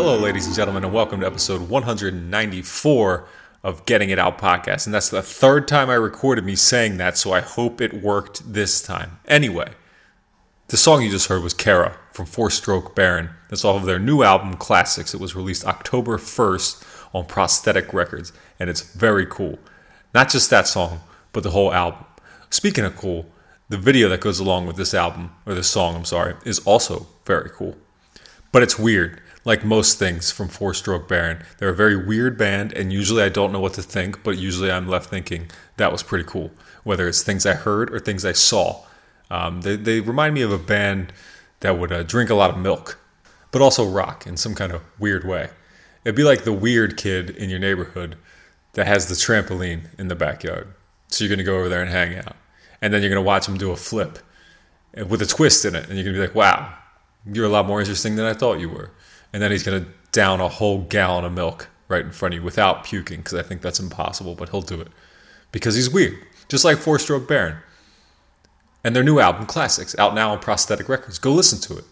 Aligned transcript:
Hello, 0.00 0.16
ladies 0.16 0.46
and 0.46 0.54
gentlemen, 0.54 0.84
and 0.84 0.92
welcome 0.92 1.18
to 1.18 1.26
episode 1.26 1.68
194 1.68 3.28
of 3.64 3.84
Getting 3.84 4.10
It 4.10 4.18
Out 4.20 4.38
podcast. 4.38 4.86
And 4.86 4.94
that's 4.94 5.08
the 5.08 5.22
third 5.22 5.66
time 5.66 5.90
I 5.90 5.94
recorded 5.94 6.44
me 6.44 6.54
saying 6.54 6.98
that, 6.98 7.18
so 7.18 7.32
I 7.32 7.40
hope 7.40 7.80
it 7.80 8.00
worked 8.00 8.52
this 8.52 8.80
time. 8.80 9.18
Anyway, 9.26 9.72
The 10.68 10.76
song 10.76 11.02
you 11.02 11.10
just 11.10 11.26
heard 11.26 11.42
was 11.42 11.52
Kara 11.52 11.96
from 12.12 12.26
Four 12.26 12.48
Stroke 12.48 12.94
Baron. 12.94 13.30
That's 13.48 13.64
off 13.64 13.80
of 13.80 13.86
their 13.86 13.98
new 13.98 14.22
album, 14.22 14.54
Classics. 14.54 15.14
It 15.14 15.20
was 15.20 15.34
released 15.34 15.66
October 15.66 16.16
1st 16.16 17.10
on 17.12 17.26
Prosthetic 17.26 17.92
Records, 17.92 18.32
and 18.60 18.70
it's 18.70 18.94
very 18.94 19.26
cool. 19.26 19.58
Not 20.14 20.30
just 20.30 20.48
that 20.50 20.68
song, 20.68 21.00
but 21.32 21.42
the 21.42 21.50
whole 21.50 21.74
album. 21.74 22.04
Speaking 22.50 22.84
of 22.84 22.94
cool, 22.94 23.26
the 23.68 23.76
video 23.76 24.08
that 24.10 24.20
goes 24.20 24.38
along 24.38 24.68
with 24.68 24.76
this 24.76 24.94
album, 24.94 25.34
or 25.44 25.54
this 25.54 25.68
song, 25.68 25.96
I'm 25.96 26.04
sorry, 26.04 26.36
is 26.44 26.60
also 26.60 27.08
very 27.24 27.50
cool. 27.50 27.76
But 28.52 28.62
it's 28.62 28.78
weird, 28.78 29.20
like 29.48 29.64
most 29.64 29.98
things 29.98 30.30
from 30.30 30.46
Four 30.46 30.74
Stroke 30.74 31.08
Baron. 31.08 31.42
They're 31.56 31.70
a 31.70 31.74
very 31.74 31.96
weird 31.96 32.36
band, 32.36 32.74
and 32.74 32.92
usually 32.92 33.22
I 33.22 33.30
don't 33.30 33.50
know 33.50 33.60
what 33.60 33.72
to 33.74 33.82
think, 33.82 34.22
but 34.22 34.36
usually 34.36 34.70
I'm 34.70 34.86
left 34.86 35.08
thinking 35.08 35.50
that 35.78 35.90
was 35.90 36.02
pretty 36.02 36.24
cool, 36.24 36.50
whether 36.84 37.08
it's 37.08 37.22
things 37.22 37.46
I 37.46 37.54
heard 37.54 37.90
or 37.90 37.98
things 37.98 38.26
I 38.26 38.32
saw. 38.32 38.84
Um, 39.30 39.62
they, 39.62 39.76
they 39.76 40.00
remind 40.00 40.34
me 40.34 40.42
of 40.42 40.52
a 40.52 40.58
band 40.58 41.14
that 41.60 41.78
would 41.78 41.90
uh, 41.90 42.02
drink 42.02 42.28
a 42.28 42.34
lot 42.34 42.50
of 42.50 42.58
milk, 42.58 42.98
but 43.50 43.62
also 43.62 43.88
rock 43.88 44.26
in 44.26 44.36
some 44.36 44.54
kind 44.54 44.70
of 44.70 44.82
weird 44.98 45.24
way. 45.24 45.48
It'd 46.04 46.14
be 46.14 46.24
like 46.24 46.44
the 46.44 46.52
weird 46.52 46.98
kid 46.98 47.30
in 47.30 47.48
your 47.48 47.58
neighborhood 47.58 48.18
that 48.74 48.86
has 48.86 49.08
the 49.08 49.14
trampoline 49.14 49.88
in 49.98 50.08
the 50.08 50.14
backyard. 50.14 50.74
So 51.08 51.24
you're 51.24 51.30
going 51.30 51.38
to 51.38 51.44
go 51.44 51.56
over 51.56 51.70
there 51.70 51.80
and 51.80 51.90
hang 51.90 52.18
out. 52.18 52.36
And 52.82 52.92
then 52.92 53.00
you're 53.00 53.10
going 53.10 53.24
to 53.24 53.26
watch 53.26 53.48
him 53.48 53.56
do 53.56 53.70
a 53.70 53.76
flip 53.76 54.18
with 54.94 55.22
a 55.22 55.26
twist 55.26 55.64
in 55.64 55.74
it. 55.74 55.88
And 55.88 55.94
you're 55.94 56.04
going 56.04 56.16
to 56.16 56.20
be 56.20 56.26
like, 56.26 56.34
wow, 56.34 56.74
you're 57.24 57.46
a 57.46 57.48
lot 57.48 57.64
more 57.64 57.80
interesting 57.80 58.16
than 58.16 58.26
I 58.26 58.34
thought 58.34 58.60
you 58.60 58.68
were. 58.68 58.90
And 59.32 59.42
then 59.42 59.50
he's 59.50 59.62
going 59.62 59.84
to 59.84 59.90
down 60.12 60.40
a 60.40 60.48
whole 60.48 60.78
gallon 60.82 61.24
of 61.24 61.32
milk 61.32 61.68
right 61.88 62.04
in 62.04 62.12
front 62.12 62.34
of 62.34 62.40
you 62.40 62.44
without 62.44 62.84
puking, 62.84 63.18
because 63.18 63.34
I 63.34 63.42
think 63.42 63.62
that's 63.62 63.80
impossible, 63.80 64.34
but 64.34 64.48
he'll 64.48 64.62
do 64.62 64.80
it 64.80 64.88
because 65.52 65.74
he's 65.74 65.90
weird. 65.90 66.18
Just 66.48 66.64
like 66.64 66.78
Four 66.78 66.98
Stroke 66.98 67.28
Baron 67.28 67.56
and 68.84 68.96
their 68.96 69.02
new 69.02 69.18
album, 69.18 69.46
Classics, 69.46 69.98
out 69.98 70.14
now 70.14 70.32
on 70.32 70.38
Prosthetic 70.38 70.88
Records. 70.88 71.18
Go 71.18 71.32
listen 71.32 71.60
to 71.60 71.78
it. 71.78 71.84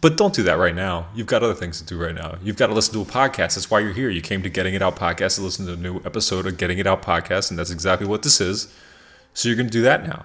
But 0.00 0.16
don't 0.16 0.34
do 0.34 0.42
that 0.44 0.58
right 0.58 0.74
now. 0.74 1.08
You've 1.14 1.26
got 1.26 1.42
other 1.42 1.54
things 1.54 1.78
to 1.78 1.86
do 1.86 2.02
right 2.02 2.14
now. 2.14 2.38
You've 2.42 2.56
got 2.56 2.68
to 2.68 2.74
listen 2.74 2.94
to 2.94 3.02
a 3.02 3.04
podcast. 3.04 3.54
That's 3.54 3.70
why 3.70 3.80
you're 3.80 3.92
here. 3.92 4.08
You 4.08 4.22
came 4.22 4.42
to 4.42 4.48
Getting 4.48 4.74
It 4.74 4.82
Out 4.82 4.96
podcast 4.96 5.36
to 5.36 5.42
listen 5.42 5.66
to 5.66 5.74
a 5.74 5.76
new 5.76 5.98
episode 6.04 6.46
of 6.46 6.56
Getting 6.56 6.78
It 6.78 6.86
Out 6.86 7.02
podcast, 7.02 7.50
and 7.50 7.58
that's 7.58 7.70
exactly 7.70 8.06
what 8.06 8.22
this 8.22 8.40
is. 8.40 8.72
So 9.34 9.48
you're 9.48 9.56
going 9.56 9.68
to 9.68 9.72
do 9.72 9.82
that 9.82 10.06
now. 10.06 10.24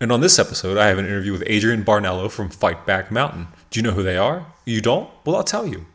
And 0.00 0.10
on 0.10 0.20
this 0.20 0.38
episode, 0.38 0.76
I 0.76 0.88
have 0.88 0.98
an 0.98 1.06
interview 1.06 1.32
with 1.32 1.44
Adrian 1.46 1.84
Barnello 1.84 2.30
from 2.30 2.50
Fight 2.50 2.84
Back 2.84 3.10
Mountain. 3.10 3.46
Do 3.70 3.78
you 3.78 3.82
know 3.82 3.92
who 3.92 4.02
they 4.02 4.16
are? 4.16 4.46
You 4.64 4.80
don't? 4.80 5.10
Well, 5.24 5.36
I'll 5.36 5.44
tell 5.44 5.66
you. 5.66 5.86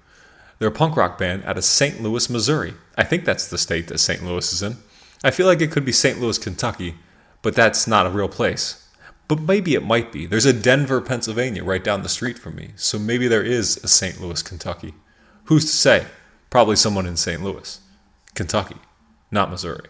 They're 0.59 0.69
a 0.69 0.71
punk 0.71 0.95
rock 0.95 1.17
band 1.17 1.43
out 1.45 1.57
of 1.57 1.63
St. 1.63 2.01
Louis, 2.01 2.29
Missouri. 2.29 2.75
I 2.95 3.03
think 3.03 3.25
that's 3.25 3.47
the 3.47 3.57
state 3.57 3.87
that 3.87 3.97
St. 3.97 4.23
Louis 4.23 4.53
is 4.53 4.61
in. 4.61 4.77
I 5.23 5.31
feel 5.31 5.47
like 5.47 5.61
it 5.61 5.71
could 5.71 5.85
be 5.85 5.91
St. 5.91 6.19
Louis, 6.19 6.37
Kentucky, 6.37 6.95
but 7.41 7.55
that's 7.55 7.87
not 7.87 8.05
a 8.05 8.11
real 8.11 8.29
place. 8.29 8.87
But 9.27 9.41
maybe 9.41 9.75
it 9.75 9.83
might 9.83 10.11
be. 10.11 10.25
There's 10.25 10.45
a 10.45 10.53
Denver, 10.53 11.01
Pennsylvania 11.01 11.63
right 11.63 11.83
down 11.83 12.03
the 12.03 12.09
street 12.09 12.37
from 12.37 12.55
me. 12.55 12.71
So 12.75 12.99
maybe 12.99 13.27
there 13.27 13.43
is 13.43 13.77
a 13.83 13.87
St. 13.87 14.21
Louis, 14.21 14.43
Kentucky. 14.43 14.93
Who's 15.45 15.65
to 15.65 15.71
say? 15.71 16.05
Probably 16.49 16.75
someone 16.75 17.05
in 17.05 17.15
St. 17.15 17.41
Louis, 17.41 17.79
Kentucky, 18.35 18.75
not 19.31 19.49
Missouri. 19.49 19.87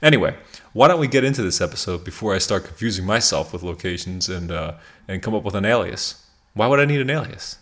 Anyway, 0.00 0.36
why 0.72 0.88
don't 0.88 1.00
we 1.00 1.08
get 1.08 1.24
into 1.24 1.42
this 1.42 1.60
episode 1.60 2.04
before 2.04 2.34
I 2.34 2.38
start 2.38 2.64
confusing 2.64 3.04
myself 3.04 3.52
with 3.52 3.62
locations 3.62 4.28
and 4.28 4.50
uh, 4.50 4.74
and 5.08 5.22
come 5.22 5.34
up 5.34 5.42
with 5.42 5.54
an 5.54 5.64
alias? 5.64 6.23
Why 6.54 6.68
would 6.68 6.78
I 6.78 6.84
need 6.84 7.00
an 7.00 7.10
alias? 7.10 7.58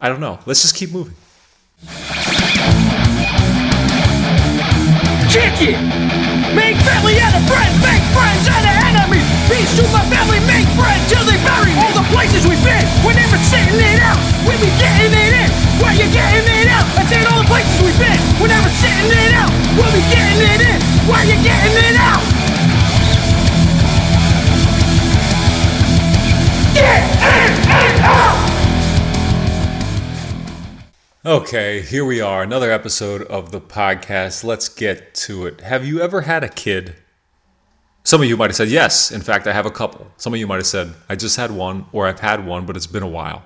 I 0.00 0.08
don't 0.08 0.20
know. 0.20 0.38
Let's 0.46 0.62
just 0.62 0.74
keep 0.74 0.92
moving. 0.92 1.14
It! 5.60 5.74
Make 6.54 6.76
family 6.76 7.18
out 7.18 7.34
of 7.34 7.44
friends, 7.48 7.82
make 7.82 8.02
friends 8.14 8.48
out 8.48 8.64
of 8.64 8.77
Okay, 31.38 31.82
here 31.82 32.04
we 32.04 32.20
are, 32.20 32.42
another 32.42 32.72
episode 32.72 33.22
of 33.22 33.52
the 33.52 33.60
podcast. 33.60 34.42
Let's 34.42 34.68
get 34.68 35.14
to 35.14 35.46
it. 35.46 35.60
Have 35.60 35.86
you 35.86 36.00
ever 36.00 36.22
had 36.22 36.42
a 36.42 36.48
kid? 36.48 36.96
Some 38.02 38.20
of 38.20 38.28
you 38.28 38.36
might 38.36 38.50
have 38.50 38.56
said 38.56 38.70
yes. 38.70 39.12
In 39.12 39.20
fact, 39.20 39.46
I 39.46 39.52
have 39.52 39.64
a 39.64 39.70
couple. 39.70 40.10
Some 40.16 40.34
of 40.34 40.40
you 40.40 40.48
might 40.48 40.56
have 40.56 40.66
said, 40.66 40.94
I 41.08 41.14
just 41.14 41.36
had 41.36 41.52
one, 41.52 41.86
or 41.92 42.08
I've 42.08 42.18
had 42.18 42.44
one, 42.44 42.66
but 42.66 42.76
it's 42.76 42.88
been 42.88 43.04
a 43.04 43.08
while. 43.08 43.44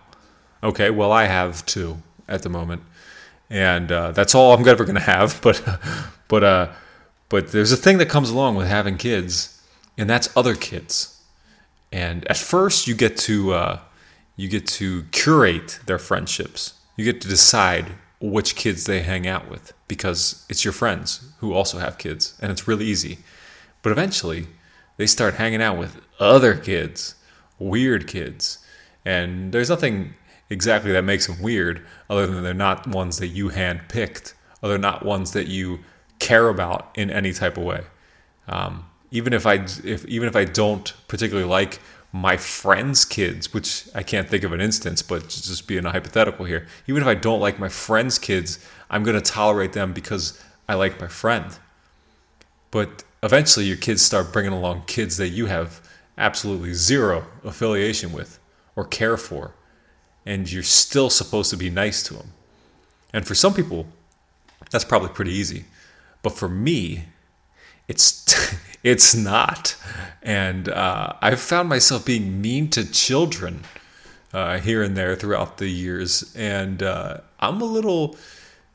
Okay, 0.62 0.88
well, 0.88 1.12
I 1.12 1.24
have 1.24 1.66
two 1.66 1.98
at 2.28 2.42
the 2.42 2.48
moment. 2.48 2.80
And 3.50 3.92
uh, 3.92 4.12
that's 4.12 4.34
all 4.34 4.54
I'm 4.54 4.66
ever 4.66 4.86
going 4.86 4.94
to 4.94 5.02
have. 5.02 5.38
But, 5.42 5.62
but, 6.28 6.42
uh, 6.42 6.72
but 7.28 7.52
there's 7.52 7.72
a 7.72 7.76
thing 7.76 7.98
that 7.98 8.08
comes 8.08 8.30
along 8.30 8.56
with 8.56 8.68
having 8.68 8.96
kids, 8.96 9.62
and 9.98 10.08
that's 10.08 10.34
other 10.34 10.54
kids. 10.54 11.22
And 11.92 12.26
at 12.30 12.38
first, 12.38 12.86
you 12.86 12.94
get 12.94 13.18
to, 13.18 13.52
uh, 13.52 13.80
you 14.36 14.48
get 14.48 14.66
to 14.78 15.02
curate 15.12 15.78
their 15.84 15.98
friendships 15.98 16.78
you 16.96 17.04
get 17.04 17.20
to 17.22 17.28
decide 17.28 17.92
which 18.20 18.54
kids 18.54 18.84
they 18.84 19.02
hang 19.02 19.26
out 19.26 19.50
with 19.50 19.72
because 19.88 20.46
it's 20.48 20.64
your 20.64 20.72
friends 20.72 21.32
who 21.38 21.52
also 21.52 21.78
have 21.78 21.98
kids 21.98 22.38
and 22.40 22.52
it's 22.52 22.68
really 22.68 22.84
easy. 22.84 23.18
But 23.82 23.92
eventually, 23.92 24.46
they 24.96 25.06
start 25.06 25.34
hanging 25.34 25.60
out 25.60 25.78
with 25.78 26.00
other 26.20 26.54
kids, 26.54 27.16
weird 27.58 28.06
kids. 28.06 28.58
And 29.04 29.52
there's 29.52 29.70
nothing 29.70 30.14
exactly 30.50 30.92
that 30.92 31.02
makes 31.02 31.26
them 31.26 31.42
weird 31.42 31.84
other 32.08 32.26
than 32.26 32.44
they're 32.44 32.54
not 32.54 32.86
ones 32.86 33.18
that 33.18 33.28
you 33.28 33.48
handpicked, 33.48 34.34
or 34.62 34.68
they're 34.68 34.78
not 34.78 35.04
ones 35.04 35.32
that 35.32 35.48
you 35.48 35.80
care 36.20 36.48
about 36.48 36.90
in 36.94 37.10
any 37.10 37.32
type 37.32 37.56
of 37.56 37.64
way. 37.64 37.82
Um, 38.46 38.84
even 39.10 39.32
if 39.32 39.46
I 39.46 39.54
if 39.84 40.04
even 40.06 40.28
if 40.28 40.36
I 40.36 40.44
don't 40.44 40.92
particularly 41.08 41.48
like 41.48 41.80
my 42.12 42.36
friends' 42.36 43.06
kids, 43.06 43.54
which 43.54 43.88
I 43.94 44.02
can't 44.02 44.28
think 44.28 44.44
of 44.44 44.52
an 44.52 44.60
instance, 44.60 45.00
but 45.00 45.28
just 45.28 45.66
being 45.66 45.86
a 45.86 45.90
hypothetical 45.90 46.44
here, 46.44 46.66
even 46.86 47.02
if 47.02 47.08
I 47.08 47.14
don't 47.14 47.40
like 47.40 47.58
my 47.58 47.70
friends' 47.70 48.18
kids, 48.18 48.58
I'm 48.90 49.02
going 49.02 49.20
to 49.20 49.32
tolerate 49.32 49.72
them 49.72 49.94
because 49.94 50.38
I 50.68 50.74
like 50.74 51.00
my 51.00 51.08
friend. 51.08 51.58
But 52.70 53.04
eventually, 53.22 53.64
your 53.66 53.78
kids 53.78 54.02
start 54.02 54.32
bringing 54.32 54.52
along 54.52 54.84
kids 54.86 55.16
that 55.16 55.30
you 55.30 55.46
have 55.46 55.80
absolutely 56.18 56.74
zero 56.74 57.26
affiliation 57.44 58.12
with 58.12 58.38
or 58.76 58.84
care 58.84 59.16
for, 59.16 59.54
and 60.26 60.50
you're 60.50 60.62
still 60.62 61.08
supposed 61.08 61.50
to 61.50 61.56
be 61.56 61.70
nice 61.70 62.02
to 62.04 62.14
them. 62.14 62.32
And 63.14 63.26
for 63.26 63.34
some 63.34 63.54
people, 63.54 63.86
that's 64.70 64.84
probably 64.84 65.10
pretty 65.10 65.32
easy. 65.32 65.64
But 66.22 66.36
for 66.36 66.48
me, 66.48 67.04
it's 67.88 68.54
it's 68.82 69.14
not. 69.14 69.76
And 70.22 70.68
uh, 70.68 71.14
I've 71.20 71.40
found 71.40 71.68
myself 71.68 72.04
being 72.04 72.40
mean 72.40 72.68
to 72.70 72.90
children 72.90 73.64
uh, 74.32 74.58
here 74.58 74.82
and 74.82 74.96
there 74.96 75.14
throughout 75.14 75.58
the 75.58 75.68
years, 75.68 76.34
and 76.34 76.82
uh, 76.82 77.18
I'm 77.40 77.60
a 77.60 77.66
little, 77.66 78.16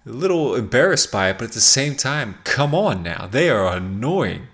a 0.06 0.12
little 0.12 0.56
embarrassed 0.56 1.12
by 1.12 1.30
it. 1.30 1.38
But 1.38 1.46
at 1.46 1.52
the 1.54 1.62
same 1.62 1.96
time, 1.96 2.36
come 2.44 2.76
on 2.76 3.02
now, 3.02 3.28
they 3.28 3.50
are 3.50 3.76
annoying. 3.76 4.48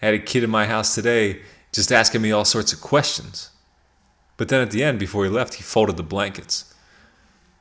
I 0.00 0.06
had 0.06 0.14
a 0.14 0.18
kid 0.18 0.42
in 0.42 0.50
my 0.50 0.66
house 0.66 0.94
today 0.94 1.42
just 1.70 1.92
asking 1.92 2.22
me 2.22 2.32
all 2.32 2.44
sorts 2.44 2.72
of 2.72 2.80
questions. 2.80 3.50
But 4.36 4.48
then 4.48 4.60
at 4.60 4.72
the 4.72 4.82
end, 4.82 4.98
before 4.98 5.24
he 5.24 5.30
left, 5.30 5.54
he 5.54 5.62
folded 5.62 5.96
the 5.96 6.02
blankets. 6.02 6.74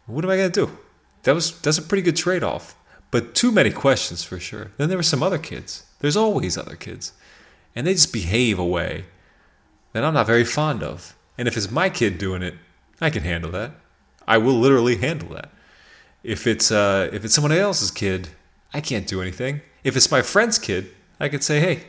What 0.08 0.26
am 0.26 0.32
I 0.32 0.38
gonna 0.38 0.50
do? 0.50 0.78
That 1.24 1.36
was 1.36 1.60
that's 1.62 1.78
a 1.78 1.84
pretty 1.84 2.02
good 2.02 2.16
trade-off. 2.16 2.76
But 3.12 3.36
too 3.36 3.52
many 3.52 3.70
questions 3.70 4.24
for 4.24 4.40
sure. 4.40 4.72
Then 4.78 4.90
there 4.90 4.98
were 4.98 5.04
some 5.04 5.22
other 5.22 5.38
kids. 5.38 5.84
There's 6.00 6.18
always 6.18 6.58
other 6.58 6.76
kids 6.76 7.14
and 7.76 7.88
they 7.88 7.94
just 7.94 8.14
behave 8.14 8.60
a 8.60 8.66
way 8.66 9.06
that 9.94 10.04
I'm 10.04 10.14
not 10.14 10.28
very 10.28 10.44
fond 10.44 10.84
of. 10.84 11.16
And 11.38 11.48
if 11.48 11.58
it's 11.58 11.72
my 11.72 11.90
kid 11.90 12.18
doing 12.18 12.42
it, 12.42 12.56
I 13.00 13.10
can 13.10 13.24
handle 13.24 13.52
that. 13.52 13.72
I 14.28 14.38
will 14.38 14.54
literally 14.54 14.98
handle 14.98 15.30
that. 15.30 15.52
If 16.24 16.46
it's 16.46 16.72
uh, 16.72 17.10
if 17.12 17.26
it's 17.26 17.34
someone 17.34 17.52
else's 17.52 17.92
kid, 17.92 18.30
I 18.74 18.82
can't 18.82 19.08
do 19.08 19.22
anything. 19.22 19.62
If 19.84 19.98
it's 19.98 20.12
my 20.12 20.22
friend's 20.22 20.60
kid, 20.60 20.92
I 21.20 21.30
could 21.30 21.44
say, 21.44 21.60
"Hey, 21.60 21.84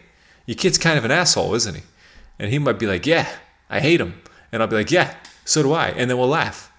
your 0.47 0.57
kid's 0.57 0.79
kind 0.79 0.97
of 0.97 1.05
an 1.05 1.11
asshole, 1.11 1.55
isn't 1.55 1.75
he?" 1.75 1.83
And 2.39 2.51
he 2.51 2.59
might 2.59 2.79
be 2.79 2.87
like, 2.87 3.07
"Yeah, 3.07 3.29
I 3.69 3.81
hate 3.81 4.01
him," 4.01 4.23
and 4.51 4.63
I'll 4.63 4.69
be 4.69 4.77
like, 4.77 4.91
"Yeah, 4.91 5.15
so 5.45 5.63
do 5.63 5.73
I," 5.73 5.89
and 5.89 6.09
then 6.09 6.17
we'll 6.17 6.29
laugh. 6.29 6.73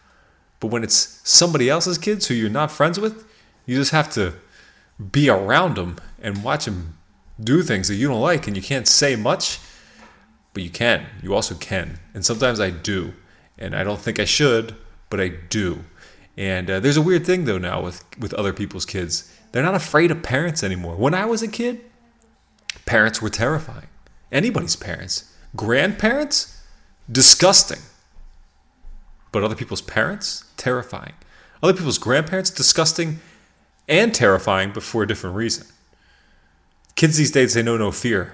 But 0.59 0.71
when 0.71 0.83
it's 0.83 1.21
somebody 1.23 1.69
else's 1.69 1.97
kids 1.97 2.27
who 2.27 2.33
you're 2.33 2.49
not 2.49 2.71
friends 2.71 2.99
with, 2.99 3.25
you 3.65 3.75
just 3.75 3.91
have 3.91 4.11
to 4.13 4.33
be 5.11 5.29
around 5.29 5.75
them 5.75 5.97
and 6.21 6.43
watch 6.43 6.65
them 6.65 6.97
do 7.41 7.63
things 7.63 7.87
that 7.87 7.95
you 7.95 8.07
don't 8.07 8.21
like 8.21 8.47
and 8.47 8.55
you 8.55 8.63
can't 8.63 8.87
say 8.87 9.15
much, 9.15 9.59
but 10.53 10.63
you 10.63 10.69
can. 10.69 11.05
You 11.21 11.33
also 11.33 11.55
can. 11.55 11.99
And 12.13 12.25
sometimes 12.25 12.59
I 12.59 12.69
do. 12.69 13.13
And 13.57 13.75
I 13.75 13.83
don't 13.83 13.99
think 13.99 14.19
I 14.19 14.25
should, 14.25 14.75
but 15.09 15.19
I 15.19 15.29
do. 15.29 15.83
And 16.37 16.69
uh, 16.69 16.79
there's 16.79 16.97
a 16.97 17.01
weird 17.01 17.25
thing 17.25 17.45
though 17.45 17.59
now 17.59 17.81
with 17.81 18.03
with 18.17 18.33
other 18.33 18.53
people's 18.53 18.85
kids. 18.85 19.31
They're 19.51 19.63
not 19.63 19.75
afraid 19.75 20.09
of 20.09 20.23
parents 20.23 20.63
anymore. 20.63 20.95
When 20.95 21.13
I 21.13 21.25
was 21.25 21.43
a 21.43 21.47
kid, 21.47 21.81
parents 22.85 23.21
were 23.21 23.29
terrifying. 23.29 23.87
Anybody's 24.31 24.75
parents. 24.75 25.31
Grandparents, 25.55 26.59
disgusting. 27.11 27.79
But 29.31 29.43
other 29.43 29.55
people's 29.55 29.81
parents, 29.81 30.45
terrifying. 30.57 31.13
Other 31.61 31.73
people's 31.73 31.99
grandparents, 31.99 32.49
disgusting 32.49 33.19
and 33.87 34.13
terrifying, 34.13 34.71
but 34.73 34.83
for 34.83 35.03
a 35.03 35.07
different 35.07 35.35
reason. 35.35 35.67
Kids 37.03 37.17
these 37.17 37.31
days, 37.31 37.53
they 37.53 37.61
know 37.61 37.75
no 37.75 37.91
fear. 37.91 38.33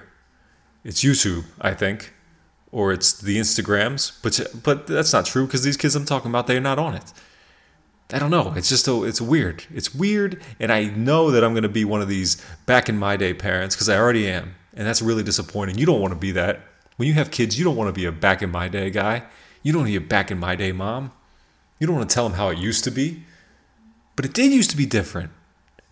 It's 0.84 1.02
YouTube, 1.02 1.44
I 1.60 1.74
think, 1.74 2.14
or 2.70 2.92
it's 2.92 3.20
the 3.20 3.36
Instagrams, 3.36 4.16
but 4.22 4.62
but 4.62 4.86
that's 4.86 5.12
not 5.12 5.26
true 5.26 5.44
because 5.44 5.64
these 5.64 5.76
kids 5.76 5.96
I'm 5.96 6.04
talking 6.04 6.30
about, 6.30 6.46
they're 6.46 6.60
not 6.60 6.78
on 6.78 6.94
it. 6.94 7.12
I 8.12 8.20
don't 8.20 8.30
know. 8.30 8.52
It's 8.54 8.68
just 8.68 8.86
a, 8.86 9.02
it's 9.02 9.20
weird. 9.20 9.64
It's 9.74 9.92
weird, 9.92 10.40
and 10.60 10.70
I 10.70 10.84
know 10.84 11.32
that 11.32 11.42
I'm 11.42 11.52
going 11.52 11.64
to 11.64 11.68
be 11.68 11.84
one 11.84 12.00
of 12.00 12.06
these 12.06 12.40
back 12.66 12.88
in 12.88 12.96
my 12.96 13.16
day 13.16 13.34
parents 13.34 13.74
because 13.74 13.88
I 13.88 13.98
already 13.98 14.28
am, 14.28 14.54
and 14.74 14.86
that's 14.86 15.02
really 15.02 15.24
disappointing. 15.24 15.76
You 15.76 15.86
don't 15.86 16.00
want 16.00 16.12
to 16.12 16.20
be 16.20 16.30
that. 16.30 16.60
When 16.94 17.08
you 17.08 17.14
have 17.14 17.32
kids, 17.32 17.58
you 17.58 17.64
don't 17.64 17.74
want 17.74 17.92
to 17.92 18.00
be 18.00 18.04
a 18.04 18.12
back 18.12 18.40
in 18.40 18.52
my 18.52 18.68
day 18.68 18.88
guy. 18.90 19.24
You 19.64 19.72
don't 19.72 19.80
want 19.80 19.92
to 19.92 19.98
be 19.98 20.06
a 20.06 20.08
back 20.08 20.30
in 20.30 20.38
my 20.38 20.54
day 20.54 20.70
mom. 20.70 21.10
You 21.80 21.88
don't 21.88 21.96
want 21.96 22.08
to 22.08 22.14
tell 22.14 22.28
them 22.28 22.38
how 22.38 22.50
it 22.50 22.58
used 22.58 22.84
to 22.84 22.92
be, 22.92 23.24
but 24.14 24.24
it 24.24 24.32
did 24.32 24.52
used 24.52 24.70
to 24.70 24.76
be 24.76 24.86
different, 24.86 25.32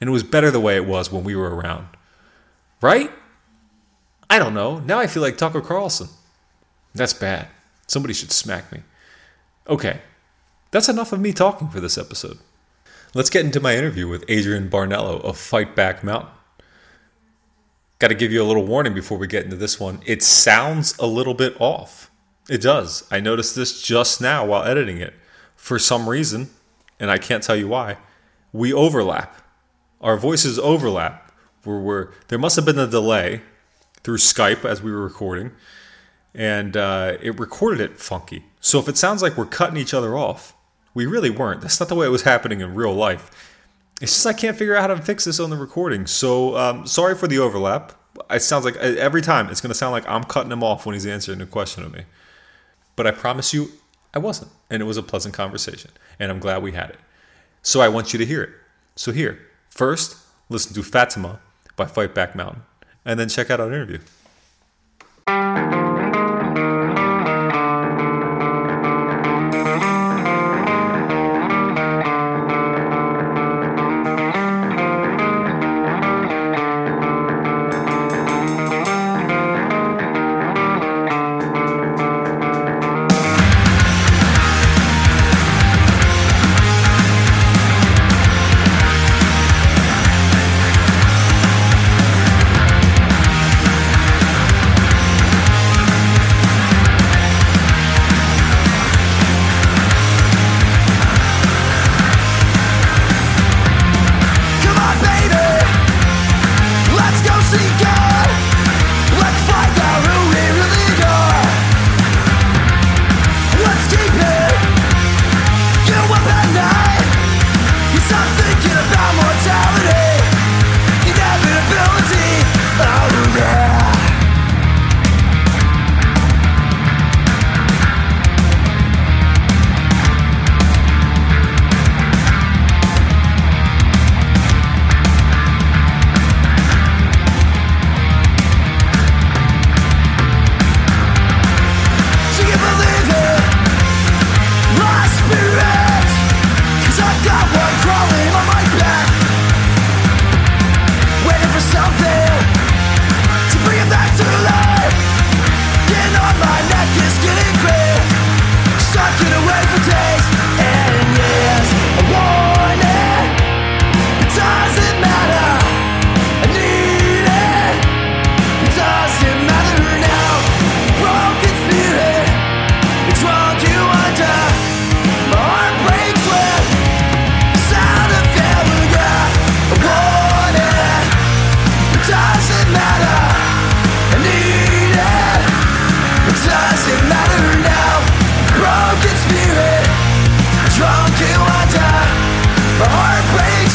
and 0.00 0.06
it 0.06 0.12
was 0.12 0.22
better 0.22 0.52
the 0.52 0.60
way 0.60 0.76
it 0.76 0.86
was 0.86 1.10
when 1.10 1.24
we 1.24 1.34
were 1.34 1.52
around, 1.52 1.88
right? 2.80 3.10
I 4.30 4.38
don't 4.38 4.54
know. 4.54 4.78
Now 4.80 4.98
I 4.98 5.06
feel 5.06 5.22
like 5.22 5.38
Tucker 5.38 5.60
Carlson. 5.60 6.08
That's 6.94 7.14
bad. 7.14 7.48
Somebody 7.86 8.14
should 8.14 8.32
smack 8.32 8.70
me. 8.72 8.82
Okay, 9.68 10.00
that's 10.70 10.88
enough 10.88 11.12
of 11.12 11.20
me 11.20 11.32
talking 11.32 11.68
for 11.68 11.80
this 11.80 11.98
episode. 11.98 12.38
Let's 13.14 13.30
get 13.30 13.44
into 13.44 13.60
my 13.60 13.74
interview 13.76 14.08
with 14.08 14.24
Adrian 14.28 14.68
Barnello 14.68 15.22
of 15.22 15.38
Fight 15.38 15.74
Back 15.74 16.04
Mountain. 16.04 16.30
Got 17.98 18.08
to 18.08 18.14
give 18.14 18.30
you 18.30 18.42
a 18.42 18.44
little 18.44 18.64
warning 18.64 18.94
before 18.94 19.18
we 19.18 19.26
get 19.26 19.44
into 19.44 19.56
this 19.56 19.80
one. 19.80 20.00
It 20.06 20.22
sounds 20.22 20.96
a 20.98 21.06
little 21.06 21.34
bit 21.34 21.58
off. 21.60 22.10
It 22.48 22.62
does. 22.62 23.06
I 23.10 23.20
noticed 23.20 23.56
this 23.56 23.82
just 23.82 24.20
now 24.20 24.46
while 24.46 24.62
editing 24.64 24.98
it. 24.98 25.14
For 25.56 25.78
some 25.78 26.08
reason, 26.08 26.50
and 27.00 27.10
I 27.10 27.18
can't 27.18 27.42
tell 27.42 27.56
you 27.56 27.68
why, 27.68 27.96
we 28.52 28.72
overlap. 28.72 29.42
Our 30.00 30.16
voices 30.16 30.58
overlap. 30.58 31.27
There 31.64 32.38
must 32.38 32.56
have 32.56 32.64
been 32.64 32.78
a 32.78 32.86
delay 32.86 33.42
through 34.02 34.18
Skype 34.18 34.64
as 34.64 34.82
we 34.82 34.90
were 34.90 35.02
recording, 35.02 35.52
and 36.34 36.76
uh, 36.76 37.18
it 37.20 37.38
recorded 37.38 37.80
it 37.80 37.98
funky. 37.98 38.44
So 38.60 38.78
if 38.78 38.88
it 38.88 38.96
sounds 38.96 39.22
like 39.22 39.36
we're 39.36 39.46
cutting 39.46 39.76
each 39.76 39.92
other 39.92 40.16
off, 40.16 40.54
we 40.94 41.06
really 41.06 41.30
weren't. 41.30 41.60
That's 41.60 41.78
not 41.78 41.88
the 41.88 41.94
way 41.94 42.06
it 42.06 42.10
was 42.10 42.22
happening 42.22 42.60
in 42.60 42.74
real 42.74 42.94
life. 42.94 43.30
It's 44.00 44.12
just 44.12 44.26
I 44.26 44.32
can't 44.32 44.56
figure 44.56 44.76
out 44.76 44.88
how 44.88 44.94
to 44.94 45.02
fix 45.02 45.24
this 45.24 45.40
on 45.40 45.50
the 45.50 45.56
recording. 45.56 46.06
So 46.06 46.56
um, 46.56 46.86
sorry 46.86 47.14
for 47.14 47.26
the 47.26 47.38
overlap. 47.38 47.92
It 48.30 48.42
sounds 48.42 48.64
like 48.64 48.76
every 48.76 49.22
time 49.22 49.48
it's 49.48 49.60
going 49.60 49.70
to 49.70 49.74
sound 49.74 49.92
like 49.92 50.08
I'm 50.08 50.24
cutting 50.24 50.50
him 50.50 50.62
off 50.62 50.86
when 50.86 50.94
he's 50.94 51.06
answering 51.06 51.40
a 51.40 51.46
question 51.46 51.84
to 51.84 51.90
me. 51.90 52.04
But 52.96 53.06
I 53.06 53.12
promise 53.12 53.52
you, 53.52 53.70
I 54.14 54.18
wasn't. 54.18 54.50
And 54.70 54.82
it 54.82 54.86
was 54.86 54.96
a 54.96 55.02
pleasant 55.02 55.34
conversation. 55.34 55.90
And 56.18 56.30
I'm 56.30 56.40
glad 56.40 56.62
we 56.62 56.72
had 56.72 56.90
it. 56.90 56.98
So 57.62 57.80
I 57.80 57.88
want 57.88 58.12
you 58.12 58.18
to 58.18 58.26
hear 58.26 58.42
it. 58.42 58.50
So 58.96 59.12
here, 59.12 59.38
first, 59.70 60.16
listen 60.48 60.74
to 60.74 60.82
Fatima 60.82 61.40
by 61.78 61.86
Fight 61.86 62.14
Back 62.14 62.36
Mountain. 62.36 62.62
And 63.06 63.18
then 63.18 63.30
check 63.30 63.50
out 63.50 63.60
our 63.60 63.72
interview. 63.72 64.00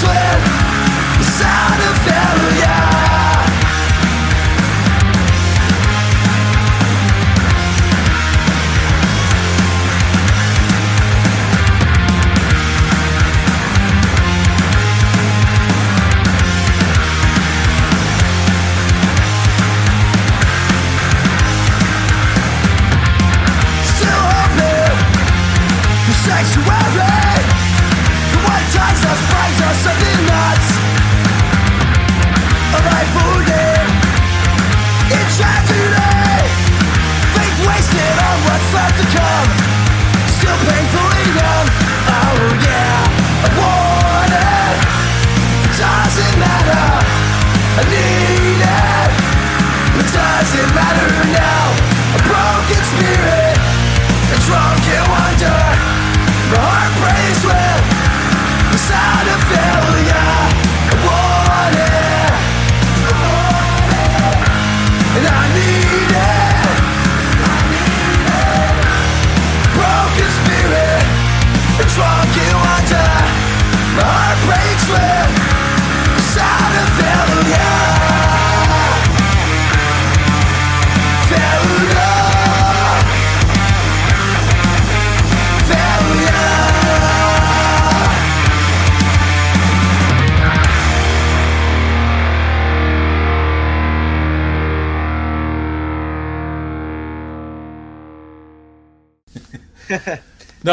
When 0.05 0.37
The 1.19 1.25
sound 1.25 1.81
of 1.89 2.12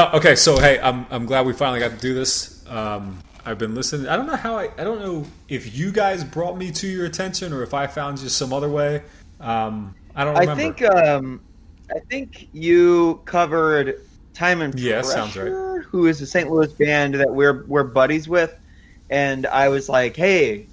No, 0.01 0.11
okay. 0.15 0.35
So 0.35 0.59
hey, 0.59 0.81
I'm 0.81 1.05
I'm 1.11 1.27
glad 1.27 1.45
we 1.45 1.53
finally 1.53 1.79
got 1.79 1.91
to 1.91 1.99
do 1.99 2.15
this. 2.15 2.65
Um, 2.69 3.19
I've 3.45 3.59
been 3.59 3.75
listening. 3.75 4.09
I 4.09 4.17
don't 4.17 4.27
know 4.27 4.37
how 4.37 4.57
I. 4.57 4.71
I 4.79 4.85
don't 4.85 5.01
know 5.01 5.27
if 5.49 5.77
you 5.77 5.93
guys 5.93 6.25
brought 6.25 6.57
me 6.57 6.71
to 6.73 6.87
your 6.87 7.05
attention 7.05 7.53
or 7.53 7.63
if 7.63 7.75
I 7.75 7.87
found 7.87 8.19
you 8.19 8.31
some 8.31 8.51
other 8.55 8.71
way. 8.71 9.03
Um, 9.41 9.95
I 10.15 10.25
don't 10.25 10.39
remember. 10.39 10.53
I 10.53 10.57
think 10.57 10.83
um, 10.83 11.41
I 11.95 11.99
think 12.09 12.49
you 12.53 13.21
covered 13.27 13.97
Time 14.33 14.63
and 14.63 14.79
Yeah, 14.81 15.03
Pressure, 15.03 15.11
sounds 15.11 15.37
right. 15.37 15.85
who 15.85 16.07
is 16.07 16.23
a 16.23 16.27
St. 16.27 16.51
Louis 16.51 16.73
band 16.73 17.15
that 17.17 17.31
we're 17.31 17.65
we're 17.67 17.85
buddies 17.85 18.27
with, 18.27 18.59
and 19.11 19.45
I 19.49 19.69
was 19.69 19.91
like, 19.91 20.17
hey, 20.17 20.67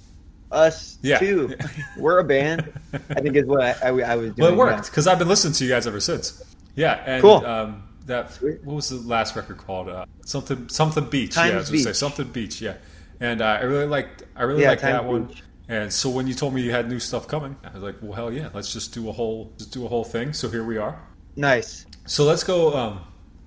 us 0.50 0.96
Yeah. 1.02 1.18
too, 1.18 1.54
we're 1.98 2.20
a 2.20 2.24
band. 2.24 2.72
I 3.10 3.20
think 3.20 3.36
is 3.36 3.44
what 3.44 3.60
I, 3.62 3.88
I, 3.88 3.88
I 3.88 4.16
was 4.16 4.32
doing. 4.32 4.36
well, 4.38 4.52
it 4.52 4.56
worked 4.56 4.86
because 4.86 5.06
I've 5.06 5.18
been 5.18 5.28
listening 5.28 5.52
to 5.54 5.64
you 5.64 5.70
guys 5.70 5.86
ever 5.86 6.00
since. 6.00 6.42
Yeah, 6.76 7.02
and 7.04 7.20
Cool. 7.20 7.44
um, 7.44 7.82
that 8.08 8.32
what 8.64 8.74
was 8.74 8.88
the 8.90 8.96
last 8.96 9.36
record 9.36 9.58
called? 9.58 9.88
Uh, 9.88 10.04
something 10.24 10.68
something 10.68 11.04
beach. 11.08 11.34
Times 11.34 11.48
yeah, 11.50 11.54
I 11.54 11.58
was 11.58 11.70
gonna 11.70 11.82
say 11.82 11.92
something 11.92 12.28
beach. 12.28 12.60
Yeah, 12.60 12.74
and 13.20 13.40
uh, 13.40 13.44
I 13.60 13.62
really 13.62 13.86
liked 13.86 14.24
I 14.36 14.42
really 14.42 14.62
Yeah, 14.62 14.70
liked 14.70 14.82
that 14.82 15.02
Times 15.02 15.06
one. 15.06 15.34
And 15.70 15.92
so 15.92 16.08
when 16.08 16.26
you 16.26 16.32
told 16.34 16.54
me 16.54 16.62
you 16.62 16.70
had 16.70 16.88
new 16.88 16.98
stuff 16.98 17.28
coming, 17.28 17.54
I 17.62 17.70
was 17.74 17.82
like, 17.82 17.96
well, 18.00 18.12
hell 18.12 18.32
yeah, 18.32 18.48
let's 18.54 18.72
just 18.72 18.92
do 18.94 19.08
a 19.08 19.12
whole 19.12 19.52
just 19.58 19.70
do 19.72 19.84
a 19.84 19.88
whole 19.88 20.04
thing. 20.04 20.32
So 20.32 20.48
here 20.48 20.64
we 20.64 20.78
are. 20.78 21.00
Nice. 21.36 21.86
So 22.06 22.24
let's 22.24 22.42
go. 22.42 22.76
Um, 22.76 23.00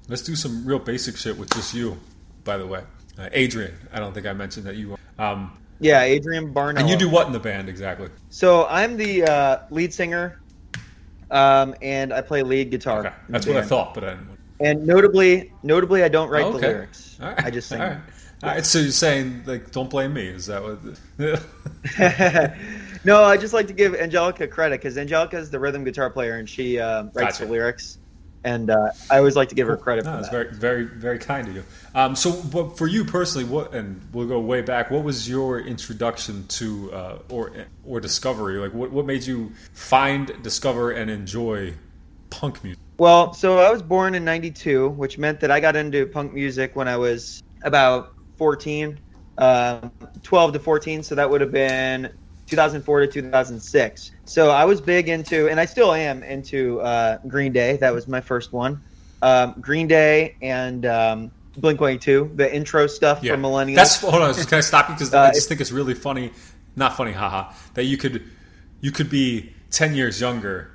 let's 0.07 0.21
do 0.21 0.35
some 0.35 0.65
real 0.65 0.79
basic 0.79 1.17
shit 1.17 1.37
with 1.37 1.49
just 1.51 1.73
you. 1.73 1.97
By 2.43 2.57
the 2.57 2.65
way, 2.65 2.83
uh, 3.19 3.29
Adrian. 3.33 3.73
I 3.91 3.99
don't 3.99 4.13
think 4.13 4.25
I 4.27 4.33
mentioned 4.33 4.65
that 4.67 4.75
you. 4.75 4.97
Um, 5.19 5.57
Yeah, 5.79 6.01
Adrian 6.03 6.53
Barno. 6.53 6.79
and 6.79 6.87
you 6.89 6.95
do 6.95 7.09
what 7.09 7.25
in 7.27 7.33
the 7.33 7.39
band 7.39 7.67
exactly? 7.69 8.09
So 8.29 8.67
I'm 8.67 8.97
the 8.97 9.23
uh, 9.23 9.57
lead 9.71 9.91
singer, 9.93 10.39
um, 11.31 11.73
and 11.81 12.13
I 12.13 12.21
play 12.21 12.43
lead 12.43 12.69
guitar. 12.71 12.99
Okay, 13.07 13.15
that's 13.29 13.47
what 13.47 13.57
I 13.57 13.61
thought, 13.63 13.93
but 13.95 14.03
I 14.03 14.09
didn't. 14.11 14.30
And 14.61 14.85
notably, 14.85 15.51
notably, 15.63 16.03
I 16.03 16.07
don't 16.07 16.29
write 16.29 16.45
okay. 16.45 16.59
the 16.59 16.67
lyrics. 16.67 17.17
Right. 17.19 17.45
I 17.45 17.49
just 17.49 17.67
sing. 17.69 17.81
All 17.81 17.87
right. 17.87 17.97
All 18.43 18.49
right. 18.49 18.65
So 18.65 18.79
you're 18.79 18.91
saying 18.91 19.43
like, 19.45 19.71
don't 19.71 19.89
blame 19.89 20.13
me? 20.13 20.27
Is 20.27 20.45
that 20.47 20.61
what? 20.63 20.79
no, 23.05 23.23
I 23.23 23.37
just 23.37 23.53
like 23.53 23.67
to 23.67 23.73
give 23.73 23.95
Angelica 23.95 24.47
credit 24.47 24.79
because 24.79 24.97
Angelica 24.97 25.37
is 25.37 25.49
the 25.49 25.59
rhythm 25.59 25.83
guitar 25.83 26.09
player 26.09 26.37
and 26.37 26.49
she 26.49 26.79
uh, 26.79 27.03
writes 27.13 27.37
Gotcha. 27.37 27.45
the 27.45 27.51
lyrics, 27.51 27.97
and 28.43 28.69
uh, 28.69 28.89
I 29.09 29.17
always 29.17 29.35
like 29.35 29.49
to 29.49 29.55
give 29.55 29.67
her 29.67 29.77
credit 29.77 30.05
no, 30.05 30.17
for 30.17 30.21
that. 30.23 30.31
very, 30.31 30.53
very, 30.53 30.83
very 30.85 31.19
kind 31.19 31.47
of 31.47 31.55
you. 31.55 31.63
Um, 31.93 32.15
so, 32.15 32.41
but 32.43 32.77
for 32.77 32.87
you 32.87 33.05
personally, 33.05 33.47
what? 33.47 33.73
And 33.73 34.01
we'll 34.13 34.27
go 34.27 34.39
way 34.39 34.61
back. 34.61 34.89
What 34.89 35.03
was 35.03 35.29
your 35.29 35.59
introduction 35.59 36.47
to 36.47 36.91
uh, 36.91 37.19
or 37.29 37.51
or 37.85 37.99
discovery? 37.99 38.57
Like, 38.57 38.73
what 38.73 38.91
what 38.91 39.05
made 39.05 39.25
you 39.25 39.51
find, 39.73 40.31
discover, 40.41 40.91
and 40.91 41.11
enjoy 41.11 41.75
punk 42.29 42.63
music? 42.63 42.81
Well, 43.01 43.33
so 43.33 43.57
I 43.57 43.71
was 43.71 43.81
born 43.81 44.13
in 44.13 44.23
'92, 44.23 44.89
which 44.89 45.17
meant 45.17 45.39
that 45.39 45.49
I 45.49 45.59
got 45.59 45.75
into 45.75 46.05
punk 46.05 46.35
music 46.35 46.75
when 46.75 46.87
I 46.87 46.97
was 46.97 47.41
about 47.63 48.13
14, 48.37 48.99
um, 49.39 49.91
12 50.21 50.53
to 50.53 50.59
14. 50.59 51.01
So 51.01 51.15
that 51.15 51.27
would 51.27 51.41
have 51.41 51.51
been 51.51 52.13
2004 52.45 52.99
to 52.99 53.07
2006. 53.07 54.11
So 54.25 54.51
I 54.51 54.65
was 54.65 54.79
big 54.79 55.09
into, 55.09 55.49
and 55.49 55.59
I 55.59 55.65
still 55.65 55.93
am 55.93 56.21
into 56.21 56.79
uh, 56.81 57.17
Green 57.27 57.51
Day. 57.51 57.77
That 57.77 57.91
was 57.91 58.07
my 58.07 58.21
first 58.21 58.53
one. 58.53 58.79
Um, 59.23 59.55
Green 59.59 59.87
Day 59.87 60.35
and 60.43 60.85
um, 60.85 61.31
Blink 61.57 61.81
182, 61.81 62.33
the 62.35 62.55
intro 62.55 62.85
stuff 62.85 63.23
yeah. 63.23 63.33
for 63.33 63.41
Millennials. 63.41 63.77
That's 63.77 63.99
hold 63.99 64.21
on. 64.21 64.35
Can 64.35 64.59
I 64.59 64.61
stop 64.61 64.89
you 64.89 64.93
because 64.93 65.11
Uh, 65.15 65.21
I 65.21 65.31
just 65.33 65.49
think 65.49 65.59
it's 65.59 65.71
really 65.71 65.95
funny. 65.95 66.33
Not 66.75 66.95
funny, 66.95 67.13
haha. 67.13 67.51
That 67.73 67.85
you 67.85 67.97
could 67.97 68.29
you 68.79 68.91
could 68.91 69.09
be 69.09 69.55
ten 69.71 69.95
years 69.95 70.21
younger 70.21 70.71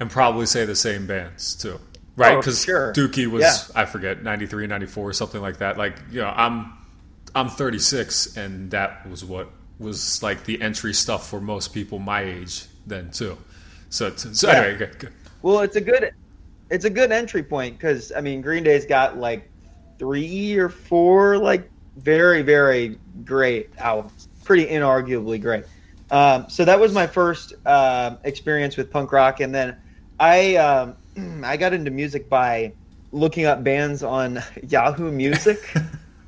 and 0.00 0.10
probably 0.10 0.46
say 0.46 0.64
the 0.64 0.74
same 0.76 1.06
bands 1.06 1.54
too, 1.54 1.80
right? 2.16 2.34
Oh, 2.34 2.40
Because 2.40 2.62
sure. 2.64 2.92
Dookie 2.92 3.26
was 3.26 3.42
Yeah. 3.42 3.82
I 3.82 3.84
forget 3.86 4.22
93, 4.22 4.66
94, 4.66 5.12
something 5.12 5.40
like 5.40 5.58
that. 5.58 5.76
Like 5.78 5.96
you 6.10 6.20
know, 6.20 6.32
I'm 6.34 6.72
I'm 7.34 7.48
36, 7.48 8.36
and 8.36 8.70
that 8.70 9.08
was 9.08 9.24
what 9.24 9.50
was 9.78 10.22
like 10.22 10.44
the 10.44 10.60
entry 10.62 10.94
stuff 10.94 11.28
for 11.28 11.40
most 11.40 11.74
people 11.74 11.98
my 11.98 12.22
age 12.22 12.66
then 12.86 13.10
too. 13.10 13.36
So 13.90 14.06
it's- 14.06 14.38
so 14.38 14.48
Yeah. 14.48 14.58
anyway, 14.60 14.74
okay, 14.84 14.92
good. 14.98 15.12
Well, 15.42 15.60
it's 15.60 15.76
a 15.76 15.80
good 15.80 16.12
it's 16.70 16.84
a 16.84 16.90
good 16.90 17.12
entry 17.12 17.42
point 17.42 17.76
because 17.78 18.12
I 18.16 18.20
mean 18.20 18.40
Green 18.40 18.62
Day's 18.64 18.86
got 18.86 19.18
like 19.18 19.50
three 19.98 20.56
or 20.56 20.68
four 20.68 21.38
like 21.38 21.70
very 21.96 22.42
very 22.42 22.98
great 23.24 23.70
albums, 23.78 24.28
pretty 24.44 24.66
inarguably 24.66 25.40
great. 25.40 25.64
Um, 26.10 26.46
so 26.48 26.64
that 26.64 26.78
was 26.78 26.92
my 26.92 27.06
first 27.06 27.54
um, 27.66 28.18
experience 28.24 28.76
with 28.76 28.90
punk 28.90 29.10
rock, 29.12 29.40
and 29.40 29.54
then 29.54 29.76
I 30.24 30.56
um, 30.56 30.96
I 31.44 31.56
got 31.56 31.72
into 31.74 31.90
music 31.90 32.30
by 32.30 32.72
looking 33.12 33.44
up 33.44 33.62
bands 33.62 34.02
on 34.02 34.42
Yahoo 34.68 35.10
Music. 35.10 35.58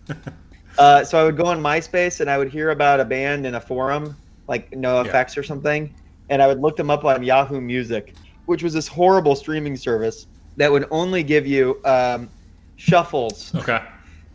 uh, 0.78 1.02
so 1.04 1.18
I 1.18 1.24
would 1.24 1.36
go 1.36 1.46
on 1.46 1.60
MySpace 1.60 2.20
and 2.20 2.28
I 2.28 2.36
would 2.38 2.50
hear 2.50 2.70
about 2.70 3.00
a 3.00 3.04
band 3.04 3.46
in 3.46 3.54
a 3.54 3.60
forum 3.60 4.16
like 4.48 4.68
No 4.76 4.96
Yeah. 5.00 5.08
Effects 5.08 5.36
or 5.38 5.42
something, 5.42 5.94
and 6.28 6.42
I 6.42 6.46
would 6.46 6.60
look 6.60 6.76
them 6.76 6.90
up 6.90 7.04
on 7.04 7.22
Yahoo 7.22 7.60
Music, 7.60 8.14
which 8.44 8.62
was 8.62 8.72
this 8.74 8.86
horrible 8.86 9.34
streaming 9.34 9.76
service 9.76 10.26
that 10.56 10.70
would 10.70 10.86
only 10.90 11.22
give 11.22 11.46
you 11.46 11.80
um, 11.84 12.30
shuffles 12.76 13.54
okay. 13.54 13.80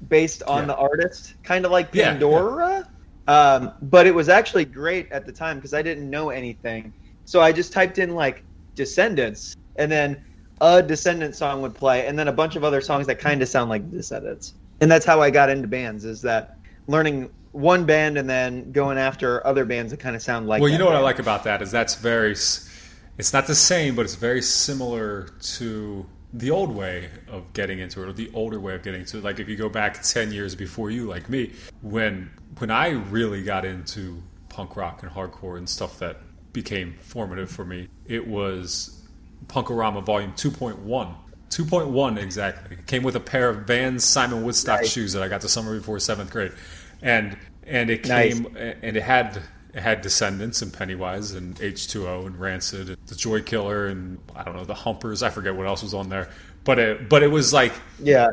based 0.10 0.44
on 0.44 0.64
Yeah. 0.64 0.66
the 0.66 0.76
artist, 0.78 1.36
kind 1.44 1.66
of 1.66 1.72
like 1.72 1.90
Yeah, 1.94 2.02
yeah. 2.02 2.12
Pandora. 2.12 2.88
Um, 3.28 3.74
but 3.84 4.08
it 4.08 4.14
was 4.14 4.28
actually 4.28 4.66
great 4.66 5.08
at 5.12 5.26
the 5.26 5.32
time 5.32 5.58
because 5.58 5.74
I 5.74 5.82
didn't 5.84 6.10
know 6.10 6.32
anything. 6.32 6.94
So 7.26 7.40
I 7.42 7.52
just 7.54 7.72
typed 7.72 7.98
in 8.00 8.16
like 8.16 8.44
Descendents, 8.76 9.56
and 9.76 9.92
then 9.92 10.24
a 10.62 10.82
Descendent 10.82 11.36
song 11.36 11.62
would 11.62 11.76
play, 11.76 12.08
and 12.08 12.18
then 12.18 12.28
a 12.28 12.34
bunch 12.34 12.56
of 12.56 12.64
other 12.64 12.82
songs 12.82 13.08
that 13.08 13.20
kind 13.20 13.42
of 13.42 13.48
sound 13.48 13.70
like 13.70 13.90
Descendents. 13.90 14.54
And 14.80 14.90
that's 14.90 15.06
how 15.06 15.22
I 15.22 15.30
got 15.30 15.50
into 15.50 15.68
bands. 15.68 16.06
Is 16.06 16.22
that 16.24 16.58
learning 16.88 17.30
one 17.52 17.86
band 17.86 18.18
and 18.18 18.30
then 18.30 18.72
going 18.72 18.98
after 18.98 19.46
other 19.46 19.66
bands 19.66 19.92
that 19.92 20.00
kind 20.00 20.16
of 20.16 20.22
sound 20.22 20.48
like. 20.48 20.62
Well, 20.62 20.72
you 20.72 20.78
know 20.78 20.86
what 20.86 20.96
I 20.96 21.00
like 21.00 21.20
about 21.20 21.44
that 21.44 21.62
is 21.62 21.72
that's 21.72 21.96
very. 21.96 22.32
It's 22.32 23.34
not 23.34 23.46
the 23.46 23.56
same, 23.56 23.96
but 23.96 24.06
it's 24.06 24.16
very 24.16 24.42
similar 24.42 25.28
to 25.58 26.06
the 26.34 26.50
old 26.50 26.74
way 26.74 27.10
of 27.28 27.52
getting 27.54 27.80
into 27.80 28.02
it, 28.02 28.08
or 28.08 28.14
the 28.14 28.32
older 28.34 28.60
way 28.60 28.74
of 28.74 28.84
getting 28.84 29.02
into 29.02 29.18
it. 29.18 29.24
Like 29.24 29.40
if 29.40 29.50
you 29.50 29.58
go 29.58 29.70
back 29.70 30.02
ten 30.02 30.32
years 30.32 30.56
before 30.56 30.90
you, 30.90 31.08
like 31.08 31.30
me, 31.30 31.54
when 31.82 32.32
when 32.58 32.72
I 32.72 32.90
really 32.90 33.44
got 33.44 33.66
into 33.66 34.24
punk 34.50 34.76
rock 34.76 35.04
and 35.04 35.12
hardcore 35.12 35.58
and 35.58 35.68
stuff 35.68 36.00
that 36.00 36.18
became 36.54 36.94
formative 37.02 37.50
for 37.50 37.66
me, 37.66 37.88
it 38.06 38.28
was 38.28 39.02
Punk-O-Rama 39.48 40.02
Volume 40.02 40.34
2.1. 40.34 41.16
2.1 41.50 42.18
exactly. 42.18 42.78
It 42.78 42.88
came 42.88 43.04
with 43.04 43.16
a 43.16 43.20
pair 43.20 43.50
of 43.50 43.68
Vans 43.68 44.04
Simon 44.04 44.44
Woodstock 44.44 44.82
Nice. 44.82 44.92
shoes 44.92 45.14
that 45.14 45.22
I 45.22 45.28
got 45.28 45.42
the 45.42 45.50
summer 45.50 45.78
before 45.78 46.00
seventh 46.00 46.32
grade, 46.32 46.54
and 47.02 47.38
and 47.64 47.90
it 47.90 48.08
Nice. 48.08 48.34
came 48.36 48.56
and 48.56 48.96
it 48.96 49.04
had 49.04 49.42
it 49.74 49.82
had 49.82 50.02
Descendents 50.02 50.62
and 50.62 50.72
Pennywise 50.74 51.32
and 51.34 51.56
H2O 51.58 52.26
and 52.28 52.40
Rancid 52.40 52.90
and 52.90 52.98
the 53.08 53.16
Joykiller 53.16 53.92
and 53.92 54.20
I 54.36 54.44
don't 54.44 54.56
know 54.56 54.64
the 54.64 54.74
Humpers. 54.74 55.24
I 55.24 55.30
forget 55.30 55.54
what 55.56 55.68
else 55.68 55.84
was 55.84 55.94
on 55.94 56.08
there, 56.08 56.30
but 56.64 56.80
it 56.80 57.10
but 57.10 57.22
it 57.22 57.28
was 57.28 57.52
like 57.52 57.74
Yeah, 58.00 58.30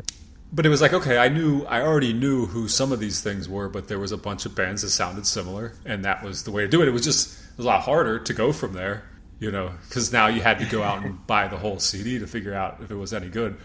but 0.52 0.64
it 0.64 0.68
was 0.68 0.80
like 0.80 0.92
okay, 0.92 1.18
I 1.18 1.28
knew 1.28 1.64
I 1.64 1.82
already 1.82 2.12
knew 2.12 2.46
who 2.46 2.68
some 2.68 2.92
of 2.92 3.00
these 3.00 3.20
things 3.20 3.48
were, 3.48 3.68
but 3.68 3.88
there 3.88 3.98
was 3.98 4.12
a 4.12 4.16
bunch 4.16 4.46
of 4.46 4.54
bands 4.54 4.82
that 4.82 4.90
sounded 4.90 5.26
similar, 5.26 5.72
and 5.84 6.04
that 6.04 6.22
was 6.22 6.44
the 6.44 6.52
way 6.52 6.62
to 6.62 6.68
do 6.68 6.82
it. 6.82 6.88
It 6.88 6.92
was 6.92 7.02
just 7.04 7.36
a 7.64 7.68
lot 7.68 7.82
harder 7.82 8.18
to 8.20 8.32
go 8.34 8.52
from 8.52 8.72
there, 8.72 9.04
you 9.40 9.50
know, 9.50 9.72
because 9.88 10.12
now 10.12 10.26
you 10.28 10.40
had 10.40 10.58
to 10.60 10.66
go 10.66 10.82
out 10.82 11.04
and 11.04 11.26
buy 11.26 11.48
the 11.48 11.56
whole 11.56 11.78
CD 11.78 12.18
to 12.18 12.26
figure 12.26 12.54
out 12.54 12.78
if 12.82 12.90
it 12.90 12.94
was 12.96 13.12
any 13.12 13.28
good. 13.28 13.56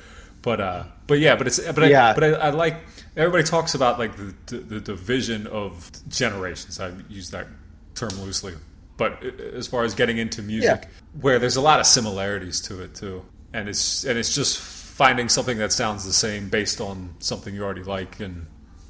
But 0.41 0.59
uh, 0.59 0.83
but 1.07 1.19
yeah, 1.19 1.35
but 1.35 1.47
it's 1.47 1.59
but 1.59 1.83
I, 1.83 1.87
Yeah. 1.87 2.13
but 2.13 2.23
I, 2.23 2.27
I 2.31 2.49
like 2.49 2.77
everybody 3.15 3.43
talks 3.45 3.75
about 3.75 3.97
like 3.99 4.15
the, 4.17 4.33
the 4.47 4.57
the 4.57 4.79
division 4.81 5.47
of 5.47 5.89
generations. 6.09 6.79
I 6.79 6.91
use 7.07 7.29
that 7.31 7.47
term 7.95 8.09
loosely, 8.19 8.53
but 8.97 9.23
as 9.23 9.67
far 9.67 9.83
as 9.85 9.95
getting 9.95 10.17
into 10.17 10.41
music, 10.41 10.81
Yeah. 10.83 10.89
where 11.21 11.39
there's 11.39 11.55
a 11.55 11.61
lot 11.61 11.79
of 11.79 11.85
similarities 11.85 12.59
to 12.61 12.81
it 12.83 12.93
too, 12.93 13.23
and 13.53 13.69
it's 13.69 14.03
and 14.03 14.19
it's 14.19 14.35
just 14.35 14.59
finding 14.59 15.29
something 15.29 15.57
that 15.59 15.71
sounds 15.71 16.03
the 16.05 16.11
same 16.13 16.49
based 16.49 16.81
on 16.81 17.15
something 17.19 17.55
you 17.55 17.63
already 17.63 17.83
like, 17.83 18.19
and 18.19 18.45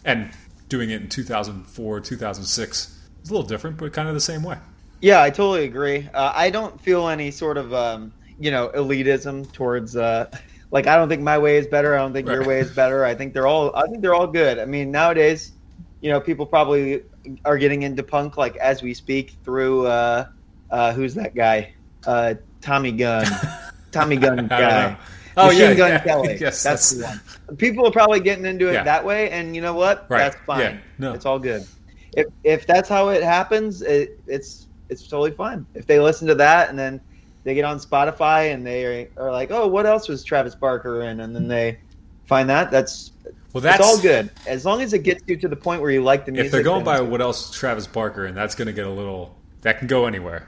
and 0.05 0.31
doing 0.69 0.89
it 0.89 1.01
in 1.03 1.07
2004, 1.09 1.99
2006. 1.99 2.99
It's 3.21 3.29
a 3.29 3.31
little 3.33 3.47
different, 3.47 3.77
but 3.77 3.93
kind 3.93 4.07
of 4.09 4.15
the 4.15 4.19
same 4.21 4.41
way. 4.41 4.57
Yeah, 5.03 5.21
I 5.21 5.31
totally 5.31 5.65
agree. 5.65 6.07
Uh, 6.13 6.31
I 6.33 6.49
don't 6.49 6.79
feel 6.79 7.09
any 7.09 7.29
sort 7.29 7.57
of 7.57 7.73
um, 7.73 8.13
you 8.39 8.51
know 8.51 8.69
elitism 8.73 9.51
towards 9.51 9.97
uh, 9.97 10.31
like 10.71 10.87
I 10.87 10.95
don't 10.95 11.09
think 11.09 11.21
my 11.21 11.37
way 11.37 11.57
is 11.57 11.67
better. 11.67 11.93
I 11.93 11.97
don't 11.97 12.13
think 12.13 12.25
your 12.29 12.45
way 12.45 12.59
is 12.59 12.71
better. 12.71 13.03
I 13.03 13.13
think 13.13 13.33
they're 13.33 13.45
all 13.45 13.75
I 13.75 13.85
think 13.87 14.01
they're 14.01 14.15
all 14.15 14.27
good. 14.27 14.59
I 14.59 14.65
mean 14.65 14.91
nowadays, 14.91 15.51
you 15.99 16.09
know, 16.09 16.21
people 16.21 16.45
probably 16.45 17.03
are 17.43 17.57
getting 17.57 17.81
into 17.83 18.01
punk 18.01 18.37
like 18.37 18.55
as 18.55 18.81
we 18.81 18.93
speak 18.93 19.35
through 19.43 19.87
uh, 19.87 20.27
uh, 20.71 20.93
who's 20.93 21.13
that 21.15 21.35
guy? 21.35 21.73
Uh, 22.07 22.35
Tommy 22.61 22.93
Gunn. 22.93 23.25
Tommy 23.91 24.15
Gun 24.15 24.33
I 24.33 24.35
don't 24.35 24.47
guy. 24.47 24.97
Oh, 25.35 25.47
Machine 25.47 25.61
yeah, 25.61 25.73
Gun 25.73 25.89
yeah. 25.89 25.99
Kelly. 26.05 26.37
Yes, 26.39 26.63
that's, 26.63 26.91
that's- 26.91 27.19
the 27.19 27.43
one. 27.47 27.57
People 27.57 27.85
are 27.87 27.91
probably 27.91 28.21
getting 28.21 28.45
into 28.45 28.69
it 28.69 28.73
Yeah. 28.73 28.83
that 28.83 29.03
way, 29.03 29.31
and 29.31 29.53
you 29.53 29.61
know 29.61 29.73
what? 29.73 30.05
Right. 30.09 30.19
That's 30.19 30.37
fine. 30.45 30.59
Yeah. 30.61 30.77
No. 30.97 31.11
It's 31.13 31.25
all 31.25 31.39
good. 31.39 31.67
If 32.15 32.27
if 32.45 32.65
that's 32.65 32.87
how 32.87 33.09
it 33.09 33.21
happens, 33.21 33.81
it, 33.81 34.17
it's 34.27 34.67
it's 34.93 35.07
totally 35.07 35.31
fine. 35.31 35.65
If 35.73 35.85
they 35.87 35.99
listen 35.99 36.27
to 36.29 36.35
that 36.35 36.69
and 36.69 36.79
then 36.79 37.01
they 37.43 37.53
get 37.53 37.65
on 37.65 37.77
Spotify 37.77 38.53
and 38.53 38.65
they 38.65 39.09
are 39.17 39.31
like, 39.31 39.51
oh, 39.51 39.67
what 39.67 39.85
else 39.85 40.07
was 40.07 40.23
Travis 40.23 40.55
Barker 40.55 41.01
in? 41.01 41.19
And 41.19 41.35
then 41.35 41.47
they 41.47 41.79
find 42.25 42.49
that, 42.49 42.71
that's 42.71 43.11
Well, 43.51 43.61
that's 43.61 43.79
it's 43.79 43.87
all 43.87 44.01
good 44.01 44.29
as 44.47 44.65
long 44.65 44.81
as 44.81 44.93
it 44.93 44.99
gets 44.99 45.23
you 45.27 45.35
to 45.37 45.47
the 45.47 45.55
point 45.55 45.81
where 45.81 45.91
you 45.91 46.01
like 46.03 46.25
the 46.25 46.31
music. 46.31 46.45
If 46.47 46.51
they're 46.53 46.63
going 46.63 46.85
by 46.85 47.01
what 47.01 47.21
else 47.21 47.51
Travis 47.51 47.87
Barker, 47.87 48.25
and 48.25 48.35
that's 48.37 48.55
going 48.55 48.67
to 48.67 48.73
get 48.73 48.85
a 48.85 48.89
little 48.91 49.35
that 49.61 49.79
can 49.79 49.87
go 49.87 50.05
anywhere 50.05 50.47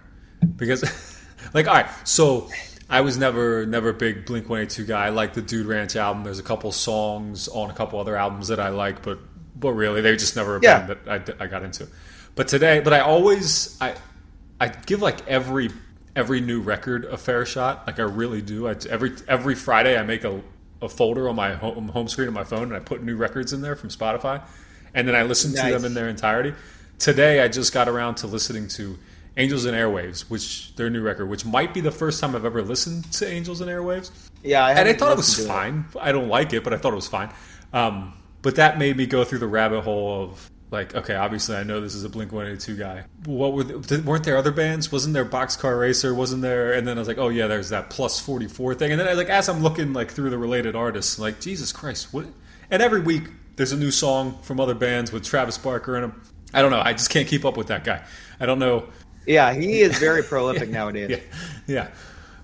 because, 0.57 0.83
like, 1.53 1.67
all 1.67 1.73
right, 1.73 1.87
so 2.05 2.49
I 2.89 3.01
was 3.01 3.17
never 3.17 3.65
never 3.65 3.89
a 3.89 3.93
big 3.93 4.25
Blink 4.25 4.49
One 4.49 4.61
Eight 4.61 4.69
Two 4.69 4.85
guy. 4.85 5.05
I 5.07 5.09
like 5.09 5.33
the 5.33 5.41
Dude 5.41 5.65
Ranch 5.65 5.95
album. 5.95 6.23
There's 6.23 6.39
a 6.39 6.43
couple 6.43 6.71
songs 6.71 7.47
on 7.47 7.69
a 7.69 7.73
couple 7.73 7.99
other 7.99 8.15
albums 8.15 8.47
that 8.49 8.59
I 8.59 8.69
like, 8.69 9.01
but 9.01 9.19
but 9.55 9.71
really 9.73 10.01
they 10.01 10.15
just 10.15 10.35
never 10.35 10.57
a 10.57 10.59
Yeah. 10.61 10.85
band 10.85 10.97
that 11.05 11.39
I, 11.39 11.43
I 11.43 11.47
got 11.47 11.63
into. 11.63 11.87
But 12.35 12.47
today, 12.47 12.79
but 12.81 12.93
I 12.93 12.99
always 12.99 13.77
I 13.81 13.95
I 14.59 14.69
give 14.69 15.01
like 15.01 15.27
every 15.27 15.69
every 16.15 16.41
new 16.41 16.61
record 16.61 17.05
a 17.05 17.17
fair 17.17 17.45
shot. 17.45 17.85
Like 17.87 17.99
I 17.99 18.03
really 18.03 18.41
do. 18.41 18.67
I, 18.67 18.75
every 18.89 19.13
every 19.27 19.55
Friday 19.55 19.97
I 19.97 20.03
make 20.03 20.23
a, 20.23 20.41
a 20.81 20.89
folder 20.89 21.29
on 21.29 21.35
my 21.35 21.53
home 21.53 21.89
home 21.89 22.07
screen 22.07 22.27
of 22.27 22.33
my 22.33 22.43
phone 22.43 22.63
and 22.63 22.73
I 22.73 22.79
put 22.79 23.03
new 23.03 23.15
records 23.15 23.53
in 23.53 23.61
there 23.61 23.75
from 23.75 23.89
Spotify, 23.89 24.41
and 24.93 25.07
then 25.07 25.15
I 25.15 25.23
listen 25.23 25.51
to 25.51 25.61
them 25.71 25.85
in 25.85 25.93
their 25.93 26.09
entirety. 26.09 26.53
Today 26.99 27.41
I 27.41 27.47
just 27.47 27.73
got 27.73 27.89
around 27.89 28.15
to 28.15 28.27
listening 28.27 28.67
to 28.69 28.97
Angels 29.37 29.65
and 29.65 29.75
Airwaves, 29.75 30.29
which 30.29 30.75
their 30.75 30.89
new 30.89 31.01
record, 31.01 31.25
which 31.27 31.45
might 31.45 31.73
be 31.73 31.81
the 31.81 31.91
first 31.91 32.21
time 32.21 32.35
I've 32.35 32.45
ever 32.45 32.61
listened 32.61 33.11
to 33.13 33.27
Angels 33.27 33.59
and 33.59 33.69
Airwaves 33.69 34.11
yeah, 34.45 34.63
I 34.63 34.71
and 34.73 34.87
I 34.87 34.93
thought 34.93 35.11
it 35.11 35.17
was 35.17 35.45
fine. 35.47 35.85
I 35.99 36.11
don't 36.11 36.29
like 36.29 36.53
it, 36.53 36.63
but 36.63 36.73
I 36.73 36.77
thought 36.77 36.93
it 36.93 36.97
was 36.97 37.07
fine. 37.07 37.31
Um, 37.73 38.13
but 38.41 38.55
that 38.57 38.77
made 38.77 38.95
me 38.95 39.07
go 39.07 39.23
through 39.23 39.39
the 39.39 39.47
rabbit 39.47 39.81
hole 39.81 40.23
of 40.23 40.51
like, 40.71 40.95
okay, 40.95 41.15
obviously 41.15 41.55
I 41.55 41.63
know 41.63 41.79
this 41.81 41.95
is 41.95 42.03
a 42.03 42.09
Blink 42.09 42.31
One 42.31 42.45
Eighty 42.47 42.57
Two 42.57 42.75
guy. 42.75 43.05
What 43.25 43.53
were 43.53 43.63
the, 43.63 44.01
weren't 44.01 44.23
there 44.23 44.37
other 44.37 44.51
bands? 44.51 44.91
Wasn't 44.91 45.13
there 45.13 45.25
Boxcar 45.25 45.79
Racer? 45.79 46.13
Wasn't 46.13 46.41
there? 46.41 46.73
And 46.73 46.87
then 46.87 46.97
I 46.97 47.01
was 47.01 47.07
like, 47.07 47.17
oh 47.17 47.29
yeah, 47.29 47.47
there's 47.47 47.69
that 47.69 47.89
Plus 47.89 48.19
Forty 48.19 48.47
Four 48.47 48.73
thing. 48.75 48.91
And 48.91 48.99
then 48.99 49.07
I 49.07 49.13
like 49.13 49.29
as 49.29 49.47
I'm 49.47 49.61
looking 49.61 49.93
like 49.93 50.11
through 50.11 50.29
the 50.31 50.37
related 50.37 50.75
artists, 50.75 51.19
like 51.19 51.39
Jesus 51.39 51.71
Christ, 51.71 52.13
what? 52.13 52.25
And 52.71 52.81
every 52.81 53.01
week 53.01 53.23
there's 53.55 53.71
a 53.71 53.77
new 53.77 53.91
song 53.91 54.39
from 54.41 54.59
other 54.59 54.75
bands 54.75 55.11
with 55.11 55.23
Travis 55.23 55.57
Barker 55.57 55.95
in 55.95 56.01
them. 56.01 56.21
I 56.53 56.61
don't 56.61 56.71
know. 56.71 56.81
I 56.83 56.93
just 56.93 57.09
can't 57.09 57.27
keep 57.27 57.45
up 57.45 57.57
with 57.57 57.67
that 57.67 57.83
guy. 57.83 58.03
I 58.39 58.45
don't 58.45 58.59
know. 58.59 58.89
Yeah, 59.27 59.53
he 59.53 59.81
is 59.81 59.97
very 59.99 60.23
prolific 60.31 60.69
nowadays. 60.69 61.09
Yeah, 61.09 61.19
yeah. 61.67 61.87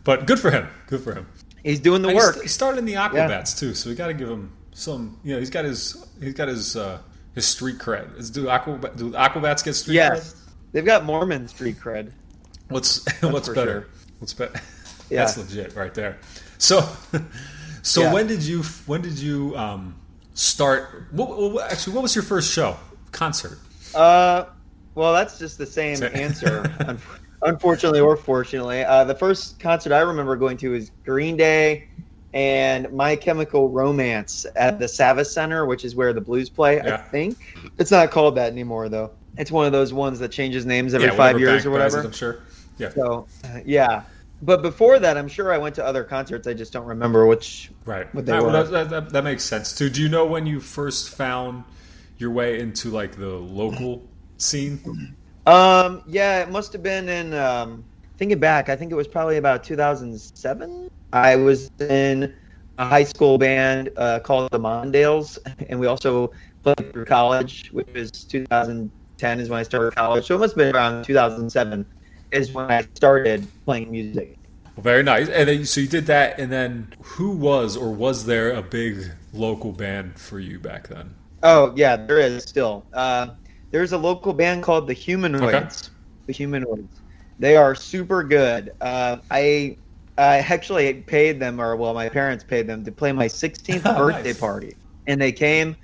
But 0.04 0.26
good 0.26 0.40
for 0.40 0.52
him. 0.52 0.68
Good 0.88 1.02
for 1.02 1.14
him. 1.14 1.28
He's 1.64 1.80
doing 1.80 2.02
the 2.02 2.10
And 2.10 2.18
work. 2.18 2.34
st- 2.34 2.44
He 2.44 2.50
started 2.50 2.80
in 2.80 2.86
the 2.86 2.94
Aquabats 2.94 3.58
too, 3.60 3.74
so 3.76 3.90
we 3.90 3.96
got 3.96 4.08
to 4.08 4.14
give 4.14 4.30
him 4.30 4.52
some. 4.74 5.20
You 5.24 5.34
know, 5.34 5.40
he's 5.40 5.50
got 5.52 5.64
his 5.66 6.04
he's 6.22 6.34
got 6.34 6.48
his 6.48 6.76
uh, 6.76 7.00
his 7.36 7.46
street 7.48 7.78
cred. 7.80 8.17
Is, 8.17 8.30
do 8.30 8.50
Aqua 8.50 8.78
do 8.96 9.12
Aquabats 9.12 9.63
get 9.63 9.74
street 9.74 9.96
Yes, 9.96 10.34
cred? 10.34 10.52
they've 10.72 10.86
got 10.86 11.06
Mormon 11.06 11.48
street 11.48 11.78
cred. 11.80 12.12
What's 12.70 13.06
what's 13.22 13.50
better? 13.50 13.82
sure. 13.82 13.88
What's 14.20 14.34
better? 14.34 14.60
Yeah. 15.10 15.26
That's 15.26 15.38
legit 15.38 15.76
right 15.76 15.94
there. 15.94 16.20
So, 16.58 16.88
so 17.82 18.04
Yeah. 18.04 18.13
when 18.13 18.28
did 18.28 18.41
you 18.44 18.63
when 18.86 19.02
did 19.02 19.20
you 19.20 19.54
um, 19.58 19.94
start? 20.36 21.08
What, 21.12 21.38
what, 21.52 21.70
actually, 21.70 21.96
what 21.96 22.04
was 22.04 22.15
your 22.15 22.24
first 22.24 22.50
show 22.50 22.78
concert? 23.12 23.60
Uh, 23.94 24.46
well, 24.96 25.12
that's 25.13 25.38
just 25.38 25.58
the 25.58 25.65
same 25.65 25.98
Sa- 25.98 26.06
answer, 26.06 26.63
unfortunately 27.41 28.00
or 28.00 28.15
fortunately. 28.15 28.86
Uh, 28.86 29.04
the 29.04 29.13
first 29.15 29.60
concert 29.60 29.91
I 29.91 30.00
remember 30.00 30.38
going 30.38 30.56
to 30.58 30.70
was 30.70 30.91
Green 31.04 31.36
Day 31.36 31.89
and 32.34 32.91
My 32.91 33.15
Chemical 33.15 33.70
Romance 33.70 34.46
at 34.56 34.80
the 34.80 34.86
Savvis 34.86 35.28
Center, 35.28 35.65
which 35.65 35.84
is 35.84 35.96
where 35.96 36.13
the 36.13 36.22
Blues 36.22 36.50
play. 36.50 36.80
I 36.82 36.98
think 36.98 37.38
it's 37.78 37.91
not 37.91 38.12
called 38.12 38.36
that 38.36 38.52
anymore, 38.52 38.89
though. 38.89 39.12
It's 39.38 39.52
one 39.52 39.65
of 39.65 39.72
those 39.72 39.94
ones 39.94 40.20
that 40.20 40.32
changes 40.32 40.65
names 40.65 40.94
every 40.94 41.08
yeah, 41.08 41.15
five 41.15 41.39
years 41.39 41.65
or 41.65 41.72
whatever. 41.72 42.02
I'm 42.02 42.12
sure. 42.12 42.39
Yeah, 42.78 42.89
So, 42.89 43.28
uh, 43.44 43.60
yeah. 43.65 44.04
But 44.41 44.62
before 44.62 44.98
that, 44.98 45.17
I'm 45.17 45.28
sure 45.28 45.54
I 45.54 45.58
went 45.58 45.76
to 45.76 45.86
other 45.86 46.04
concerts. 46.04 46.48
I 46.48 46.54
just 46.54 46.74
don't 46.74 46.86
remember 46.86 47.28
which. 47.28 47.70
right. 47.86 48.13
What 48.15 48.26
they 48.26 48.32
right, 48.34 48.41
were. 48.41 48.48
well, 48.48 48.63
that, 48.65 48.89
that, 48.89 49.10
that 49.12 49.24
makes 49.24 49.44
sense 49.44 49.76
too. 49.76 49.89
Do 49.89 50.02
you 50.02 50.10
know 50.10 50.26
when 50.26 50.48
you 50.48 50.60
first 50.60 51.10
found 51.10 51.63
your 52.17 52.32
way 52.32 52.60
into 52.60 52.89
like 52.89 53.17
the 53.17 53.28
local 53.28 54.08
scene? 54.38 55.15
Um, 55.46 56.04
yeah, 56.08 56.41
it 56.41 56.50
must 56.50 56.74
have 56.74 56.82
been 56.84 57.08
in. 57.08 57.34
Um, 57.34 57.84
thinking 58.22 58.38
back, 58.38 58.70
I 58.70 58.76
think 58.76 58.91
it 58.91 58.96
was 58.96 59.08
probably 59.08 59.38
about 59.38 59.63
2007. 59.63 60.91
I 61.13 61.36
was 61.36 61.69
in 61.80 62.34
a 62.78 62.86
high 62.86 63.04
school 63.04 63.38
band 63.38 63.89
uh, 63.97 64.19
called 64.19 64.52
the 64.52 64.60
Mondales, 64.60 65.38
and 65.69 65.80
we 65.80 65.88
also 65.88 66.32
played 66.63 66.91
through 66.91 67.06
college, 67.06 67.69
which 67.71 67.88
was 67.93 68.12
2010 68.12 69.39
is 69.39 69.50
when 69.50 69.60
I 69.60 69.63
started 69.63 69.95
college. 69.95 70.26
So 70.26 70.36
it 70.36 70.39
must 70.39 70.56
have 70.56 70.58
been 70.58 70.76
around 70.76 71.04
2007 71.04 71.86
is 72.32 72.52
when 72.54 72.71
I 72.71 72.88
started 72.95 73.45
playing 73.65 73.91
music. 73.91 74.38
Well, 74.76 74.84
very 74.84 75.04
nice. 75.04 75.28
And 75.28 75.50
then, 75.50 75.65
so 75.65 75.82
you 75.82 75.88
did 75.88 76.06
that, 76.06 76.39
and 76.39 76.52
then 76.52 76.93
who 77.02 77.32
was 77.32 77.76
or 77.76 77.91
was 77.91 78.26
there 78.26 78.52
a 78.52 78.62
big 78.62 79.12
local 79.34 79.71
band 79.74 80.17
for 80.17 80.39
you 80.39 80.60
back 80.60 80.88
then? 80.88 81.13
Oh 81.43 81.74
yeah, 81.76 81.97
there 81.97 82.19
is 82.19 82.43
still. 82.43 82.86
Uh, 82.93 83.30
there's 83.71 83.91
a 83.91 83.97
local 83.97 84.34
band 84.34 84.63
called 84.63 84.88
the 84.88 84.93
Humanoids. 84.93 85.89
The 86.28 86.34
Humanoids. 86.34 87.02
They 87.39 87.58
are 87.58 87.74
super 87.74 88.24
good. 88.24 88.71
Uh, 88.80 89.17
I 89.30 89.78
I 90.22 90.38
actually 90.40 90.94
paid 91.04 91.40
them, 91.40 91.60
or 91.62 91.76
well, 91.76 91.94
my 91.94 92.10
parents 92.10 92.44
paid 92.44 92.68
them 92.68 92.84
to 92.86 92.92
play 92.92 93.12
my 93.12 93.28
16th 93.28 93.84
Oh, 93.86 93.96
birthday 93.98 94.34
nice. 94.34 94.38
party, 94.40 94.78
and 95.08 95.22
they 95.22 95.32
came. 95.32 95.76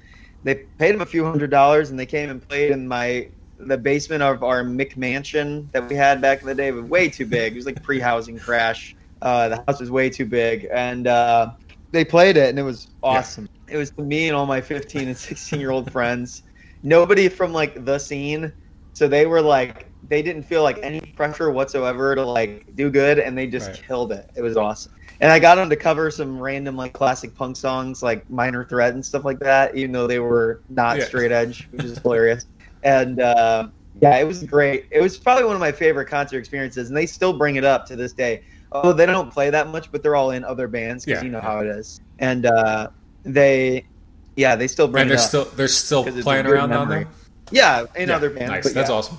They 0.44 0.56
paid 0.80 0.94
them 0.94 1.02
a 1.02 1.06
few 1.06 1.26
hundred 1.26 1.52
dollars, 1.52 1.90
and 1.92 2.00
they 2.00 2.06
came 2.06 2.30
and 2.30 2.42
played 2.48 2.72
in 2.72 2.88
my 2.88 3.30
the 3.60 3.78
basement 3.78 4.22
of 4.24 4.44
our 4.44 4.64
McMansion 4.64 5.72
that 5.74 5.90
we 5.90 5.96
had 5.96 6.22
back 6.22 6.42
in 6.42 6.48
the 6.48 6.56
day. 6.56 6.68
It 6.68 6.76
was 6.76 6.86
way 6.86 7.10
too 7.10 7.26
big. 7.26 7.54
It 7.54 7.56
was 7.58 7.66
like 7.66 7.82
pre-housing 7.82 8.40
crash. 8.40 8.96
Uh, 9.22 9.50
the 9.50 9.58
house 9.68 9.80
was 9.80 9.90
way 9.92 10.10
too 10.10 10.26
big, 10.26 10.68
and 10.72 11.08
uh, 11.08 11.52
they 11.92 12.06
played 12.06 12.38
it, 12.38 12.50
and 12.50 12.60
it 12.60 12.64
was 12.64 12.88
awesome. 13.02 13.48
It 13.68 13.78
was 13.78 13.92
me 13.98 14.28
and 14.28 14.36
all 14.36 14.46
my 14.46 14.62
15 14.62 15.08
and 15.08 15.18
16 15.18 15.60
year 15.60 15.72
old 15.72 15.92
friends. 15.92 16.44
Nobody 16.84 17.30
from 17.30 17.54
like 17.54 17.86
the 17.86 17.98
scene, 17.98 18.54
so 18.94 19.08
they 19.08 19.26
were 19.26 19.42
like 19.42 19.92
they 20.04 20.22
didn't 20.22 20.44
feel 20.44 20.64
like 20.64 20.80
any 20.84 21.02
pressure 21.16 21.52
whatsoever 21.52 22.16
to 22.16 22.24
like 22.26 22.66
do 22.76 22.90
good, 22.90 23.20
and 23.20 23.38
they 23.38 23.48
just 23.48 23.70
Right. 23.70 23.84
killed 23.88 24.12
it. 24.12 24.30
It 24.36 24.42
was 24.42 24.58
awesome. 24.58 24.92
And 25.20 25.32
I 25.32 25.40
got 25.40 25.56
them 25.56 25.70
to 25.70 25.76
cover 25.76 26.12
some 26.12 26.40
random 26.40 26.76
like 26.76 26.94
classic 26.94 27.36
punk 27.36 27.58
songs 27.58 28.04
like 28.04 28.30
Minor 28.30 28.66
Threat 28.66 28.94
and 28.94 29.04
stuff 29.06 29.26
like 29.26 29.40
that, 29.40 29.76
even 29.76 29.92
though 29.92 30.08
they 30.08 30.20
were 30.20 30.62
not 30.70 30.98
Yeah. 30.98 31.06
straight 31.06 31.32
edge, 31.32 31.68
which 31.72 31.84
is 31.84 31.98
hilarious. 32.00 32.46
And 32.84 33.20
uh, 33.20 33.70
yeah, 34.00 34.18
it 34.18 34.28
was 34.28 34.44
great. 34.44 34.86
It 34.92 35.02
was 35.02 35.18
probably 35.18 35.46
one 35.46 35.56
of 35.56 35.60
my 35.60 35.72
favorite 35.72 36.06
concert 36.06 36.38
experiences, 36.38 36.90
and 36.90 36.96
they 36.98 37.08
still 37.08 37.38
bring 37.38 37.56
it 37.56 37.64
up 37.66 37.86
to 37.88 37.96
this 37.96 38.14
day. 38.14 38.42
Oh, 38.72 38.94
they 38.94 39.06
don't 39.06 39.32
play 39.32 39.50
that 39.50 39.70
much, 39.70 39.92
but 39.92 40.04
they're 40.04 40.16
all 40.16 40.32
in 40.32 40.44
other 40.44 40.68
bands 40.68 41.06
because 41.06 41.22
Yeah, 41.22 41.26
you 41.26 41.32
know 41.32 41.42
how 41.42 41.60
it 41.60 41.68
is. 41.68 42.00
And 42.20 42.46
uh, 42.46 42.90
they, 43.24 43.88
yeah, 44.36 44.56
they 44.56 44.68
still 44.68 44.88
bring 44.88 45.04
And 45.04 45.12
they're 45.12 45.18
up. 45.18 45.24
still 45.24 45.46
they're 45.46 45.68
still 45.68 46.04
'Cause 46.04 46.14
it's 46.16 46.22
a 46.22 46.24
playing 46.24 46.46
around 46.46 46.70
down 46.70 46.90
there. 46.90 47.08
yeah, 47.50 47.86
in 47.96 48.10
Yeah, 48.10 48.16
other 48.16 48.30
bands. 48.30 48.66
nice. 48.66 48.74
That's 48.74 48.90
yeah. 48.90 48.96
awesome. 48.96 49.18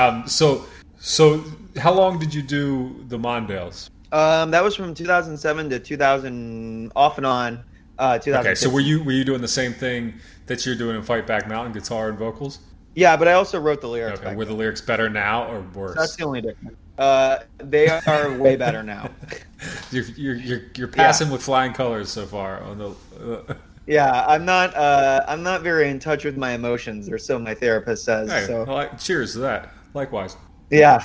Um, 0.00 0.26
so 0.26 0.64
so 0.98 1.44
how 1.76 1.92
long 1.92 2.18
did 2.18 2.32
you 2.34 2.42
do 2.42 3.04
the 3.08 3.18
Mondales? 3.18 3.90
Um, 4.12 4.50
that 4.50 4.62
was 4.62 4.74
from 4.74 4.92
2007 4.92 5.70
to 5.70 5.78
2000, 5.78 6.92
off 6.96 7.16
and 7.16 7.26
on. 7.26 7.64
Uh, 7.98 8.18
Okay, 8.26 8.54
so 8.54 8.70
were 8.70 8.80
you 8.80 9.04
were 9.04 9.12
you 9.12 9.24
doing 9.24 9.42
the 9.42 9.48
same 9.48 9.74
thing 9.74 10.14
that 10.46 10.64
you're 10.64 10.74
doing 10.74 10.96
in 10.96 11.02
Fight 11.02 11.26
Back 11.26 11.46
Mountain, 11.46 11.74
guitar 11.74 12.08
and 12.08 12.18
vocals? 12.18 12.60
Yeah, 12.94 13.16
but 13.16 13.28
I 13.28 13.34
also 13.34 13.60
wrote 13.60 13.82
the 13.82 13.88
lyrics. 13.88 14.20
Okay, 14.20 14.34
were 14.34 14.46
the 14.46 14.54
lyrics 14.54 14.80
better 14.80 15.10
now 15.10 15.46
or 15.52 15.60
worse? 15.74 15.96
That's 15.96 16.16
the 16.16 16.24
only 16.24 16.40
difference. 16.40 16.76
Uh, 16.98 17.40
they 17.58 17.88
are 17.88 18.36
way 18.36 18.56
better 18.56 18.82
now. 18.82 19.10
You're, 19.90 20.04
you're, 20.16 20.36
you're, 20.36 20.62
you're 20.74 20.88
passing 20.88 21.28
with 21.28 21.42
flying 21.42 21.74
colors 21.74 22.08
so 22.08 22.24
far 22.24 22.62
on 22.62 22.78
the. 22.78 22.90
Uh, 23.22 23.54
Yeah, 23.86 24.24
I'm 24.28 24.44
not. 24.44 24.74
Uh, 24.76 25.24
I'm 25.26 25.42
not 25.42 25.62
very 25.62 25.88
in 25.90 25.98
touch 25.98 26.24
with 26.24 26.36
my 26.36 26.52
emotions, 26.52 27.08
or 27.10 27.18
so 27.18 27.38
my 27.38 27.54
therapist 27.54 28.04
says. 28.04 28.46
so 28.46 28.64
well, 28.64 28.88
cheers 28.98 29.32
to 29.32 29.40
that. 29.40 29.70
Likewise. 29.94 30.36
yeah, 30.70 31.04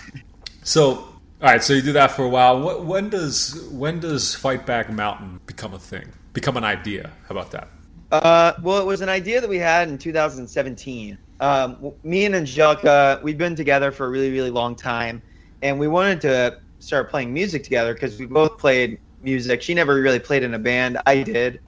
So, 0.64 0.90
all 0.92 1.16
right. 1.42 1.64
So 1.64 1.74
you 1.74 1.82
do 1.82 1.94
that 1.94 2.12
for 2.12 2.24
a 2.24 2.30
while. 2.30 2.62
What, 2.62 2.86
when 2.86 3.10
does 3.10 3.68
when 3.72 4.00
does 4.00 4.36
Fight 4.36 4.66
Back 4.66 4.92
Mountain 4.92 5.40
become 5.46 5.74
a 5.74 5.80
thing? 5.80 6.12
Become 6.34 6.58
an 6.58 6.64
idea? 6.64 7.12
How 7.28 7.32
about 7.36 7.52
that? 7.52 7.70
Uh, 8.12 8.54
well, 8.62 8.80
it 8.80 8.86
was 8.86 9.02
an 9.02 9.10
idea 9.10 9.42
that 9.42 9.50
we 9.50 9.58
had 9.58 9.90
in 9.90 9.98
2017. 9.98 11.18
Um, 11.40 11.92
me 12.04 12.26
and 12.26 12.36
Angelica, 12.36 13.20
we've 13.24 13.38
been 13.38 13.56
together 13.56 13.92
for 13.92 14.06
a 14.06 14.10
really, 14.10 14.32
really 14.32 14.50
long 14.50 14.76
time, 14.76 15.22
and 15.62 15.80
we 15.80 15.88
wanted 15.88 16.22
to 16.22 16.60
start 16.80 17.10
playing 17.10 17.34
music 17.34 17.64
together 17.64 17.94
because 17.94 18.18
we 18.20 18.26
both 18.26 18.58
played 18.58 19.00
music. 19.22 19.62
She 19.62 19.74
never 19.74 19.96
really 19.96 20.20
played 20.20 20.44
in 20.44 20.54
a 20.54 20.60
band. 20.60 20.98
I 21.06 21.24
did, 21.24 21.60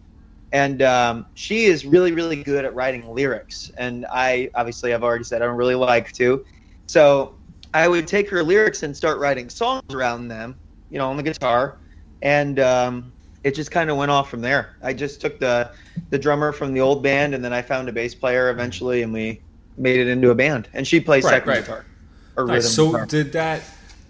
and 0.53 0.81
um, 0.81 1.25
she 1.33 1.65
is 1.65 1.85
really, 1.85 2.13
really 2.13 2.41
good 2.43 2.63
at 2.63 2.73
writing 2.73 3.07
lyrics. 3.13 3.71
And 3.77 4.05
I, 4.09 4.49
obviously, 4.55 4.93
I've 4.93 5.03
already 5.03 5.25
said 5.25 5.41
I 5.41 5.45
don't 5.45 5.57
really 5.57 5.75
like 5.75 6.13
to, 6.13 6.45
so 6.87 7.35
I 7.73 7.87
would 7.87 8.07
take 8.07 8.29
her 8.29 8.43
lyrics 8.43 8.83
and 8.83 8.95
start 8.95 9.19
writing 9.19 9.49
songs 9.49 9.83
around 9.93 10.27
them, 10.29 10.55
you 10.89 10.97
know, 10.97 11.09
on 11.09 11.17
the 11.17 11.23
guitar, 11.23 11.77
and 12.21 12.59
um, 12.59 13.13
it 13.43 13.55
just 13.55 13.71
kind 13.71 13.89
of 13.89 13.97
went 13.97 14.11
off 14.11 14.29
from 14.29 14.41
there. 14.41 14.75
I 14.81 14.93
just 14.93 15.21
took 15.21 15.39
the 15.39 15.71
the 16.09 16.17
drummer 16.17 16.51
from 16.51 16.73
the 16.73 16.81
old 16.81 17.03
band, 17.03 17.35
and 17.35 17.43
then 17.43 17.53
I 17.53 17.61
found 17.61 17.89
a 17.89 17.91
bass 17.91 18.15
player 18.15 18.49
eventually, 18.49 19.01
and 19.03 19.11
we 19.13 19.41
made 19.77 19.99
it 19.99 20.07
into 20.07 20.31
a 20.31 20.35
band. 20.35 20.69
And 20.73 20.87
she 20.87 20.99
plays 20.99 21.23
Right, 21.23 21.31
second 21.31 21.49
right. 21.49 21.61
guitar 21.63 21.85
or 22.35 22.45
Nice. 22.45 22.63
rhythm 22.63 22.75
So 22.75 22.87
guitar. 22.91 23.05
did 23.05 23.31
that? 23.33 23.61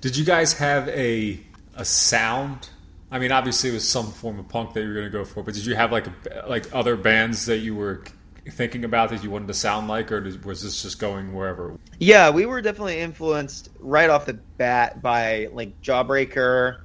Did 0.02 0.16
you 0.16 0.26
guys 0.26 0.54
have 0.54 0.88
a 0.90 1.40
a 1.76 1.86
sound 1.86 2.70
I 3.10 3.20
mean, 3.20 3.32
obviously 3.32 3.70
it 3.70 3.74
was 3.74 3.88
some 3.88 4.12
form 4.12 4.38
of 4.38 4.50
punk 4.50 4.74
that 4.74 4.82
you 4.82 4.90
were 4.90 4.94
going 4.94 5.06
to 5.06 5.12
go 5.12 5.24
for, 5.24 5.42
but 5.42 5.54
did 5.54 5.66
you 5.66 5.76
have 5.76 5.92
like 5.94 6.08
a, 6.08 6.46
like 6.48 6.74
other 6.76 6.98
bands 6.98 7.46
that 7.46 7.60
you 7.60 7.74
were 7.74 8.04
thinking 8.52 8.84
about 8.86 9.10
that 9.10 9.24
you 9.24 9.30
wanted 9.30 9.48
to 9.48 9.54
sound 9.54 9.88
like, 9.88 10.12
or 10.12 10.22
was 10.44 10.62
this 10.64 10.82
just 10.82 11.00
going 11.00 11.34
wherever? 11.34 11.76
Yeah, 12.00 12.30
we 12.30 12.46
were 12.46 12.62
definitely 12.62 13.00
influenced 13.00 13.70
right 13.80 14.10
off 14.10 14.26
the 14.26 14.40
bat 14.58 15.02
by 15.02 15.48
like 15.52 15.82
Jawbreaker, 15.82 16.78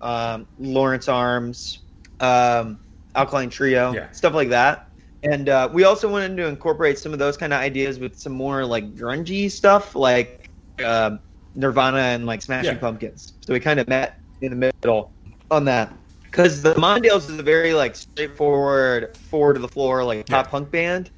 um, 0.00 0.46
Lawrence 0.58 1.08
Arms, 1.08 1.80
um, 2.20 2.78
Alkaline 3.14 3.50
Trio, 3.50 3.92
Yeah. 3.92 4.10
stuff 4.12 4.34
like 4.34 4.50
that. 4.50 4.88
And 5.22 5.48
uh, 5.48 5.68
we 5.72 5.84
also 5.84 6.10
wanted 6.10 6.36
to 6.38 6.46
incorporate 6.46 6.98
some 6.98 7.12
of 7.12 7.18
those 7.18 7.36
kind 7.36 7.52
of 7.52 7.60
ideas 7.60 7.98
with 7.98 8.18
some 8.18 8.32
more 8.32 8.64
like 8.64 8.94
grungy 8.94 9.50
stuff, 9.50 9.94
like 9.94 10.50
uh, 10.82 11.18
Nirvana 11.54 11.98
and 11.98 12.24
like 12.26 12.40
Smashing 12.42 12.74
Yeah. 12.74 12.80
Pumpkins. 12.80 13.34
So 13.42 13.52
we 13.52 13.60
kind 13.60 13.80
of 13.80 13.88
met 13.88 14.20
in 14.40 14.50
the 14.50 14.72
middle 14.82 15.12
on 15.50 15.64
that. 15.66 15.92
Because 16.30 16.62
the 16.62 16.74
Mondales 16.74 17.28
is 17.28 17.38
a 17.38 17.42
very 17.42 17.74
like 17.74 17.96
straightforward, 17.96 19.16
forward 19.16 19.54
to 19.54 19.60
the 19.60 19.68
floor, 19.68 20.04
like 20.04 20.28
Yeah. 20.28 20.42
pop 20.42 20.50
punk 20.50 20.70
band, 20.70 21.10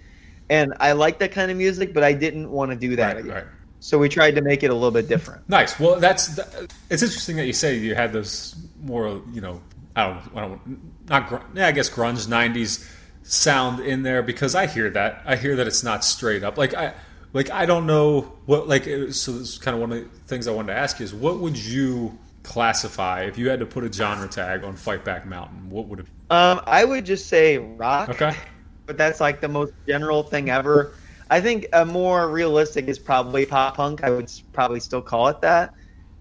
and 0.50 0.74
I 0.80 0.92
like 0.92 1.18
that 1.20 1.32
kind 1.32 1.50
of 1.50 1.56
music, 1.56 1.92
but 1.94 2.02
I 2.02 2.12
didn't 2.12 2.50
want 2.50 2.70
to 2.70 2.76
do 2.76 2.96
that. 2.96 3.16
Right, 3.16 3.24
again. 3.24 3.34
right. 3.34 3.44
So 3.80 3.98
we 3.98 4.08
tried 4.08 4.36
to 4.36 4.42
make 4.42 4.62
it 4.62 4.70
a 4.70 4.74
little 4.74 4.90
bit 4.92 5.08
different. 5.08 5.48
Nice. 5.48 5.78
Well, 5.78 5.98
that's 5.98 6.36
th- 6.36 6.46
it's 6.88 7.02
interesting 7.02 7.36
that 7.36 7.46
you 7.46 7.52
say 7.52 7.76
you 7.76 7.94
had 7.96 8.12
those 8.12 8.54
more, 8.80 9.20
you 9.32 9.40
know, 9.40 9.60
I 9.96 10.06
don't, 10.06 10.36
I 10.36 10.40
don't, 10.42 10.80
not, 11.08 11.28
gr- 11.28 11.36
yeah, 11.54 11.66
I 11.66 11.72
guess 11.72 11.90
grunge 11.90 12.26
'90s 12.28 12.88
sound 13.24 13.80
in 13.80 14.02
there 14.04 14.22
because 14.22 14.54
I 14.54 14.66
hear 14.66 14.88
that. 14.90 15.22
I 15.26 15.36
hear 15.36 15.56
that 15.56 15.66
it's 15.66 15.82
not 15.82 16.04
straight 16.04 16.42
up. 16.44 16.56
Like 16.56 16.74
I, 16.74 16.94
like 17.32 17.50
I 17.50 17.66
don't 17.66 17.86
know 17.86 18.32
what, 18.46 18.68
like. 18.68 18.84
So 18.84 18.90
this 18.90 19.26
is 19.28 19.58
kind 19.58 19.74
of 19.74 19.80
one 19.80 19.92
of 19.92 19.98
the 20.04 20.18
things 20.28 20.46
I 20.48 20.52
wanted 20.52 20.72
to 20.72 20.78
ask 20.78 20.98
you 21.00 21.04
is 21.04 21.12
what 21.12 21.40
would 21.40 21.56
you 21.58 22.16
classify 22.42 23.22
if 23.22 23.38
you 23.38 23.48
had 23.48 23.60
to 23.60 23.66
put 23.66 23.84
a 23.84 23.92
genre 23.92 24.28
tag 24.28 24.64
on 24.64 24.76
Fight 24.76 25.04
Back 25.04 25.26
Mountain? 25.26 25.70
What 25.70 25.86
would 25.88 26.00
it? 26.00 26.06
Um, 26.30 26.60
I 26.66 26.84
would 26.84 27.04
just 27.04 27.26
say 27.26 27.58
rock. 27.58 28.10
Okay. 28.10 28.34
But 28.84 28.98
that's 28.98 29.20
like 29.20 29.40
the 29.40 29.48
most 29.48 29.72
general 29.86 30.24
thing 30.24 30.50
ever. 30.50 30.94
I 31.30 31.40
think 31.40 31.66
a 31.72 31.86
more 31.86 32.28
realistic 32.28 32.88
is 32.88 32.98
probably 32.98 33.46
pop 33.46 33.76
punk. 33.76 34.02
I 34.02 34.10
would 34.10 34.30
probably 34.52 34.80
still 34.80 35.00
call 35.00 35.28
it 35.28 35.40
that. 35.40 35.72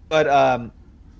But 0.10 0.28
um, 0.28 0.72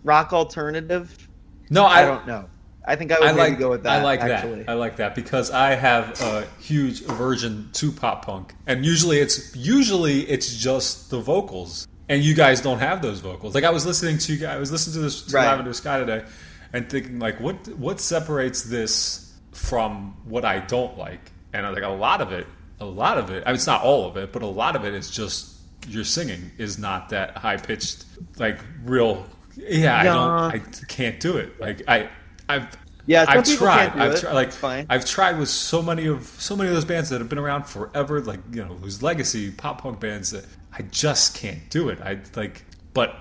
rock 0.04 0.34
alternative, 0.34 1.28
No, 1.70 1.86
I, 1.86 2.04
I, 2.04 2.06
don't 2.06 2.28
know. 2.28 2.48
I 2.86 2.96
think 2.96 3.12
I 3.12 3.20
would 3.20 3.30
I 3.30 3.32
like 3.32 3.60
go 3.60 3.70
with 3.70 3.84
that. 3.84 4.00
I 4.00 4.04
like 4.04 4.22
actually. 4.22 4.64
that. 4.64 4.70
I 4.70 4.74
like 4.74 4.98
that 4.98 5.16
because 5.16 5.52
I 5.52 5.76
have 5.76 6.20
a 6.22 6.48
huge 6.60 7.02
aversion 7.02 7.70
to 7.74 7.92
pop 7.92 8.26
punk, 8.26 8.56
and 8.66 8.86
usually 8.86 9.20
it's 9.20 9.56
usually 9.56 10.22
it's 10.22 10.56
just 10.56 11.10
the 11.10 11.20
vocals, 11.20 11.88
and 12.12 12.22
you 12.22 12.34
guys 12.34 12.60
don't 12.60 12.80
have 12.80 13.02
those 13.02 13.22
vocals. 13.22 13.56
Like 13.56 13.64
I 13.64 13.70
was 13.70 13.86
listening 13.86 14.18
to 14.18 14.34
you 14.34 14.40
guys, 14.40 14.56
I 14.58 14.60
was 14.60 14.70
listening 14.70 14.96
to 14.96 15.00
this 15.00 15.22
to 15.24 15.38
Right. 15.38 15.46
Lavender 15.46 15.74
Sky 15.74 15.98
today, 15.98 16.26
and 16.74 16.90
thinking 16.90 17.20
like, 17.20 17.40
what 17.40 17.70
what 17.70 18.02
separates 18.02 18.64
this 18.64 19.34
from 19.54 20.18
what 20.26 20.44
I 20.44 20.60
don't 20.60 20.98
like? 20.98 21.32
And 21.54 21.66
I'm 21.66 21.74
like, 21.74 21.84
a 21.84 21.88
lot 21.88 22.20
of 22.20 22.34
it, 22.34 22.48
a 22.82 22.86
lot 22.86 23.18
of 23.18 23.30
it. 23.32 23.44
I 23.46 23.48
mean, 23.48 23.56
it's 23.56 23.66
not 23.66 23.82
all 23.84 24.06
of 24.08 24.18
it, 24.18 24.34
but 24.34 24.42
a 24.42 24.48
lot 24.48 24.76
of 24.76 24.84
it 24.84 24.94
is 24.94 25.10
just 25.10 25.56
your 25.88 26.04
singing 26.04 26.52
is 26.58 26.78
not 26.78 27.10
that 27.10 27.38
high 27.38 27.58
pitched, 27.58 28.06
like 28.38 28.60
real. 28.84 29.26
Yeah, 29.56 29.98
I 29.98 30.04
don't. 30.04 30.54
I 30.54 30.60
can't 30.90 31.20
do 31.20 31.38
it. 31.38 31.62
Like 31.62 31.82
I, 31.88 32.10
I've 32.50 32.68
Yeah, 33.06 33.24
I've 33.26 33.46
tried. 33.46 33.98
I've 33.98 34.20
tried. 34.20 34.34
Like 34.34 34.52
fine. 34.52 34.86
I've 34.90 35.06
tried 35.06 35.40
with 35.40 35.50
so 35.50 35.82
many 35.82 36.08
of 36.08 36.26
so 36.26 36.58
many 36.58 36.68
of 36.68 36.76
those 36.76 36.86
bands 36.86 37.10
that 37.10 37.22
have 37.22 37.30
been 37.30 37.40
around 37.40 37.68
forever, 37.68 38.20
like 38.22 38.42
you 38.52 38.66
know, 38.66 38.74
whose 38.74 39.02
legacy 39.02 39.50
pop 39.52 39.82
punk 39.82 40.02
bands 40.02 40.32
that 40.32 40.46
I 40.78 40.84
just 40.84 41.36
can't 41.36 41.70
do 41.70 41.90
it. 41.90 42.00
I 42.02 42.20
like, 42.36 42.64
but 42.94 43.16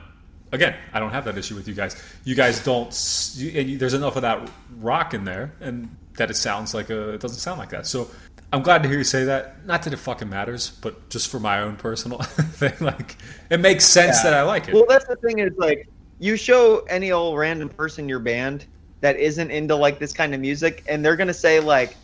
again, 0.53 0.75
I 0.93 1.01
don't 1.01 1.11
have 1.11 1.25
that 1.25 1.37
issue 1.37 1.55
with 1.55 1.67
you 1.69 1.75
guys. 1.75 2.01
You 2.25 2.35
guys 2.35 2.63
don't. 2.65 2.89
You, 3.37 3.61
and 3.61 3.71
you, 3.71 3.79
there's 3.79 3.95
enough 3.95 4.17
of 4.17 4.23
that 4.23 4.49
rock 4.79 5.15
in 5.15 5.25
there, 5.25 5.53
and 5.61 5.95
that 6.17 6.31
it 6.31 6.37
sounds 6.37 6.75
like 6.75 6.91
a. 6.91 7.11
It 7.11 7.21
doesn't 7.21 7.39
sound 7.39 7.59
like 7.59 7.71
that. 7.71 7.87
So. 7.87 8.11
I'm 8.53 8.63
glad 8.63 8.83
to 8.83 8.89
hear 8.89 8.99
you 8.99 9.05
say 9.05 9.23
that. 9.27 9.65
Not 9.65 9.85
that 9.85 9.93
it 9.93 9.99
fucking 9.99 10.29
matters, 10.29 10.71
but 10.83 11.09
just 11.09 11.29
for 11.29 11.39
my 11.39 11.61
own 11.61 11.77
personal 11.77 12.19
thing, 12.23 12.73
like 12.81 13.17
it 13.49 13.61
makes 13.61 13.85
sense 13.85 14.17
Yeah. 14.25 14.31
that 14.33 14.35
I 14.41 14.43
like 14.43 14.67
it. 14.67 14.75
Well, 14.75 14.87
that's 14.89 15.07
the 15.07 15.15
thing 15.15 15.39
is 15.39 15.53
like 15.57 15.89
you 16.19 16.35
show 16.37 16.81
any 16.89 17.13
old 17.13 17.39
random 17.39 17.69
person 17.69 18.09
your 18.09 18.19
band 18.19 18.65
that 19.03 19.17
isn't 19.21 19.53
into 19.53 19.77
like 19.77 20.01
this 20.01 20.13
kind 20.13 20.35
of 20.35 20.41
music, 20.41 20.83
and 20.89 21.05
they're 21.05 21.15
gonna 21.15 21.33
say 21.33 21.61
like, 21.61 21.97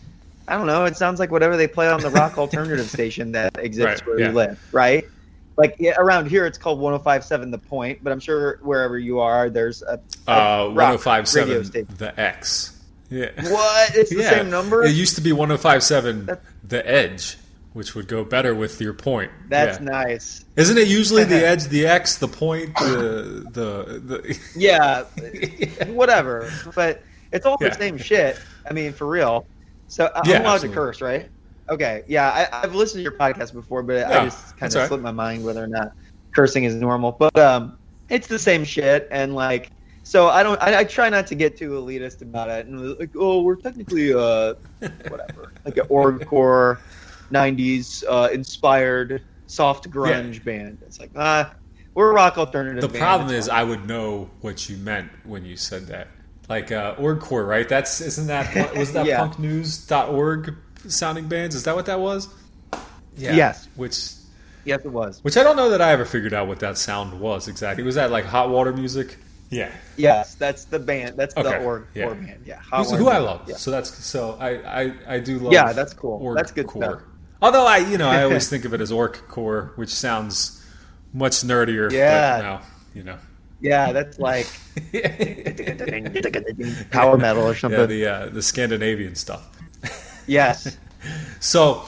I 0.47 0.57
don't 0.57 0.69
know, 0.69 0.85
it 0.85 0.97
sounds 0.97 1.19
like 1.19 1.33
whatever 1.33 1.57
they 1.57 1.67
play 1.67 1.89
on 1.89 2.01
the 2.01 2.11
rock 2.11 2.39
alternative 2.39 2.89
station 2.89 3.33
that 3.33 3.59
exists 3.59 4.03
Right, 4.03 4.07
where 4.07 4.21
yeah. 4.21 4.29
we 4.29 4.35
live, 4.35 4.69
right? 4.71 5.05
Like 5.57 5.77
yeah, 5.79 5.95
around 5.97 6.27
here, 6.29 6.45
it's 6.47 6.59
called 6.59 6.79
105.7 6.81 7.51
The 7.51 7.59
Point, 7.59 8.05
but 8.05 8.13
I'm 8.13 8.21
sure 8.21 8.59
wherever 8.63 8.99
you 8.99 9.21
are, 9.21 9.49
there's 9.49 9.83
a, 9.83 9.99
a 10.29 10.31
uh, 10.31 10.67
rock 10.69 10.77
radio 10.77 10.91
1057 10.93 11.65
station. 11.65 11.89
the 11.97 12.21
X. 12.21 12.79
Yeah. 13.09 13.31
What? 13.51 13.95
It's 13.95 14.11
the 14.11 14.23
same 14.25 14.51
number. 14.51 14.83
It 14.85 14.95
used 14.95 15.15
to 15.15 15.21
be 15.23 15.33
1057 15.33 16.27
That's- 16.27 16.45
the 16.65 16.87
Edge, 16.91 17.39
which 17.73 17.95
would 17.95 18.09
go 18.09 18.25
better 18.25 18.55
with 18.55 18.81
your 18.81 18.93
point. 18.93 19.31
That's 19.49 19.79
yeah. 19.79 19.85
nice. 19.85 20.45
Isn't 20.57 20.77
it 20.77 20.89
usually 20.89 21.25
the 21.25 21.47
Edge, 21.47 21.65
the 21.69 21.87
X, 21.87 22.19
the 22.19 22.29
point, 22.29 22.75
the 22.77 23.47
the, 23.53 24.01
the 24.01 24.39
Yeah, 24.57 25.05
whatever. 25.93 26.51
But 26.75 27.03
it's 27.33 27.47
all 27.47 27.57
Yeah. 27.61 27.69
the 27.71 27.75
same 27.77 27.97
shit. 27.99 28.39
I 28.69 28.73
mean, 28.73 28.93
for 28.93 29.07
real. 29.07 29.47
So 29.89 30.11
I'm 30.15 30.29
Yeah, 30.29 30.43
allowed 30.43 30.55
absolutely. 30.55 30.69
to 30.69 30.75
curse, 30.75 31.01
right? 31.01 31.29
Okay. 31.69 32.03
Yeah, 32.07 32.31
I, 32.31 32.63
I've 32.63 32.75
listened 32.75 33.01
to 33.01 33.03
your 33.03 33.19
podcast 33.19 33.53
before, 33.53 33.83
but 33.83 34.09
Yeah, 34.09 34.21
I 34.21 34.25
just 34.25 34.57
kind 34.57 34.73
of 34.73 34.81
right. 34.81 34.89
slipped 34.89 35.03
my 35.03 35.11
mind 35.13 35.45
whether 35.45 35.63
or 35.63 35.67
not 35.67 35.93
cursing 36.35 36.65
is 36.65 36.75
normal. 36.75 37.13
But 37.13 37.37
um, 37.39 37.77
it's 38.09 38.29
the 38.29 38.39
same 38.39 38.65
shit, 38.65 39.09
and 39.11 39.35
like, 39.35 39.71
so 40.03 40.29
I 40.29 40.43
don't. 40.43 40.61
I, 40.63 40.81
I 40.81 40.85
try 40.85 41.09
not 41.09 41.27
to 41.29 41.35
get 41.35 41.57
too 41.57 41.71
elitist 41.71 42.23
about 42.23 42.49
it, 42.51 42.67
and 42.67 42.97
like, 42.99 43.11
oh, 43.17 43.43
we're 43.43 43.57
technically 43.57 44.13
uh, 44.15 44.55
whatever, 45.09 45.53
like 45.65 45.77
an 45.77 45.87
org 45.89 46.25
core, 46.27 46.81
'90s 47.33 48.05
uh, 48.09 48.29
inspired 48.33 49.23
soft 49.47 49.91
grunge 49.91 50.45
band. 50.45 50.79
It's 50.83 51.01
like 51.01 51.11
ah. 51.17 51.53
We're 51.95 52.11
a 52.11 52.13
rock 52.13 52.37
alternative. 52.37 52.83
The 52.83 52.89
band. 52.89 52.99
problem 52.99 53.29
It's 53.31 53.47
is, 53.47 53.49
I 53.49 53.63
would 53.63 53.89
know 53.89 54.31
what 54.43 54.69
you 54.69 54.77
meant 54.77 55.11
when 55.25 55.47
you 55.47 55.57
said 55.57 55.87
that. 55.87 56.09
Like 56.47 56.71
uh, 56.71 56.95
Orgcore, 56.97 57.49
right? 57.49 57.67
That's 57.67 58.03
isn't 58.03 58.27
that 58.27 58.77
was 58.77 58.93
that 58.93 59.07
Yeah. 59.07 59.27
punknews.org 59.27 60.55
sounding 60.89 61.29
bands? 61.29 61.55
Is 61.55 61.65
that 61.65 61.75
what 61.77 61.87
that 61.87 62.01
was? 62.01 62.29
Yeah. 63.17 63.35
Yes. 63.35 63.69
Which 63.77 64.11
Yes, 64.65 64.85
it 64.85 64.89
was. 64.91 65.23
which 65.23 65.37
I 65.37 65.43
don't 65.45 65.57
know 65.57 65.71
that 65.71 65.81
I 65.81 65.93
ever 65.93 66.05
figured 66.05 66.35
out 66.35 66.49
what 66.49 66.59
that 66.61 66.77
sound 66.77 67.21
was 67.21 67.47
exactly. 67.49 67.85
Was 67.85 67.95
that 67.95 68.11
like 68.11 68.25
hot 68.25 68.51
water 68.51 68.73
music? 68.73 69.17
Yeah. 69.49 69.71
Yes, 69.97 70.35
that's 70.35 70.65
the 70.65 70.79
band. 70.81 71.17
That's 71.17 71.37
Okay, 71.37 71.49
the 71.51 71.59
org, 71.65 71.87
yeah. 71.95 72.07
org 72.07 72.21
band. 72.27 72.43
Yeah, 72.45 72.59
Hot 72.59 72.79
Who's- 72.79 72.91
One 72.91 73.01
who 73.01 73.09
I 73.09 73.19
love. 73.19 73.43
Yeah. 73.49 73.55
So 73.57 73.71
that's 73.71 73.95
so 74.05 74.37
I, 74.41 74.83
I 74.87 74.93
I 75.09 75.19
do 75.21 75.39
love. 75.39 75.53
Yeah, 75.53 75.73
that's 75.73 75.95
cool. 75.95 76.19
Org 76.21 76.37
That's 76.37 76.51
good 76.51 76.67
core. 76.67 76.83
stuff. 76.83 77.03
Although 77.41 77.65
I 77.67 77.77
you 77.79 77.97
know 77.97 78.09
I 78.09 78.25
always 78.25 78.49
think 78.53 78.65
of 78.65 78.75
it 78.75 78.81
as 78.81 78.91
orc 78.91 79.29
core, 79.29 79.71
which 79.77 79.91
sounds 79.91 80.65
much 81.13 81.43
nerdier. 81.43 81.91
Yeah. 81.93 82.37
But 82.39 82.43
no, 82.43 82.61
you 82.95 83.03
know. 83.05 83.19
Yeah, 83.61 83.93
that's 83.93 84.19
like 84.19 84.47
power 86.91 87.17
metal 87.17 87.45
or 87.45 87.53
Yeah, 87.53 87.59
something. 87.59 87.89
the 87.89 88.07
uh, 88.07 88.27
the 88.31 88.43
Scandinavian 88.43 89.15
stuff. 89.15 89.49
Yes. 90.27 90.79
So, 91.39 91.85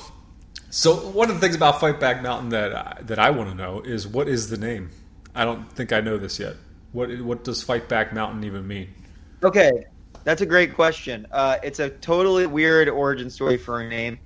so 0.70 0.94
one 0.94 1.29
of 1.29 1.35
the 1.35 1.40
things 1.40 1.57
about 1.57 1.81
Fight 1.81 1.98
Back 1.98 2.22
Mountain 2.22 2.51
that 2.51 2.72
I, 2.72 2.98
that 3.03 3.18
I 3.18 3.31
want 3.31 3.51
to 3.51 3.57
know 3.57 3.81
is 3.81 4.07
what 4.07 4.29
is 4.29 4.48
the 4.48 4.57
name? 4.57 4.90
I 5.35 5.44
don't 5.44 5.68
think 5.72 5.92
I 5.92 6.01
know 6.01 6.18
this 6.18 6.38
yet. 6.38 6.55
What 6.92 7.20
what 7.22 7.42
does 7.42 7.62
Fight 7.62 7.88
Back 7.88 8.12
Mountain 8.12 8.44
even 8.44 8.66
mean? 8.68 8.94
Okay, 9.42 9.87
that's 10.24 10.42
a 10.42 10.46
great 10.46 10.74
question. 10.74 11.27
Uh, 11.33 11.57
it's 11.62 11.81
a 11.81 11.90
totally 11.90 12.46
weird 12.46 12.88
origin 12.88 13.29
story 13.29 13.57
for 13.57 13.81
a 13.81 13.88
name 13.88 14.18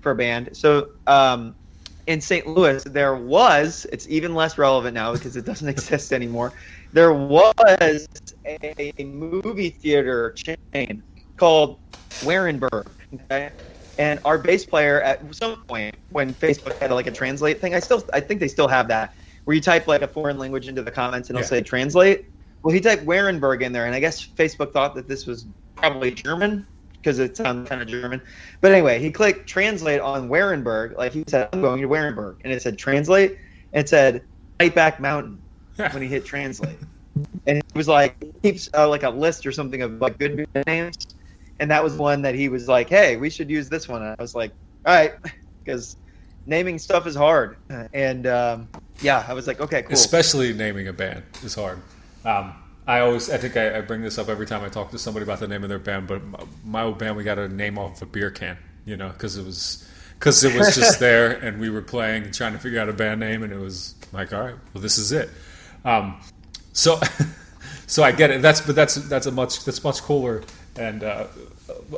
for 0.00 0.12
a 0.12 0.14
band. 0.14 0.50
So, 0.54 0.90
um, 1.06 1.54
in 2.06 2.20
St. 2.20 2.46
Louis, 2.46 2.84
there 2.84 3.16
was. 3.16 3.86
It's 3.92 4.08
even 4.08 4.34
less 4.34 4.58
relevant 4.58 4.94
now 4.94 5.12
because 5.12 5.36
it 5.36 5.44
doesn't 5.44 5.68
exist 5.76 6.12
anymore. 6.12 6.52
There 6.92 7.14
was 7.14 8.06
a, 8.46 9.00
a 9.00 9.04
movie 9.04 9.70
theater 9.70 10.32
chain 10.32 11.02
called 11.36 11.78
Wehrenberg. 12.20 12.88
Okay? 13.22 13.52
And 13.96 14.20
our 14.24 14.38
bass 14.38 14.64
player 14.64 15.00
at 15.02 15.34
some 15.34 15.62
point 15.68 15.94
when 16.10 16.34
Facebook 16.34 16.76
had 16.80 16.90
like 16.90 17.06
a 17.06 17.12
translate 17.12 17.60
thing, 17.60 17.74
I 17.74 17.80
still 17.80 18.02
I 18.12 18.20
think 18.20 18.40
they 18.40 18.48
still 18.48 18.68
have 18.68 18.88
that, 18.88 19.14
where 19.44 19.54
you 19.54 19.60
type 19.60 19.86
like 19.86 20.02
a 20.02 20.08
foreign 20.08 20.38
language 20.38 20.68
into 20.68 20.82
the 20.82 20.90
comments 20.90 21.30
and 21.30 21.36
it'll 21.38 21.44
Yeah. 21.44 21.60
say 21.60 21.62
translate. 21.62 22.26
Well, 22.62 22.74
he 22.74 22.80
typed 22.80 23.04
Wehrenberg 23.06 23.60
in 23.62 23.72
there, 23.72 23.86
and 23.86 23.94
I 23.94 24.00
guess 24.00 24.26
Facebook 24.36 24.72
thought 24.72 24.94
that 24.94 25.06
this 25.06 25.26
was 25.26 25.46
probably 25.76 26.10
German 26.10 26.66
because 26.96 27.18
it 27.18 27.36
sounds 27.36 27.68
kind 27.68 27.82
of 27.82 27.88
German. 27.88 28.22
But 28.62 28.72
anyway, 28.72 28.98
he 28.98 29.10
clicked 29.12 29.46
translate 29.48 30.00
on 30.00 30.28
Wehrenberg, 30.30 30.96
like 30.96 31.12
he 31.12 31.22
said, 31.28 31.50
I'm 31.52 31.60
going 31.60 31.82
to 31.82 31.88
Wehrenberg, 31.88 32.36
and 32.42 32.52
it 32.52 32.62
said 32.62 32.78
translate, 32.78 33.36
and 33.72 33.84
it 33.84 33.88
said 33.88 34.22
Fight 34.58 34.74
Back 34.74 34.98
Mountain 35.00 35.42
when 35.76 36.00
he 36.02 36.08
hit 36.08 36.24
translate. 36.24 36.78
and 37.46 37.58
it 37.58 37.64
was 37.76 37.86
like 37.88 38.16
keeps 38.42 38.68
uh, 38.74 38.88
like 38.88 39.02
a 39.02 39.10
list 39.10 39.44
or 39.46 39.52
something 39.52 39.82
of 39.82 40.00
like 40.00 40.18
good 40.18 40.46
names, 40.66 40.96
and 41.60 41.70
that 41.70 41.82
was 41.82 41.94
one 41.96 42.22
that 42.22 42.34
he 42.34 42.48
was 42.48 42.68
like, 42.68 42.88
"Hey, 42.88 43.16
we 43.16 43.30
should 43.30 43.50
use 43.50 43.68
this 43.68 43.88
one." 43.88 44.02
And 44.02 44.16
I 44.18 44.22
was 44.22 44.34
like, 44.34 44.52
"All 44.86 44.94
right," 44.94 45.14
because 45.64 45.96
naming 46.46 46.78
stuff 46.78 47.06
is 47.06 47.14
hard, 47.14 47.56
and 47.92 48.26
um, 48.26 48.68
yeah, 49.00 49.24
I 49.28 49.34
was 49.34 49.46
like, 49.46 49.60
"Okay, 49.60 49.82
cool." 49.82 49.92
Especially 49.92 50.52
naming 50.52 50.88
a 50.88 50.92
band 50.92 51.22
is 51.42 51.54
hard. 51.54 51.80
Um, 52.24 52.54
I 52.86 53.00
always, 53.00 53.30
I 53.30 53.38
think 53.38 53.56
I, 53.56 53.78
I 53.78 53.80
bring 53.80 54.02
this 54.02 54.18
up 54.18 54.28
every 54.28 54.46
time 54.46 54.62
I 54.62 54.68
talk 54.68 54.90
to 54.90 54.98
somebody 54.98 55.24
about 55.24 55.40
the 55.40 55.48
name 55.48 55.62
of 55.62 55.68
their 55.68 55.78
band. 55.78 56.06
But 56.06 56.22
my, 56.24 56.44
my 56.64 56.82
old 56.82 56.98
band, 56.98 57.16
we 57.16 57.24
got 57.24 57.38
a 57.38 57.48
name 57.48 57.78
off 57.78 58.02
a 58.02 58.06
beer 58.06 58.30
can, 58.30 58.58
you 58.84 58.96
know, 58.96 59.08
because 59.08 59.38
it 59.38 59.44
was 59.44 59.88
because 60.18 60.44
it 60.44 60.56
was 60.56 60.74
just 60.74 61.00
there, 61.00 61.32
and 61.32 61.60
we 61.60 61.70
were 61.70 61.82
playing 61.82 62.24
and 62.24 62.34
trying 62.34 62.52
to 62.52 62.58
figure 62.58 62.80
out 62.80 62.88
a 62.88 62.92
band 62.92 63.20
name, 63.20 63.42
and 63.42 63.52
it 63.52 63.58
was 63.58 63.94
like, 64.12 64.32
all 64.32 64.42
right, 64.42 64.56
well, 64.72 64.82
this 64.82 64.98
is 64.98 65.12
it. 65.12 65.30
Um, 65.84 66.20
so, 66.72 67.00
so 67.86 68.02
I 68.02 68.12
get 68.12 68.30
it. 68.30 68.42
That's 68.42 68.60
but 68.60 68.74
that's 68.74 68.96
that's 68.96 69.26
a 69.26 69.32
much 69.32 69.64
that's 69.64 69.82
much 69.82 70.02
cooler 70.02 70.42
and 70.76 71.02
uh, 71.02 71.26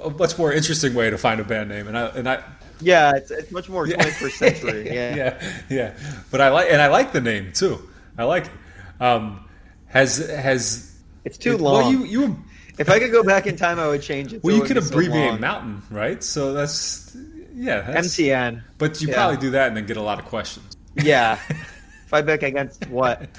a 0.02 0.10
much 0.10 0.38
more 0.38 0.52
interesting 0.52 0.94
way 0.94 1.10
to 1.10 1.18
find 1.18 1.40
a 1.40 1.44
band 1.44 1.68
name. 1.68 1.88
And 1.88 1.96
I 1.98 2.06
and 2.08 2.28
I 2.28 2.42
Yeah, 2.80 3.16
it's, 3.16 3.30
it's 3.30 3.50
much 3.50 3.68
more 3.68 3.86
21st 3.86 4.30
century. 4.32 4.86
Yeah. 4.94 5.16
yeah, 5.16 5.52
yeah. 5.70 5.94
But 6.30 6.40
I 6.40 6.48
like 6.50 6.70
and 6.70 6.80
I 6.80 6.88
like 6.88 7.12
the 7.12 7.20
name 7.20 7.52
too. 7.52 7.78
I 8.18 8.24
like 8.24 8.46
it. 8.46 9.02
Um, 9.02 9.44
has 9.86 10.18
has 10.30 10.94
It's 11.24 11.38
too 11.38 11.56
well, 11.56 11.72
long. 11.74 11.92
you 11.92 12.04
you 12.04 12.44
If 12.78 12.88
I 12.90 12.98
could 12.98 13.12
go 13.12 13.22
back 13.22 13.46
in 13.46 13.56
time, 13.56 13.78
I 13.78 13.88
would 13.88 14.02
change 14.02 14.32
it. 14.32 14.42
well 14.44 14.54
it 14.54 14.58
you 14.58 14.64
could 14.64 14.76
be 14.76 14.80
so 14.82 14.88
abbreviate 14.94 15.40
mountain, 15.40 15.82
right? 15.90 16.22
So 16.22 16.52
that's 16.52 17.16
yeah. 17.54 17.80
That's, 17.80 18.08
MTN. 18.16 18.62
But 18.78 19.00
you 19.00 19.08
Yeah. 19.08 19.14
probably 19.14 19.38
do 19.38 19.50
that 19.50 19.68
and 19.68 19.76
then 19.76 19.86
get 19.86 19.96
a 19.96 20.02
lot 20.02 20.18
of 20.18 20.26
questions. 20.26 20.76
Yeah. 20.96 21.36
Fight 22.06 22.24
back 22.26 22.42
against 22.42 22.86
what? 22.88 23.28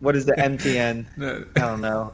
What 0.00 0.14
is 0.14 0.26
the 0.26 0.34
MTN? 0.34 1.06
I 1.56 1.60
don't 1.60 1.80
know. 1.80 2.12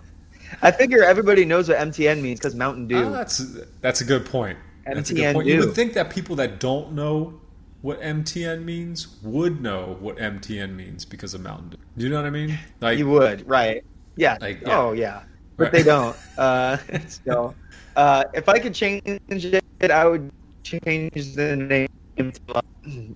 I 0.61 0.71
figure 0.71 1.03
everybody 1.03 1.45
knows 1.45 1.69
what 1.69 1.79
MTN 1.79 2.21
means 2.21 2.39
because 2.41 2.55
Mountain 2.55 2.89
Dew. 2.89 3.05
Oh, 3.05 3.13
that's 3.13 3.39
that's 3.81 4.01
a 4.01 4.05
good 4.05 4.27
point. 4.27 4.59
That's 4.87 5.11
a 5.11 5.15
good 5.15 5.23
MTN 5.25 5.33
point. 5.35 5.47
You 5.49 5.61
would 5.61 5.75
think 5.75 5.93
that 5.95 6.11
people 6.11 6.37
that 6.37 6.61
don't 6.61 6.93
know 6.93 7.41
what 7.83 8.01
MTN 8.01 8.65
means 8.65 9.17
would 9.23 9.61
know 9.61 9.97
what 10.01 10.17
MTN 10.19 10.75
means 10.75 11.05
because 11.05 11.35
of 11.35 11.41
Mountain 11.41 11.71
Dew. 11.71 11.77
Do 11.97 12.05
you 12.05 12.11
know 12.11 12.17
what 12.17 12.27
I 12.27 12.31
mean? 12.31 12.59
Like 12.81 12.99
you 12.99 13.09
would, 13.09 13.49
right? 13.49 13.85
Yeah. 14.17 14.39
Like, 14.41 14.61
yeah. 14.63 14.79
Oh, 14.79 14.93
yeah. 14.93 15.23
But 15.57 15.65
Right. 15.65 15.73
they 15.73 15.83
don't. 15.83 16.17
Uh, 16.39 16.77
so, 17.27 17.55
uh, 17.97 18.25
if 18.35 18.49
I 18.49 18.59
could 18.59 18.75
change 18.75 19.03
it, 19.07 19.91
I 19.91 20.07
would 20.07 20.31
change 20.63 21.35
the 21.35 21.57
name 21.57 21.89
to 22.17 22.31
uh, 22.55 22.61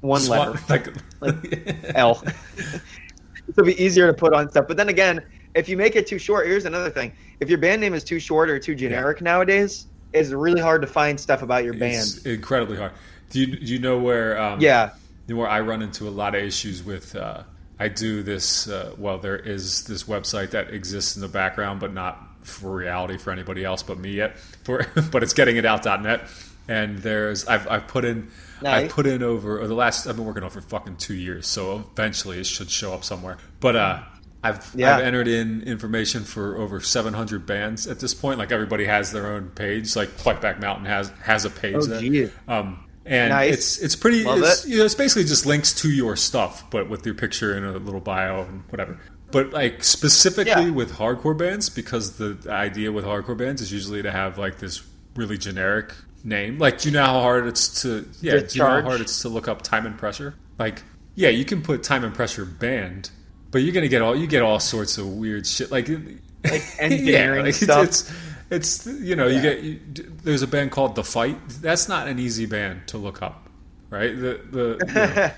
one 0.01 0.21
Swan- 0.21 0.53
letter, 0.53 0.63
like, 0.69 0.89
Like- 1.21 1.95
L. 1.95 2.23
It'll 3.49 3.65
be 3.65 3.81
easier 3.83 4.07
to 4.09 4.13
put 4.13 4.33
on 4.33 4.51
stuff. 4.51 4.67
But 4.69 4.77
then 4.77 4.89
again, 4.89 5.23
if 5.57 5.69
you 5.69 5.77
make 5.77 5.97
it 5.97 6.07
too 6.07 6.19
short, 6.19 6.47
here's 6.47 6.65
another 6.65 6.91
thing: 6.91 7.13
if 7.41 7.49
your 7.49 7.59
band 7.59 7.81
name 7.81 7.95
is 7.95 8.05
too 8.05 8.21
short 8.21 8.49
or 8.51 8.59
too 8.59 8.75
generic 8.75 9.21
nowadays, 9.21 9.87
it's 10.13 10.31
really 10.31 10.61
hard 10.61 10.83
to 10.83 10.87
find 10.87 11.19
stuff 11.19 11.43
about 11.43 11.65
your 11.65 11.75
band. 11.75 11.95
it's 11.95 12.25
incredibly 12.27 12.77
hard. 12.77 12.93
Do 13.31 13.41
you 13.41 13.47
do 13.57 13.73
you 13.73 13.79
know 13.79 13.99
where? 13.99 14.39
Um, 14.41 14.61
Yeah. 14.61 14.91
where 15.29 15.49
I 15.49 15.61
run 15.61 15.83
into 15.83 16.07
a 16.07 16.11
lot 16.11 16.35
of 16.35 16.43
issues 16.43 16.85
with. 16.85 17.17
Uh, 17.17 17.43
I 17.79 17.89
do 17.89 18.23
this. 18.23 18.69
Uh, 18.69 18.95
well, 18.97 19.19
there 19.19 19.37
is 19.37 19.85
this 19.85 20.05
website 20.05 20.51
that 20.51 20.73
exists 20.73 21.17
in 21.17 21.21
the 21.23 21.29
background, 21.29 21.81
but 21.81 21.93
not 21.93 22.19
for 22.43 22.75
reality 22.75 23.19
for 23.19 23.33
anybody 23.33 23.65
else 23.65 23.83
but 23.83 23.99
me 23.99 24.13
yet. 24.13 24.39
For 24.65 24.87
but 25.11 25.23
it's 25.23 25.35
getting 25.35 25.57
it 25.57 25.67
out.net. 25.67 26.23
And 26.69 26.99
there's 26.99 27.47
I've 27.47 27.69
I've 27.69 27.87
put 27.87 28.05
in 28.05 28.31
I've 28.65 28.91
put 28.91 29.07
in 29.07 29.23
over 29.23 29.61
or 29.61 29.69
the 29.69 29.75
last 29.75 30.07
I've 30.07 30.17
been 30.17 30.25
working 30.25 30.43
on 30.43 30.51
for 30.51 30.61
fucking 30.61 30.97
two 30.97 31.15
years, 31.15 31.47
so 31.47 31.85
eventually 31.93 32.39
it 32.39 32.47
should 32.47 32.71
show 32.71 32.93
up 32.93 33.05
somewhere. 33.05 33.37
But 33.61 33.77
uh, 33.77 34.03
I've 34.49 34.71
Yeah. 34.75 34.97
I've 34.97 35.03
entered 35.05 35.29
in 35.29 35.63
information 35.63 36.25
for 36.25 36.57
over 36.57 36.81
700 36.81 37.47
bands 37.47 37.87
at 37.87 38.01
this 38.01 38.15
point. 38.15 38.39
Like 38.39 38.53
everybody 38.53 38.85
has 38.85 39.13
their 39.13 39.27
own 39.27 39.49
page. 39.51 39.95
Like 39.97 40.09
Fightback 40.11 40.61
Mountain 40.61 40.87
has 40.87 41.11
has 41.23 41.45
a 41.45 41.51
page. 41.51 41.77
Oh, 41.79 41.87
that, 41.87 42.31
um, 42.49 42.85
and 43.05 43.31
Nice. 43.31 43.53
it's 43.55 43.79
it's 43.79 43.97
pretty. 43.97 44.25
Love 44.25 44.39
It's, 44.41 44.65
it. 44.65 44.71
you 44.71 44.79
know, 44.79 44.85
it's 44.85 44.95
basically 44.95 45.25
just 45.25 45.47
links 45.47 45.73
to 45.83 45.91
your 45.91 46.17
stuff, 46.17 46.69
but 46.71 46.89
with 46.89 47.05
your 47.07 47.15
picture 47.15 47.55
and 47.55 47.65
a 47.67 47.79
little 47.79 48.01
bio 48.01 48.43
and 48.43 48.63
whatever. 48.71 48.99
But 49.33 49.53
like 49.53 49.83
specifically 49.85 50.51
Yeah. 50.67 50.71
with 50.71 50.93
hardcore 50.93 51.37
bands, 51.37 51.69
because 51.69 52.17
the 52.19 52.37
idea 52.49 52.93
with 52.93 53.05
hardcore 53.05 53.37
bands 53.37 53.61
is 53.63 53.73
usually 53.73 54.03
to 54.03 54.11
have 54.11 54.39
like 54.39 54.59
this 54.59 54.83
really 55.15 55.39
generic 55.39 55.93
name. 56.25 56.59
Like, 56.59 56.79
do 56.81 56.89
you 56.89 56.93
know 56.95 57.05
how 57.05 57.21
hard 57.21 57.47
it's 57.47 57.83
to 57.83 58.09
yeah? 58.21 58.39
Do 58.39 58.47
you 58.51 58.63
know 58.63 58.69
how 58.69 58.83
hard 58.83 59.01
it's 59.01 59.23
to 59.23 59.29
look 59.29 59.49
up 59.49 59.63
time 59.63 59.87
and 59.87 59.97
pressure? 59.99 60.35
Like, 60.59 60.83
yeah, 61.15 61.29
you 61.29 61.45
can 61.45 61.63
put 61.63 61.83
time 61.83 62.03
and 62.05 62.15
pressure 62.15 62.45
band, 62.45 63.11
but 63.51 63.59
you're 63.63 63.73
gonna 63.75 63.89
get 63.89 64.03
all 64.03 64.17
you 64.17 64.27
get 64.27 64.43
all 64.43 64.61
sorts 64.61 64.99
of 64.99 65.07
weird 65.09 65.47
shit 65.47 65.71
like 65.71 65.89
Like 65.89 66.63
engineering 66.79 67.47
it's, 67.47 67.61
stuff. 67.61 67.85
It's, 67.85 68.13
it's 68.51 68.87
you 68.87 69.17
know 69.17 69.27
you 69.27 69.41
get 69.43 69.63
you, 69.63 69.81
there's 70.23 70.43
a 70.43 70.47
band 70.47 70.71
called 70.71 70.95
The 70.95 71.05
Fight. 71.05 71.37
That's 71.61 71.89
not 71.89 72.09
an 72.09 72.19
easy 72.19 72.47
band 72.47 72.87
to 72.89 72.99
look 72.99 73.23
up, 73.23 73.49
right? 73.91 74.15
The 74.15 74.41
the 74.51 74.79
you 74.89 74.95
know, 74.95 75.31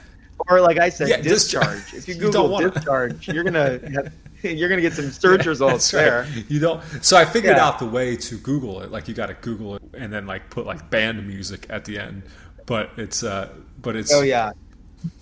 or 0.48 0.60
like 0.60 0.78
I 0.78 0.88
said, 0.88 1.08
Yeah, 1.08 1.20
discharge. 1.20 1.90
discharge. 1.90 1.94
If 1.94 2.08
you 2.08 2.14
You 2.16 2.20
Google 2.20 2.48
wanna- 2.48 2.70
discharge, 2.70 3.26
you're 3.28 3.44
gonna 3.44 3.80
have, 3.92 4.12
you're 4.42 4.68
gonna 4.68 4.82
get 4.82 4.92
some 4.92 5.10
search 5.10 5.46
results 5.46 5.92
right. 5.92 6.02
there. 6.02 6.26
You 6.48 6.60
don't. 6.60 6.82
So 7.02 7.16
I 7.16 7.24
figured 7.24 7.56
Yeah. 7.56 7.66
out 7.66 7.78
the 7.78 7.86
way 7.86 8.16
to 8.16 8.36
Google 8.38 8.82
it. 8.82 8.92
Like 8.92 9.08
you 9.08 9.14
got 9.14 9.26
to 9.26 9.34
Google 9.34 9.76
it 9.76 9.82
and 9.94 10.12
then 10.12 10.26
like 10.26 10.48
put 10.50 10.64
like 10.66 10.90
band 10.90 11.26
music 11.26 11.66
at 11.70 11.84
the 11.86 11.98
end. 11.98 12.22
But 12.66 12.90
it's 12.98 13.22
uh, 13.24 13.48
but 13.82 13.96
it's 13.96 14.12
Oh 14.12 14.22
yeah. 14.22 14.52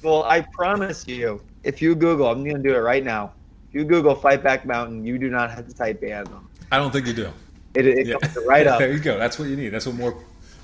Well, 0.03 0.25
I 0.25 0.41
promise 0.41 1.07
you, 1.07 1.41
if 1.67 1.83
you 1.83 1.95
Google, 1.95 2.29
I'm 2.29 2.45
gonna 2.45 2.63
do 2.63 2.75
it 2.75 2.79
right 2.79 3.05
now. 3.05 3.33
If 3.69 3.75
you 3.75 3.85
Google 3.85 4.15
Fight 4.15 4.43
Back 4.43 4.65
Mountain, 4.65 5.05
you 5.05 5.19
do 5.19 5.29
not 5.29 5.51
have 5.51 5.67
to 5.69 5.75
type 5.75 6.01
band. 6.01 6.29
On. 6.29 6.47
I 6.73 6.79
don't 6.79 6.91
think 6.93 7.07
you 7.07 7.13
do. 7.13 7.31
It, 7.75 7.87
it 7.87 8.07
Yeah. 8.07 8.17
comes 8.19 8.39
right 8.47 8.67
up. 8.67 8.79
there 8.79 8.93
you 8.93 8.99
go. 9.01 9.19
That's 9.19 9.39
what 9.39 9.49
you 9.49 9.57
need. 9.57 9.71
That's 9.71 9.87
what 9.87 9.95
more. 9.97 10.17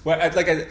Well, 0.05 0.21
I, 0.21 0.29
like 0.29 0.49
I, 0.49 0.65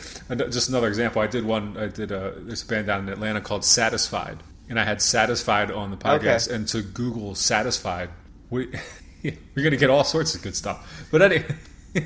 just 0.50 0.70
another 0.70 0.88
example. 0.88 1.22
I 1.22 1.28
did 1.28 1.46
one. 1.46 1.78
I 1.78 1.88
did 1.88 2.12
a 2.12 2.34
there's 2.38 2.64
a 2.64 2.66
band 2.66 2.88
down 2.88 3.04
in 3.04 3.10
Atlanta 3.10 3.40
called 3.42 3.64
Satisfied, 3.64 4.38
and 4.70 4.80
I 4.80 4.84
had 4.84 5.02
Satisfied 5.02 5.72
on 5.72 5.92
the 5.92 5.98
podcast. 5.98 6.48
Okay. 6.48 6.56
And 6.56 6.68
to 6.70 6.82
Google 6.82 7.36
Satisfied, 7.36 8.10
we 8.50 8.68
you're 9.22 9.64
gonna 9.64 9.78
get 9.78 9.90
all 9.90 10.04
sorts 10.04 10.34
of 10.36 10.42
good 10.42 10.56
stuff. 10.56 11.08
But 11.12 11.22
anyway, 11.22 11.46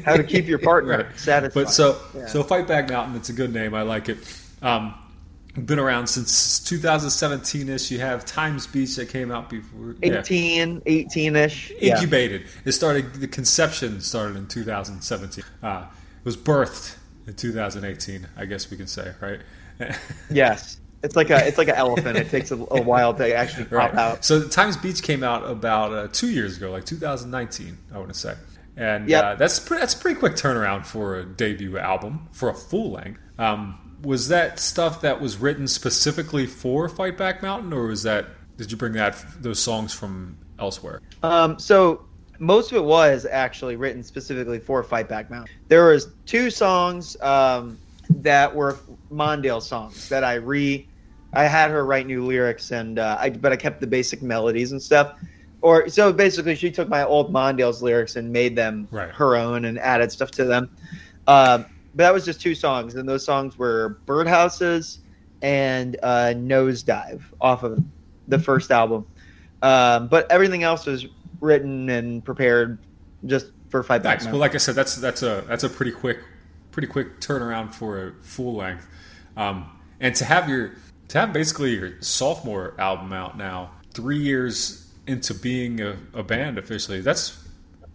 How 0.03 0.17
to 0.17 0.23
keep 0.23 0.47
your 0.47 0.59
partner 0.59 1.11
satisfied. 1.15 1.53
But 1.63 1.69
so 1.71 1.97
Yeah. 2.15 2.25
so 2.27 2.43
Fight 2.43 2.67
Back 2.67 2.89
Mountain. 2.89 3.15
It's 3.15 3.29
a 3.29 3.33
good 3.33 3.53
name. 3.53 3.73
I 3.73 3.83
like 3.83 4.09
it. 4.09 4.17
Um, 4.61 4.93
been 5.55 5.79
around 5.79 6.07
since 6.07 6.59
2017 6.59 7.69
ish. 7.69 7.91
You 7.91 7.99
have 7.99 8.25
Times 8.25 8.67
Beach 8.67 8.95
that 8.95 9.09
came 9.09 9.31
out 9.31 9.49
before. 9.49 9.95
yeah. 10.01 10.19
18, 10.19 10.81
18-ish. 10.81 11.71
Yeah. 11.79 11.95
incubated. 11.95 12.43
It 12.65 12.73
started. 12.73 13.13
The 13.15 13.27
conception 13.27 14.01
started 14.01 14.37
in 14.37 14.47
2017. 14.47 15.43
Uh, 15.63 15.85
it 16.19 16.25
was 16.25 16.35
birthed 16.37 16.97
in 17.27 17.35
2018. 17.35 18.27
I 18.37 18.45
guess 18.45 18.69
we 18.69 18.77
can 18.77 18.87
say, 18.87 19.13
right? 19.21 19.39
Yes. 20.29 20.79
It's 21.03 21.15
like 21.15 21.29
a 21.29 21.45
it's 21.47 21.57
like 21.59 21.67
an 21.67 21.75
elephant. 21.75 22.17
It 22.17 22.29
takes 22.29 22.49
a, 22.49 22.55
a 22.55 22.81
while 22.81 23.13
to 23.13 23.35
actually 23.35 23.65
pop 23.65 23.73
right. 23.73 23.93
out. 23.95 24.25
So 24.25 24.47
Times 24.47 24.75
Beach 24.75 25.03
came 25.03 25.21
out 25.23 25.47
about 25.47 25.93
uh, 25.93 26.07
two 26.11 26.31
years 26.31 26.57
ago, 26.57 26.71
like 26.71 26.85
2019, 26.85 27.77
I 27.93 27.97
want 27.99 28.11
to 28.11 28.17
say, 28.17 28.33
and 28.75 29.07
Yep. 29.07 29.23
uh, 29.23 29.35
that's 29.35 29.59
pretty, 29.59 29.81
that's 29.81 29.93
a 29.93 29.99
pretty 29.99 30.19
quick 30.19 30.33
turnaround 30.33 30.83
for 30.85 31.19
a 31.19 31.25
debut 31.25 31.77
album 31.77 32.27
for 32.31 32.49
a 32.49 32.55
full 32.55 32.91
length. 32.93 33.19
Um, 33.37 33.84
was 34.05 34.27
that 34.29 34.59
stuff 34.59 35.01
that 35.01 35.19
was 35.19 35.37
written 35.37 35.67
specifically 35.67 36.45
for 36.45 36.87
Fight 36.87 37.17
Back 37.17 37.41
Mountain, 37.41 37.73
or 37.73 37.87
was 37.87 38.03
that 38.03 38.27
did 38.57 38.71
you 38.71 38.77
bring 38.77 38.93
that 38.93 39.23
those 39.41 39.59
songs 39.59 39.93
from 39.93 40.37
elsewhere? 40.59 41.01
Um, 41.23 41.59
so 41.59 42.05
most 42.39 42.71
of 42.71 42.77
it 42.77 42.83
was 42.83 43.25
actually 43.25 43.75
written 43.75 44.03
specifically 44.03 44.59
for 44.59 44.83
Fight 44.83 45.09
Back 45.09 45.29
Mountain. 45.29 45.53
There 45.67 45.87
was 45.87 46.09
two 46.25 46.49
songs 46.49 47.19
um, 47.21 47.77
that 48.09 48.53
were 48.53 48.77
Mondale 49.11 49.61
songs 49.61 50.07
that 50.09 50.23
I 50.23 50.35
re. 50.35 50.87
I 51.33 51.43
had 51.45 51.69
her 51.71 51.85
write 51.85 52.07
new 52.07 52.23
lyrics 52.25 52.71
and 52.71 52.99
uh, 52.99 53.17
I 53.19 53.29
but 53.31 53.51
I 53.51 53.57
kept 53.57 53.81
the 53.81 53.87
basic 53.87 54.21
melodies 54.21 54.71
and 54.71 54.81
stuff. 54.81 55.19
Or 55.61 55.89
so 55.89 56.13
basically, 56.13 56.55
she 56.55 56.69
took 56.69 56.87
my 56.87 57.03
old 57.03 57.33
Mondale's 57.33 57.81
lyrics 57.81 58.15
and 58.15 58.31
made 58.31 58.55
them 58.55 58.87
Right. 58.91 59.09
her 59.09 59.35
own 59.35 59.65
and 59.65 59.79
added 59.79 60.11
stuff 60.11 60.29
to 60.31 60.45
them. 60.45 60.69
Um, 61.27 61.65
but 61.95 62.03
that 62.03 62.13
was 62.13 62.25
just 62.25 62.41
two 62.41 62.55
songs, 62.55 62.95
and 62.95 63.07
those 63.07 63.23
songs 63.23 63.57
were 63.57 63.97
"Birdhouses" 64.05 64.97
and 65.41 65.97
uh, 66.03 66.33
"Nosedive" 66.35 67.21
off 67.39 67.63
of 67.63 67.81
the 68.27 68.37
first 68.37 68.69
album. 68.69 69.05
Um, 69.61 70.07
but 70.09 70.29
everything 70.29 70.63
else 70.63 70.85
was 70.85 71.07
written 71.39 71.89
and 71.89 72.23
prepared 72.23 72.79
just 73.25 73.47
for 73.69 73.81
Fight 73.81 74.03
Back. 74.03 74.19
Nice. 74.19 74.27
Well, 74.27 74.39
like 74.39 74.55
I 74.55 74.57
said, 74.57 74.75
that's 74.75 74.95
that's 74.97 75.23
a 75.23 75.45
that's 75.47 75.63
a 75.63 75.69
pretty 75.69 75.91
quick, 75.91 76.19
pretty 76.71 76.87
quick 76.87 77.21
turnaround 77.21 77.73
for 77.73 78.07
a 78.07 78.13
full 78.23 78.55
length, 78.55 78.87
um, 79.37 79.69
and 80.01 80.13
to 80.15 80.25
have 80.25 80.49
your 80.49 80.73
to 81.07 81.19
have 81.19 81.31
basically 81.31 81.75
your 81.75 81.93
sophomore 82.01 82.73
album 82.77 83.13
out 83.13 83.37
now, 83.37 83.71
three 83.93 84.19
years 84.19 84.91
into 85.07 85.33
being 85.33 85.79
a, 85.79 85.97
a 86.13 86.23
band 86.23 86.57
officially. 86.57 86.99
That's 86.99 87.44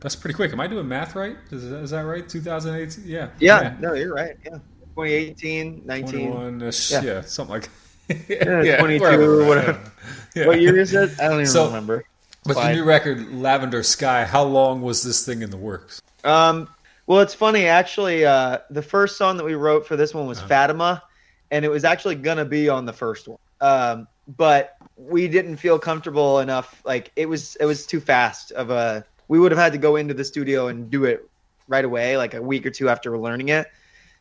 that's 0.00 0.16
pretty 0.16 0.34
quick. 0.34 0.52
Am 0.52 0.60
I 0.60 0.66
doing 0.66 0.88
math 0.88 1.14
right? 1.14 1.36
Is, 1.50 1.68
that- 1.70 1.82
is 1.82 1.90
that 1.90 2.00
right? 2.02 2.28
2018? 2.28 3.04
Yeah. 3.06 3.30
yeah, 3.38 3.76
no, 3.80 3.94
you're 3.94 4.14
right. 4.14 4.36
Yeah, 4.44 4.58
2018, 4.96 5.82
19. 5.84 6.60
yeah. 6.60 7.02
Yeah. 7.02 7.20
something 7.22 7.52
like. 7.54 7.68
Yeah, 8.28 8.78
22, 8.80 9.00
wherever, 9.00 9.44
whatever. 9.46 9.92
Yeah. 10.34 10.46
What 10.48 10.60
year 10.60 10.76
is 10.78 10.92
it? 10.94 11.10
I 11.20 11.24
don't 11.28 11.34
even 11.34 11.46
So- 11.46 11.66
remember. 11.66 12.04
But 12.44 12.54
the 12.54 12.72
new 12.72 12.84
record, 12.84 13.32
Lavender 13.34 13.82
Sky. 13.82 14.24
How 14.24 14.42
long 14.42 14.80
was 14.80 15.02
this 15.02 15.24
thing 15.26 15.42
in 15.42 15.50
the 15.50 15.58
works? 15.58 16.00
Um, 16.24 16.68
well, 17.06 17.20
it's 17.20 17.34
funny 17.34 17.66
actually. 17.66 18.24
Uh, 18.24 18.58
the 18.70 18.80
first 18.82 19.18
song 19.18 19.36
that 19.36 19.44
we 19.44 19.54
wrote 19.54 19.86
for 19.86 19.94
this 19.94 20.14
one 20.14 20.26
was 20.26 20.40
Fatima, 20.40 21.02
and 21.50 21.64
it 21.64 21.68
was 21.68 21.84
actually 21.84 22.14
gonna 22.14 22.46
be 22.46 22.68
on 22.70 22.86
the 22.86 22.92
first 22.94 23.28
one. 23.28 23.38
Um, 23.60 24.08
but 24.38 24.76
we 24.96 25.28
didn't 25.28 25.58
feel 25.58 25.78
comfortable 25.78 26.38
enough. 26.40 26.80
Like 26.84 27.12
it 27.14 27.28
was, 27.28 27.56
it 27.56 27.66
was 27.66 27.84
too 27.86 28.00
fast 28.00 28.52
of 28.52 28.70
a 28.70 29.04
we 29.30 29.38
would 29.38 29.52
have 29.52 29.60
had 29.60 29.70
to 29.70 29.78
go 29.78 29.94
into 29.94 30.12
the 30.12 30.24
studio 30.24 30.66
and 30.66 30.90
do 30.90 31.04
it 31.04 31.30
right 31.68 31.84
away, 31.84 32.16
like 32.16 32.34
a 32.34 32.42
week 32.42 32.66
or 32.66 32.70
two 32.70 32.88
after 32.88 33.16
learning 33.16 33.50
it. 33.50 33.68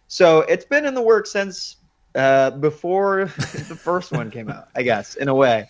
So 0.07 0.41
it's 0.41 0.65
been 0.65 0.85
in 0.85 0.93
the 0.93 1.01
works 1.01 1.31
since 1.31 1.77
uh, 2.13 2.51
before 2.51 3.25
the 3.25 3.75
first 3.75 4.11
one 4.11 4.29
came 4.29 4.51
out, 4.51 4.69
I 4.75 4.83
guess, 4.83 5.15
in 5.15 5.27
a 5.27 5.33
way. 5.33 5.67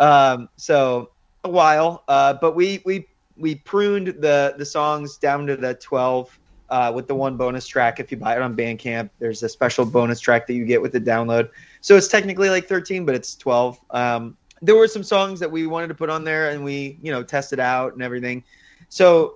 Um, 0.00 0.48
so 0.56 1.10
a 1.44 1.50
while, 1.50 2.02
uh, 2.08 2.32
but 2.40 2.56
we 2.56 2.80
we 2.86 3.06
we 3.36 3.56
pruned 3.56 4.06
the 4.22 4.54
the 4.56 4.64
songs 4.64 5.18
down 5.18 5.46
to 5.48 5.56
the 5.56 5.74
twelve 5.74 6.38
uh, 6.70 6.90
with 6.94 7.08
the 7.08 7.14
one 7.14 7.36
bonus 7.36 7.66
track. 7.66 8.00
If 8.00 8.10
you 8.10 8.16
buy 8.16 8.36
it 8.36 8.40
on 8.40 8.56
Bandcamp, 8.56 9.10
there's 9.18 9.42
a 9.42 9.50
special 9.50 9.84
bonus 9.84 10.18
track 10.18 10.46
that 10.46 10.54
you 10.54 10.64
get 10.64 10.80
with 10.80 10.92
the 10.92 11.00
download. 11.00 11.50
So 11.82 11.94
it's 11.94 12.08
technically 12.08 12.48
like 12.48 12.66
13, 12.66 13.04
but 13.04 13.14
it's 13.14 13.34
12. 13.36 13.78
Um, 13.90 14.36
there 14.60 14.74
were 14.74 14.88
some 14.88 15.02
songs 15.02 15.40
that 15.40 15.50
we 15.50 15.66
wanted 15.66 15.88
to 15.88 15.94
put 15.94 16.10
on 16.10 16.24
there, 16.24 16.50
and 16.50 16.64
we 16.64 16.98
you 17.02 17.12
know 17.12 17.22
tested 17.22 17.60
out 17.60 17.92
and 17.92 18.02
everything. 18.02 18.42
So 18.88 19.34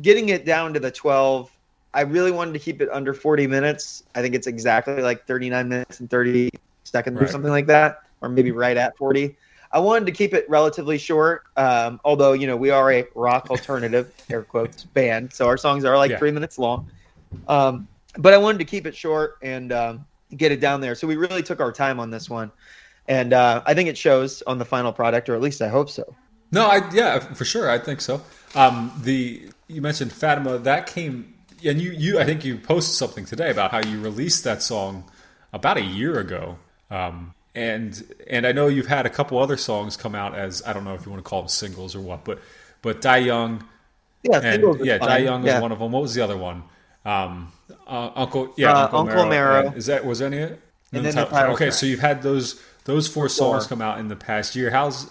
getting 0.00 0.28
it 0.28 0.44
down 0.44 0.74
to 0.74 0.80
the 0.80 0.90
12 0.90 1.50
i 1.94 2.02
really 2.02 2.30
wanted 2.30 2.52
to 2.52 2.58
keep 2.58 2.80
it 2.80 2.88
under 2.92 3.12
40 3.12 3.46
minutes 3.46 4.02
i 4.14 4.22
think 4.22 4.34
it's 4.34 4.46
exactly 4.46 5.00
like 5.02 5.26
39 5.26 5.68
minutes 5.68 6.00
and 6.00 6.08
30 6.10 6.50
seconds 6.84 7.20
or 7.20 7.26
something 7.26 7.50
like 7.50 7.66
that 7.66 7.98
or 8.20 8.28
maybe 8.28 8.50
right 8.52 8.76
at 8.76 8.96
40 8.96 9.36
i 9.72 9.78
wanted 9.78 10.06
to 10.06 10.12
keep 10.12 10.34
it 10.34 10.48
relatively 10.48 10.98
short 10.98 11.42
um, 11.56 12.00
although 12.04 12.32
you 12.32 12.46
know 12.46 12.56
we 12.56 12.70
are 12.70 12.92
a 12.92 13.04
rock 13.14 13.50
alternative 13.50 14.12
air 14.30 14.42
quotes 14.42 14.84
band 14.84 15.32
so 15.32 15.46
our 15.46 15.56
songs 15.56 15.84
are 15.84 15.96
like 15.96 16.12
Yeah. 16.12 16.18
three 16.18 16.30
minutes 16.30 16.58
long 16.58 16.84
um, 17.48 17.88
but 18.16 18.32
i 18.34 18.38
wanted 18.38 18.58
to 18.58 18.64
keep 18.64 18.86
it 18.86 18.96
short 18.96 19.34
and 19.42 19.72
um, 19.72 20.06
get 20.36 20.52
it 20.52 20.60
down 20.60 20.80
there 20.80 20.94
so 20.94 21.06
we 21.06 21.16
really 21.16 21.42
took 21.42 21.60
our 21.60 21.72
time 21.72 21.98
on 21.98 22.10
this 22.10 22.30
one 22.30 22.52
and 23.08 23.32
uh, 23.32 23.62
i 23.66 23.74
think 23.74 23.88
it 23.88 23.98
shows 23.98 24.42
on 24.42 24.58
the 24.58 24.64
final 24.64 24.92
product 24.92 25.28
or 25.28 25.34
at 25.34 25.40
least 25.40 25.62
i 25.62 25.68
hope 25.68 25.90
so 25.90 26.04
No, 26.52 26.66
I 26.66 26.88
yeah, 26.94 27.18
for 27.18 27.44
sure. 27.44 27.68
I 27.70 27.78
think 27.78 28.00
so. 28.00 28.22
Um, 28.54 28.92
the 29.02 29.48
you 29.68 29.82
mentioned 29.82 30.12
Fatima. 30.12 30.58
That 30.58 30.86
came, 30.86 31.34
and 31.64 31.80
you 31.80 31.90
you 31.92 32.18
I 32.18 32.24
think 32.24 32.44
you 32.44 32.56
posted 32.58 32.94
something 32.94 33.24
today 33.24 33.50
about 33.50 33.70
how 33.70 33.80
you 33.86 34.00
released 34.00 34.44
that 34.44 34.62
song 34.62 35.04
about 35.52 35.76
a 35.76 35.82
year 35.82 36.18
ago. 36.18 36.58
Um, 36.90 37.34
and 37.54 38.02
and 38.28 38.46
I 38.46 38.52
know 38.52 38.68
you've 38.68 38.86
had 38.86 39.06
a 39.06 39.10
couple 39.10 39.38
other 39.38 39.56
songs 39.56 39.96
come 39.96 40.14
out 40.14 40.34
as 40.34 40.62
I 40.66 40.72
don't 40.72 40.84
know 40.84 40.94
if 40.94 41.04
you 41.04 41.12
want 41.12 41.24
to 41.24 41.28
call 41.28 41.42
them 41.42 41.48
singles 41.48 41.94
or 41.94 42.00
what, 42.00 42.24
but 42.24 42.38
but 42.82 43.00
Die 43.00 43.16
Young 43.18 43.64
yeah 44.22 44.40
and 44.42 44.84
yeah, 44.84 44.98
fine. 44.98 45.08
Die 45.08 45.18
Young 45.18 45.42
was 45.42 45.52
Yeah. 45.52 45.60
one 45.60 45.72
of 45.72 45.78
them. 45.78 45.92
What 45.92 46.02
was 46.02 46.14
the 46.14 46.22
other 46.22 46.36
one? 46.36 46.62
Um, 47.04 47.52
uh, 47.86 48.10
Uncle 48.16 48.52
yeah, 48.56 48.72
Uh, 48.72 48.98
Uncle. 48.98 49.26
Marrow. 49.26 49.72
Is 49.72 49.86
that 49.86 50.04
was 50.04 50.20
any? 50.22 50.38
of 50.38 50.52
it? 50.52 50.60
And 50.92 51.04
then 51.04 51.14
the 51.14 51.24
title 51.26 51.52
okay, 51.54 51.66
track. 51.66 51.74
so 51.74 51.86
you've 51.86 52.00
had 52.00 52.22
those 52.22 52.60
those 52.84 53.06
four 53.08 53.28
songs 53.28 53.64
Four. 53.64 53.68
come 53.68 53.82
out 53.82 53.98
in 53.98 54.08
the 54.08 54.16
past 54.16 54.56
year. 54.56 54.70
How's 54.70 55.10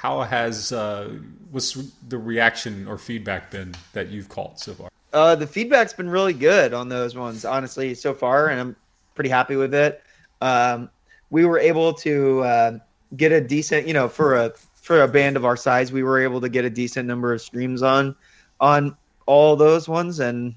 how 0.00 0.20
has 0.22 0.72
uh, 0.72 1.08
what's 1.50 1.72
the 2.08 2.18
reaction 2.18 2.86
or 2.86 2.98
feedback 2.98 3.50
been 3.50 3.74
that 3.92 4.08
you've 4.08 4.28
called 4.28 4.58
so 4.58 4.74
far? 4.74 4.88
Uh, 5.12 5.34
the 5.34 5.46
feedback's 5.46 5.94
been 5.94 6.10
really 6.10 6.34
good 6.34 6.74
on 6.74 6.88
those 6.88 7.16
ones, 7.16 7.44
honestly, 7.44 7.94
so 7.94 8.12
far, 8.12 8.48
and 8.48 8.60
I'm 8.60 8.76
pretty 9.14 9.30
happy 9.30 9.56
with 9.56 9.74
it. 9.74 10.02
Um, 10.42 10.90
we 11.30 11.46
were 11.46 11.58
able 11.58 11.94
to 11.94 12.42
uh, 12.42 12.78
get 13.16 13.32
a 13.32 13.40
decent, 13.40 13.86
you 13.86 13.94
know, 13.94 14.08
for 14.08 14.34
a 14.34 14.52
for 14.74 15.02
a 15.02 15.08
band 15.08 15.36
of 15.36 15.44
our 15.44 15.56
size, 15.56 15.90
we 15.92 16.02
were 16.02 16.20
able 16.20 16.40
to 16.42 16.48
get 16.48 16.64
a 16.64 16.70
decent 16.70 17.08
number 17.08 17.32
of 17.32 17.40
streams 17.40 17.82
on 17.82 18.14
on 18.60 18.96
all 19.26 19.56
those 19.56 19.88
ones, 19.88 20.20
and 20.20 20.54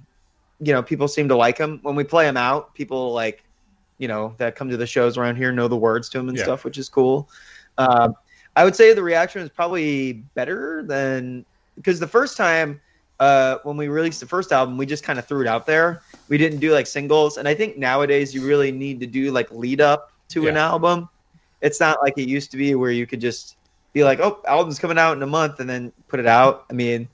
you 0.59 0.73
know, 0.73 0.83
people 0.83 1.07
seem 1.07 1.29
to 1.29 1.35
like 1.35 1.57
them 1.57 1.79
when 1.83 1.95
we 1.95 2.03
play 2.03 2.25
them 2.25 2.37
out. 2.37 2.75
People 2.75 3.13
like, 3.13 3.45
you 3.97 4.09
know, 4.09 4.35
that 4.37 4.55
come 4.57 4.69
to 4.69 4.77
the 4.77 4.85
shows 4.85 5.17
around 5.17 5.37
here 5.37 5.53
know 5.53 5.69
the 5.69 5.77
words 5.77 6.09
to 6.09 6.17
them 6.17 6.27
and 6.27 6.37
Yeah. 6.37 6.43
stuff, 6.43 6.65
which 6.65 6.77
is 6.77 6.89
cool. 6.89 7.29
Um, 7.77 8.15
I 8.59 8.65
would 8.65 8.75
say 8.75 8.93
the 8.93 9.01
reaction 9.01 9.41
is 9.41 9.47
probably 9.47 10.11
better 10.35 10.83
than 10.83 11.45
because 11.77 11.97
the 11.97 12.09
first 12.09 12.35
time 12.35 12.81
uh, 13.21 13.59
when 13.63 13.77
we 13.77 13.87
released 13.87 14.19
the 14.19 14.25
first 14.25 14.51
album, 14.51 14.75
we 14.75 14.85
just 14.85 15.01
kind 15.01 15.17
of 15.17 15.25
threw 15.25 15.39
it 15.39 15.47
out 15.47 15.65
there. 15.65 16.01
We 16.27 16.37
didn't 16.37 16.59
do 16.59 16.73
like 16.73 16.85
singles, 16.85 17.37
and 17.37 17.47
I 17.47 17.55
think 17.55 17.77
nowadays 17.77 18.35
you 18.35 18.45
really 18.45 18.73
need 18.73 18.99
to 18.99 19.07
do 19.07 19.31
like 19.31 19.49
lead 19.51 19.79
up 19.79 20.11
to 20.31 20.49
an 20.49 20.57
album. 20.57 21.07
It's 21.61 21.79
not 21.79 21.99
like 22.03 22.17
it 22.17 22.27
used 22.27 22.51
to 22.51 22.57
be 22.57 22.75
where 22.75 22.91
you 22.91 23.07
could 23.07 23.21
just 23.21 23.55
be 23.93 24.03
like, 24.03 24.19
"Oh, 24.19 24.41
album's 24.45 24.77
coming 24.77 24.97
out 24.97 25.15
in 25.15 25.23
a 25.23 25.27
month," 25.27 25.61
and 25.61 25.69
then 25.69 25.93
put 26.09 26.19
it 26.19 26.27
out. 26.27 26.65
I 26.69 26.73
mean, 26.73 27.07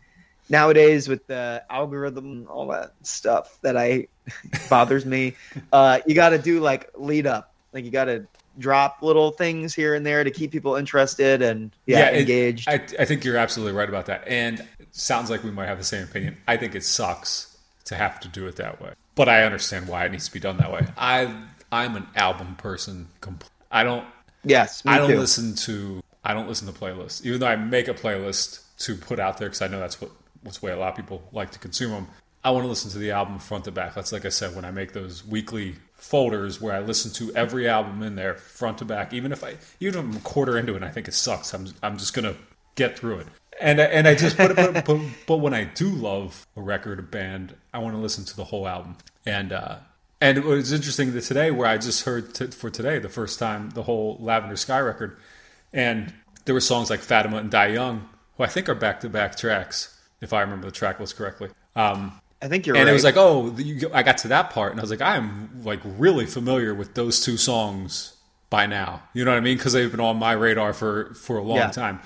nowadays 0.50 1.08
with 1.08 1.28
the 1.28 1.64
algorithm, 1.70 2.26
and 2.32 2.48
all 2.48 2.66
that 2.70 2.93
stuff 3.04 3.60
that 3.62 3.78
I 3.78 4.08
bothers 4.68 5.06
me, 5.06 5.36
uh, 5.72 6.00
you 6.08 6.16
got 6.16 6.30
to 6.30 6.39
do 6.39 6.60
like 6.60 6.89
lead 6.96 7.28
up. 7.28 7.54
Like 7.72 7.86
you 7.86 7.91
got 7.91 8.06
to 8.06 8.26
drop 8.58 9.01
little 9.01 9.32
things 9.32 9.74
here 9.74 9.95
and 9.95 10.06
there 10.06 10.24
to 10.24 10.32
keep 10.32 10.51
people 10.51 10.76
interested 10.76 11.41
and 11.41 11.72
yeah, 11.86 12.10
it- 12.10 12.22
engaged. 12.22 12.68
I, 12.70 12.76
I 12.99 13.06
think 13.06 13.24
you're 13.26 13.38
absolutely 13.38 13.74
right 13.78 13.89
about 13.89 14.06
that, 14.08 14.28
and 14.28 14.60
it 14.80 14.88
sounds 14.91 15.30
like 15.30 15.43
we 15.43 15.51
might 15.51 15.68
have 15.68 15.78
the 15.78 15.84
same 15.84 16.03
opinion. 16.03 16.38
I 16.47 16.58
think 16.58 16.76
it 16.76 16.84
sucks 16.84 17.58
to 17.86 17.95
have 17.95 18.20
to 18.22 18.28
do 18.28 18.47
it 18.47 18.56
that 18.58 18.82
way, 18.82 18.93
but 19.16 19.30
I 19.30 19.43
understand 19.43 19.88
why 19.88 20.06
it 20.06 20.12
needs 20.12 20.28
to 20.28 20.34
be 20.34 20.39
done 20.39 20.58
that 20.58 20.72
way. 20.72 20.86
I 20.97 21.34
I'm 21.72 21.95
an 21.95 22.08
album 22.16 22.56
person. 22.56 23.08
compl- 23.22 23.49
I 23.72 23.84
don't 23.84 24.06
yes, 24.43 24.86
me 24.86 24.91
I 24.93 24.97
don't 24.97 25.10
too. 25.12 25.20
listen 25.20 25.56
to 25.56 26.01
I 26.24 26.34
don't 26.34 26.47
listen 26.47 26.72
to 26.72 26.74
playlists, 26.74 27.26
even 27.26 27.39
though 27.39 27.47
I 27.47 27.56
make 27.56 27.88
a 27.88 27.93
playlist 27.93 28.62
to 28.80 28.95
put 28.95 29.20
out 29.20 29.38
there 29.38 29.47
because 29.49 29.62
I 29.62 29.68
know 29.68 29.80
that's 29.80 29.99
what 30.01 30.12
what's 30.43 30.62
way 30.62 30.72
a 30.72 30.78
lot 30.78 30.89
of 30.89 30.95
people 30.95 31.22
like 31.32 31.51
to 31.51 31.60
consume 31.60 31.91
them. 31.91 32.08
I 32.43 32.51
want 32.51 32.64
to 32.64 32.68
listen 32.70 32.91
to 32.91 32.99
the 32.99 33.12
album 33.12 33.39
front 33.39 33.66
to 33.66 33.72
back. 33.72 33.95
That's 33.95 34.12
like 34.12 34.24
I 34.26 34.30
said 34.30 34.56
when 34.56 34.66
I 34.66 34.72
make 34.72 34.93
those 34.93 35.26
weekly 35.26 35.76
folders 35.96 36.62
where 36.62 36.74
I 36.74 36.80
listen 36.80 37.12
to 37.14 37.36
every 37.36 37.68
album 37.68 38.04
in 38.04 38.16
there 38.16 38.36
front 38.36 38.78
to 38.80 38.86
back. 38.86 39.14
Even 39.14 39.32
if 39.32 39.43
I 39.43 39.56
even 39.80 40.00
if 40.00 40.06
I'm 40.06 40.18
a 40.18 40.20
quarter 40.22 40.58
into 40.58 40.74
it, 40.74 40.78
and 40.78 40.86
I 40.86 40.89
think 40.89 41.08
it 41.08 41.14
sucks. 41.14 41.54
I'm 41.54 41.68
I'm 41.82 41.98
just 41.98 42.14
gonna 42.14 42.36
get 42.76 42.98
through 42.98 43.20
it. 43.20 43.28
And 43.60 43.80
and 43.80 44.08
I 44.08 44.16
just 44.16 44.38
put 44.38 44.52
it. 44.52 44.58
But, 44.58 44.86
but, 44.86 45.00
but 45.28 45.38
when 45.38 45.54
I 45.54 45.64
do 45.64 45.89
love 45.89 46.46
a 46.56 46.62
record, 46.62 47.00
a 47.00 47.04
band, 47.04 47.56
I 47.74 47.80
want 47.80 47.96
to 47.96 48.00
listen 48.00 48.26
to 48.26 48.36
the 48.36 48.43
whole 48.43 48.68
album. 48.68 48.98
And 49.26 49.54
uh, 49.54 49.78
and 50.22 50.38
it 50.38 50.43
was 50.43 50.72
interesting 50.72 51.14
that 51.14 51.22
today, 51.22 51.52
where 51.52 51.68
I 51.68 51.78
just 51.78 52.06
heard 52.06 52.34
t- 52.34 52.48
for 52.48 52.70
today 52.70 53.00
the 53.00 53.10
first 53.10 53.39
time 53.39 53.70
the 53.72 53.84
whole 53.84 54.18
Lavender 54.20 54.58
Sky 54.58 54.80
record, 54.80 55.18
and 55.74 56.14
there 56.46 56.54
were 56.54 56.62
songs 56.62 56.89
like 56.89 57.00
Fatima 57.00 57.38
and 57.38 57.50
Die 57.50 57.68
Young, 57.68 58.10
who 58.38 58.43
I 58.43 58.48
think 58.48 58.70
are 58.70 58.76
back 58.76 59.00
to 59.02 59.10
back 59.10 59.36
tracks, 59.38 59.98
if 60.22 60.34
I 60.34 60.41
remember 60.41 60.66
the 60.66 60.72
track 60.72 61.00
list 61.00 61.16
correctly. 61.16 61.50
Um, 61.76 62.20
I 62.42 62.48
think 62.48 62.66
you're 62.66 62.74
right. 62.76 62.82
and 62.82 62.88
right. 62.88 62.92
it 62.92 62.94
was 62.94 63.04
like, 63.04 63.18
oh, 63.18 63.56
you, 63.58 63.90
I 63.94 64.04
got 64.04 64.20
to 64.20 64.28
that 64.30 64.50
part, 64.52 64.72
and 64.72 64.80
I 64.80 64.84
was 64.84 64.92
like, 64.92 65.02
I'm 65.02 65.50
like 65.64 65.80
really 65.84 66.26
familiar 66.26 66.76
with 66.76 66.94
those 66.94 67.22
two 67.22 67.38
songs 67.38 68.16
by 68.50 68.66
now. 68.68 69.02
You 69.14 69.26
know 69.26 69.32
what 69.32 69.38
I 69.38 69.42
mean? 69.42 69.58
Because 69.58 69.74
they've 69.74 69.90
been 69.90 70.00
on 70.00 70.18
my 70.18 70.34
radar 70.34 70.74
for 70.74 71.14
for 71.16 71.38
a 71.38 71.44
long 71.44 71.58
Yeah. 71.58 71.72
time. 71.72 72.00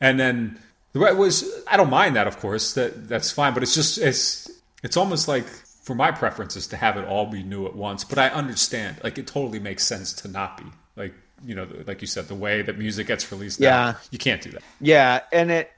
And 0.00 0.20
then 0.20 0.58
the 0.92 0.98
right 1.00 1.16
was, 1.16 1.44
I 1.70 1.76
don't 1.76 1.88
mind 1.90 2.16
that, 2.16 2.26
of 2.26 2.38
course, 2.38 2.74
that 2.74 3.08
that's 3.08 3.30
fine. 3.30 3.54
But 3.54 3.62
it's 3.62 3.74
just 3.74 3.98
it's 3.98 4.50
it's 4.82 4.96
almost 4.96 5.28
like 5.28 5.46
for 5.46 5.94
my 5.94 6.10
preferences 6.10 6.66
to 6.68 6.76
have 6.76 6.96
it 6.96 7.06
all 7.06 7.26
be 7.26 7.42
new 7.42 7.64
at 7.66 7.74
once. 7.76 8.02
But 8.04 8.18
I 8.18 8.28
understand, 8.28 8.96
like 9.04 9.18
it 9.18 9.26
totally 9.26 9.60
makes 9.60 9.84
sense 9.84 10.12
to 10.14 10.28
not 10.28 10.58
be 10.58 10.64
like 10.96 11.14
you 11.44 11.54
know, 11.54 11.66
like 11.86 12.00
you 12.00 12.06
said, 12.06 12.28
the 12.28 12.34
way 12.34 12.62
that 12.62 12.78
music 12.78 13.06
gets 13.06 13.30
released. 13.30 13.60
now, 13.60 13.66
Yeah. 13.66 13.94
you 14.10 14.18
can't 14.18 14.42
do 14.42 14.50
that. 14.50 14.62
Yeah, 14.80 15.20
and 15.32 15.50
it 15.50 15.70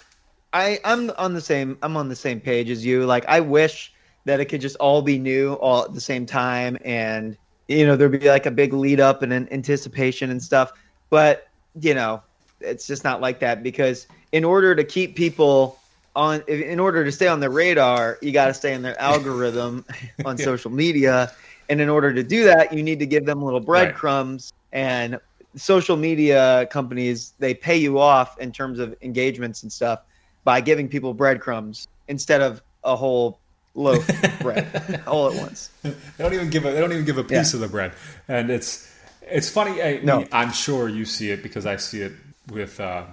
I 0.52 0.78
I'm 0.84 1.10
on 1.10 1.34
the 1.34 1.40
same 1.40 1.78
I'm 1.82 1.96
on 1.96 2.08
the 2.08 2.16
same 2.16 2.40
page 2.40 2.70
as 2.70 2.84
you. 2.84 3.04
Like 3.06 3.26
I 3.26 3.40
wish 3.40 3.92
that 4.28 4.40
it 4.40 4.44
could 4.44 4.60
just 4.60 4.76
all 4.76 5.00
be 5.00 5.18
new 5.18 5.54
all 5.54 5.84
at 5.84 5.94
the 5.94 6.00
same 6.00 6.26
time 6.26 6.76
and 6.84 7.34
you 7.66 7.86
know 7.86 7.96
there'd 7.96 8.12
be 8.12 8.28
like 8.28 8.44
a 8.44 8.50
big 8.50 8.74
lead 8.74 9.00
up 9.00 9.22
and 9.22 9.32
an 9.32 9.48
anticipation 9.50 10.30
and 10.30 10.42
stuff. 10.42 10.72
But, 11.10 11.48
you 11.80 11.94
know, 11.94 12.22
it's 12.60 12.86
just 12.86 13.04
not 13.04 13.22
like 13.22 13.40
that 13.40 13.62
because 13.62 14.06
in 14.32 14.44
order 14.44 14.74
to 14.74 14.84
keep 14.84 15.16
people 15.16 15.78
on 16.14 16.42
in 16.46 16.78
order 16.78 17.04
to 17.04 17.12
stay 17.12 17.28
on 17.28 17.40
their 17.40 17.50
radar, 17.50 18.18
you 18.20 18.32
got 18.32 18.48
to 18.48 18.54
stay 18.54 18.74
in 18.74 18.82
their 18.82 19.00
algorithm 19.00 19.84
on 20.24 20.36
social 20.36 20.70
media. 20.70 21.32
And 21.70 21.80
in 21.80 21.88
order 21.88 22.12
to 22.12 22.22
do 22.22 22.44
that, 22.44 22.72
you 22.72 22.82
need 22.82 22.98
to 22.98 23.06
give 23.06 23.24
them 23.24 23.42
little 23.42 23.60
breadcrumbs 23.60 24.52
and 24.72 25.18
social 25.56 25.96
media 25.96 26.68
companies 26.70 27.32
they 27.38 27.54
pay 27.54 27.76
you 27.76 27.98
off 27.98 28.38
in 28.38 28.52
terms 28.52 28.78
of 28.78 28.94
engagements 29.00 29.62
and 29.62 29.72
stuff 29.72 30.00
by 30.44 30.60
giving 30.60 30.88
people 30.88 31.14
breadcrumbs 31.14 31.88
instead 32.08 32.42
of 32.42 32.62
a 32.84 32.94
whole 32.94 33.38
loaf 33.78 34.06
bread 34.40 35.02
all 35.06 35.30
at 35.30 35.40
once. 35.40 35.70
They 35.82 35.94
don't 36.18 36.34
even 36.34 36.50
give 36.50 36.64
a 36.66 36.72
they 36.72 36.80
don't 36.80 36.92
even 36.92 37.04
give 37.04 37.18
a 37.18 37.24
piece 37.24 37.52
Yeah. 37.52 37.56
of 37.56 37.60
the 37.60 37.68
bread, 37.68 37.92
and 38.26 38.50
it's 38.50 38.90
it's 39.22 39.48
funny. 39.48 39.82
I, 39.82 40.00
No. 40.02 40.24
I'm 40.32 40.52
sure 40.52 40.88
you 40.88 41.04
see 41.04 41.30
it 41.30 41.42
because 41.42 41.64
I 41.66 41.76
see 41.76 42.00
it 42.02 42.12
with. 42.50 42.80
Uh, 42.80 43.04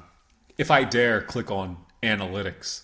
if 0.58 0.72
I 0.72 0.84
dare 0.86 1.22
click 1.22 1.52
on 1.52 1.78
analytics 2.04 2.82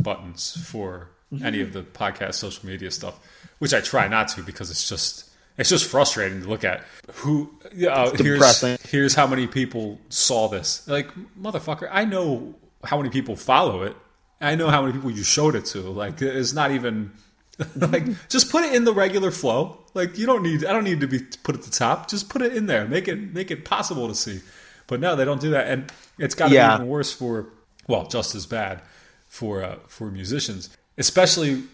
buttons 0.00 0.56
for 0.66 1.08
Mm-hmm. 1.30 1.44
any 1.44 1.60
of 1.60 1.74
the 1.74 1.82
podcast 1.82 2.36
social 2.36 2.64
media 2.66 2.90
stuff, 2.90 3.20
which 3.58 3.74
I 3.74 3.82
try 3.82 4.08
not 4.08 4.28
to 4.28 4.42
because 4.42 4.70
it's 4.70 4.88
just 4.88 5.28
it's 5.58 5.68
just 5.68 5.84
frustrating 5.84 6.40
to 6.40 6.48
look 6.48 6.64
at. 6.64 6.84
Who 7.16 7.50
uh, 7.86 8.12
here's 8.16 8.62
here's 8.88 9.14
how 9.14 9.26
many 9.26 9.46
people 9.46 10.00
saw 10.08 10.48
this. 10.48 10.88
Like 10.88 11.10
motherfucker, 11.38 11.86
I 11.92 12.06
know 12.06 12.54
how 12.82 12.96
many 12.96 13.10
people 13.10 13.36
follow 13.36 13.82
it. 13.82 13.94
I 14.40 14.54
know 14.54 14.68
how 14.68 14.82
many 14.82 14.92
people 14.94 15.10
you 15.10 15.24
showed 15.24 15.54
it 15.54 15.64
to. 15.66 15.80
Like 15.80 16.20
it's 16.22 16.52
not 16.52 16.70
even 16.70 17.12
like 17.76 18.04
just 18.28 18.50
put 18.50 18.64
it 18.64 18.74
in 18.74 18.84
the 18.84 18.92
regular 18.92 19.30
flow. 19.30 19.78
Like 19.94 20.16
you 20.18 20.26
don't 20.26 20.42
need 20.42 20.64
I 20.64 20.72
don't 20.72 20.84
need 20.84 21.00
to 21.00 21.06
be 21.08 21.20
put 21.42 21.54
at 21.56 21.62
the 21.62 21.70
top. 21.70 22.08
Just 22.08 22.28
put 22.28 22.42
it 22.42 22.54
in 22.56 22.66
there. 22.66 22.86
Make 22.86 23.08
it 23.08 23.34
make 23.34 23.50
it 23.50 23.64
possible 23.64 24.08
to 24.08 24.14
see. 24.14 24.40
But 24.86 25.00
no, 25.00 25.16
they 25.16 25.24
don't 25.26 25.40
do 25.40 25.50
that, 25.50 25.66
and 25.68 25.92
it's 26.18 26.34
got 26.34 26.48
to 26.48 26.54
Yeah. 26.54 26.70
be 26.70 26.74
even 26.82 26.88
worse 26.88 27.12
for 27.12 27.48
well, 27.88 28.06
just 28.06 28.34
as 28.34 28.46
bad 28.46 28.80
for 29.28 29.62
uh, 29.62 29.76
for 29.86 30.10
musicians, 30.10 30.70
especially 30.96 31.64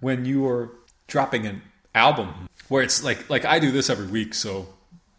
when 0.00 0.24
you 0.24 0.46
are 0.46 0.70
dropping 1.06 1.46
an 1.46 1.60
album 1.94 2.48
where 2.68 2.82
it's 2.82 3.04
like 3.04 3.28
like 3.28 3.44
I 3.44 3.58
do 3.58 3.70
this 3.72 3.90
every 3.90 4.06
week, 4.06 4.32
so 4.32 4.68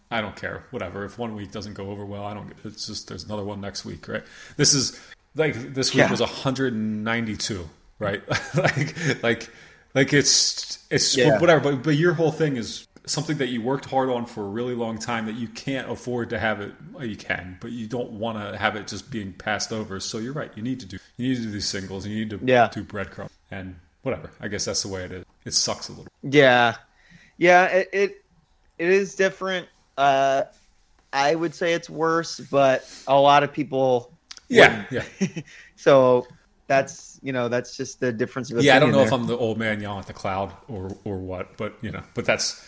I 0.09 0.21
don't 0.21 0.35
care. 0.35 0.65
Whatever. 0.71 1.05
If 1.05 1.19
one 1.19 1.35
week 1.35 1.51
doesn't 1.51 1.73
go 1.75 1.89
over 1.91 2.05
well, 2.05 2.25
I 2.25 2.33
don't. 2.33 2.53
It's 2.63 2.87
just 2.87 3.07
there's 3.07 3.23
another 3.23 3.43
one 3.43 3.61
next 3.61 3.85
week, 3.85 4.07
right? 4.07 4.23
This 4.57 4.73
is 4.73 4.99
like 5.35 5.73
this 5.73 5.93
week 5.93 5.99
Yeah. 5.99 6.11
was 6.11 6.19
192, 6.21 7.69
right? 7.99 8.21
like 8.55 9.23
like 9.23 9.49
like 9.93 10.13
it's 10.13 10.79
it's 10.89 11.15
Yeah. 11.17 11.39
whatever. 11.39 11.71
But 11.71 11.83
but 11.83 11.95
your 11.95 12.13
whole 12.13 12.31
thing 12.31 12.57
is 12.57 12.87
something 13.05 13.37
that 13.37 13.49
you 13.49 13.61
worked 13.61 13.85
hard 13.85 14.09
on 14.09 14.25
for 14.25 14.41
a 14.45 14.47
really 14.47 14.75
long 14.75 14.97
time 14.97 15.25
that 15.25 15.35
you 15.35 15.47
can't 15.49 15.91
afford 15.91 16.29
to 16.29 16.39
have 16.39 16.61
it. 16.61 16.71
Well, 16.93 17.05
you 17.05 17.17
can, 17.17 17.57
but 17.59 17.71
you 17.71 17.85
don't 17.85 18.11
want 18.11 18.37
to 18.37 18.57
have 18.57 18.75
it 18.77 18.87
just 18.87 19.11
being 19.11 19.33
passed 19.33 19.73
over. 19.73 19.99
So 19.99 20.19
you're 20.19 20.31
right. 20.33 20.51
You 20.55 20.63
need 20.63 20.79
to 20.81 20.85
do 20.85 20.97
you 21.17 21.29
need 21.29 21.35
to 21.37 21.41
do 21.43 21.51
these 21.51 21.67
singles. 21.67 22.05
You 22.07 22.15
need 22.15 22.29
to 22.29 22.39
Yeah. 22.43 22.69
do 22.71 22.83
breadcrumb 22.83 23.29
and 23.51 23.75
whatever. 24.03 24.31
I 24.39 24.47
guess 24.47 24.65
that's 24.65 24.83
the 24.83 24.87
way 24.89 25.03
it 25.03 25.11
is. 25.11 25.25
It 25.45 25.53
sucks 25.53 25.89
a 25.89 25.91
little. 25.91 26.07
Yeah, 26.21 26.75
yeah. 27.37 27.65
It 27.65 27.89
it, 27.91 28.25
it 28.77 28.89
is 28.89 29.15
different. 29.15 29.67
Uh, 29.97 30.43
I 31.11 31.35
would 31.35 31.53
say 31.53 31.73
it's 31.73 31.89
worse, 31.89 32.39
but 32.39 32.89
a 33.07 33.19
lot 33.19 33.43
of 33.43 33.51
people. 33.53 34.11
Yeah, 34.49 34.85
yeah. 34.91 35.03
So 35.75 36.27
that's 36.67 37.19
you 37.21 37.33
know 37.33 37.49
that's 37.49 37.75
just 37.75 37.99
the 37.99 38.11
difference 38.11 38.51
of 38.51 38.63
Yeah, 38.63 38.75
I 38.75 38.79
don't 38.79 38.91
know 38.91 38.99
opinion 38.99 39.07
if. 39.07 39.13
I'm 39.13 39.27
the 39.27 39.37
old 39.37 39.57
man 39.57 39.81
yelling 39.81 39.99
at 39.99 40.07
the 40.07 40.13
cloud 40.13 40.53
or 40.67 40.95
or 41.03 41.17
what, 41.17 41.57
but 41.57 41.73
you 41.81 41.91
know, 41.91 42.03
but 42.13 42.25
that's 42.25 42.67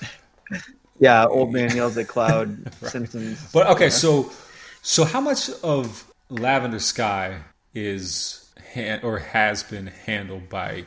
Yeah, 0.99 1.25
old 1.25 1.51
man 1.51 1.75
yells 1.75 1.97
at 1.97 2.07
cloud. 2.07 2.73
Simpsons. 2.83 3.51
but 3.51 3.67
okay. 3.67 3.89
So 3.89 4.31
so 4.81 5.03
how 5.03 5.21
much 5.21 5.49
of 5.63 6.05
Lavender 6.29 6.79
Sky 6.79 7.39
is 7.73 8.49
han- 8.73 9.01
or 9.03 9.19
has 9.19 9.63
been 9.63 9.87
handled 9.87 10.49
by 10.49 10.85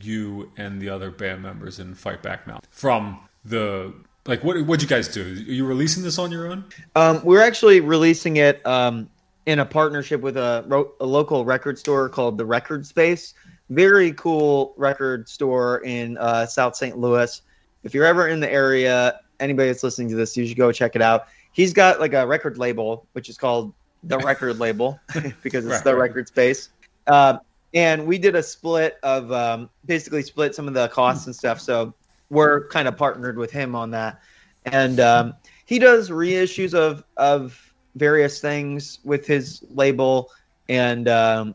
you 0.00 0.50
and 0.56 0.80
the 0.80 0.88
other 0.88 1.10
band 1.10 1.42
members 1.42 1.78
in 1.78 1.94
Fight 1.94 2.22
Back 2.22 2.46
Mountain 2.46 2.68
from 2.70 3.20
the 3.44 3.92
like 4.26 4.42
what 4.42 4.60
what'd 4.64 4.82
you 4.82 4.88
guys 4.88 5.08
do? 5.08 5.22
Are 5.22 5.52
you 5.52 5.66
releasing 5.66 6.02
this 6.02 6.18
on 6.18 6.30
your 6.32 6.46
own? 6.50 6.64
Um, 6.96 7.22
we're 7.24 7.42
actually 7.42 7.80
releasing 7.80 8.36
it 8.36 8.64
um, 8.66 9.10
in 9.46 9.58
a 9.58 9.66
partnership 9.66 10.20
with 10.20 10.36
a, 10.36 10.64
ro- 10.66 10.92
a 11.00 11.06
local 11.06 11.44
record 11.44 11.78
store 11.78 12.08
called 12.08 12.38
the 12.38 12.44
Record 12.44 12.86
Space. 12.86 13.34
Very 13.70 14.12
cool 14.12 14.74
record 14.76 15.28
store 15.28 15.78
in 15.84 16.16
uh, 16.18 16.46
South 16.46 16.76
St. 16.76 16.98
Louis. 16.98 17.42
If 17.82 17.94
you're 17.94 18.04
ever 18.04 18.28
in 18.28 18.40
the 18.40 18.50
area, 18.50 19.20
anybody 19.40 19.68
that's 19.68 19.82
listening 19.82 20.08
to 20.10 20.14
this, 20.14 20.36
you 20.36 20.46
should 20.46 20.56
go 20.56 20.70
check 20.70 20.94
it 20.94 21.02
out. 21.02 21.26
He's 21.52 21.72
got 21.72 22.00
like 22.00 22.14
a 22.14 22.26
record 22.26 22.58
label, 22.58 23.06
which 23.12 23.28
is 23.28 23.36
called 23.36 23.72
the 24.04 24.18
Record 24.18 24.58
Label 24.58 25.00
because 25.42 25.64
it's 25.64 25.74
Right, 25.74 25.84
the 25.84 25.94
right. 25.94 26.08
Record 26.08 26.28
Space. 26.28 26.70
Um, 27.06 27.40
and 27.74 28.06
we 28.06 28.18
did 28.18 28.34
a 28.36 28.42
split 28.42 28.98
of 29.02 29.32
um, 29.32 29.70
basically 29.86 30.22
split 30.22 30.54
some 30.54 30.68
of 30.68 30.74
the 30.74 30.88
costs 30.88 31.26
and 31.26 31.34
stuff. 31.34 31.60
So 31.60 31.94
we're 32.30 32.68
kind 32.68 32.88
of 32.88 32.96
partnered 32.96 33.36
with 33.38 33.50
him 33.50 33.74
on 33.74 33.90
that. 33.92 34.20
And 34.66 35.00
um, 35.00 35.34
he 35.66 35.78
does 35.78 36.10
reissues 36.10 36.74
of 36.74 37.04
of 37.16 37.71
various 37.96 38.40
things 38.40 38.98
with 39.04 39.26
his 39.26 39.64
label 39.70 40.30
and 40.68 41.08
um, 41.08 41.54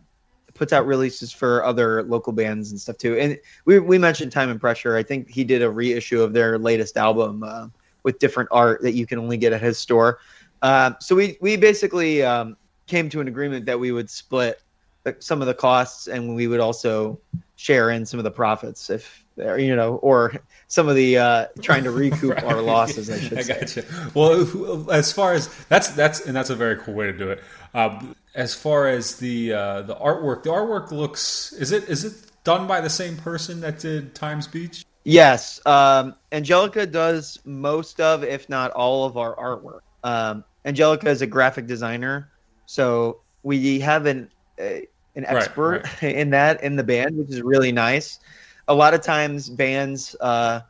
puts 0.54 0.74
out 0.74 0.86
releases 0.86 1.32
for 1.32 1.64
other 1.64 2.04
local 2.04 2.34
bands 2.34 2.72
and 2.72 2.80
stuff 2.80 2.98
too. 2.98 3.18
And 3.18 3.40
we 3.66 3.80
we 3.80 3.98
mentioned 3.98 4.32
Time 4.32 4.50
and 4.50 4.60
Pressure. 4.60 4.96
I 4.98 5.04
think 5.04 5.30
he 5.30 5.44
did 5.44 5.62
a 5.62 5.70
reissue 5.70 6.22
of 6.22 6.34
their 6.34 6.58
latest 6.58 6.98
album 6.98 7.44
uh, 7.44 7.68
with 8.04 8.20
different 8.20 8.50
art 8.52 8.82
that 8.82 8.94
you 8.94 9.06
can 9.06 9.20
only 9.20 9.38
get 9.38 9.54
at 9.54 9.62
his 9.62 9.78
store. 9.78 10.20
Um, 10.62 10.96
so 11.00 11.16
we 11.16 11.38
we 11.42 11.58
basically 11.58 12.24
um, 12.24 12.58
came 12.88 13.10
to 13.10 13.22
an 13.22 13.28
agreement 13.28 13.66
that 13.66 13.80
we 13.80 13.92
would 13.92 14.10
split 14.10 14.62
the, 15.04 15.16
some 15.20 15.42
of 15.42 15.48
the 15.48 15.54
costs 15.54 16.08
and 16.08 16.36
we 16.36 16.48
would 16.48 16.60
also 16.60 17.20
share 17.56 17.92
in 17.92 18.06
some 18.06 18.20
of 18.20 18.24
the 18.24 18.32
profits 18.32 18.90
if 18.90 19.24
there 19.38 19.58
you 19.58 19.76
know 19.76 19.96
or 19.98 20.34
some 20.68 20.90
of 20.90 20.96
the 20.96 21.18
uh, 21.18 21.46
trying 21.62 21.84
to 21.86 21.92
recoup 21.92 22.44
our 22.44 22.62
losses. 22.62 23.10
I 23.10 23.20
should 23.20 23.38
I 23.38 23.42
say. 23.42 23.60
got 23.60 23.76
you. 23.76 23.84
Well, 24.14 24.92
as 24.92 25.14
far 25.14 25.34
as 25.34 25.48
that's 25.70 25.90
that's 25.90 26.26
and 26.26 26.36
that's 26.36 26.50
a 26.50 26.56
very 26.56 26.78
cool 26.78 26.94
way 26.94 27.06
to 27.06 27.14
do 27.14 27.30
it. 27.30 27.44
Um, 27.74 28.16
as 28.36 28.54
far 28.54 28.88
as 28.88 29.16
the 29.18 29.54
uh, 29.54 29.82
the 29.84 29.96
artwork, 29.96 30.44
the 30.44 30.50
artwork 30.50 30.92
looks 30.92 31.54
is 31.54 31.72
it 31.72 31.88
is 31.88 32.04
it 32.04 32.14
done 32.44 32.68
by 32.68 32.82
the 32.82 32.90
same 32.90 33.18
person 33.18 33.62
that 33.62 33.80
did 33.80 34.14
Times 34.14 34.48
Beach? 34.48 34.84
Yes, 35.04 35.66
um, 35.66 36.16
Angelica 36.34 36.86
does 36.86 37.40
most 37.46 38.02
of, 38.02 38.24
if 38.24 38.50
not 38.50 38.72
all 38.72 39.06
of 39.06 39.16
our 39.16 39.36
artwork. 39.36 39.80
Um, 40.04 40.44
Angelica 40.66 41.10
is 41.10 41.22
a 41.22 41.28
graphic 41.28 41.66
designer, 41.66 42.30
so 42.66 43.22
we 43.44 43.80
have 43.80 44.06
an 44.06 44.30
a, 44.60 44.88
an 45.16 45.24
Right, 45.24 45.38
expert 45.38 45.86
in 46.04 46.32
that 46.32 46.64
in 46.64 46.76
the 46.76 46.84
band, 46.84 47.18
which 47.18 47.30
is 47.30 47.42
really 47.42 47.72
nice. 47.72 48.20
A 48.68 48.74
lot 48.74 48.94
of 48.94 49.02
times, 49.02 49.50
bands 49.50 50.16
uh, 50.20 50.62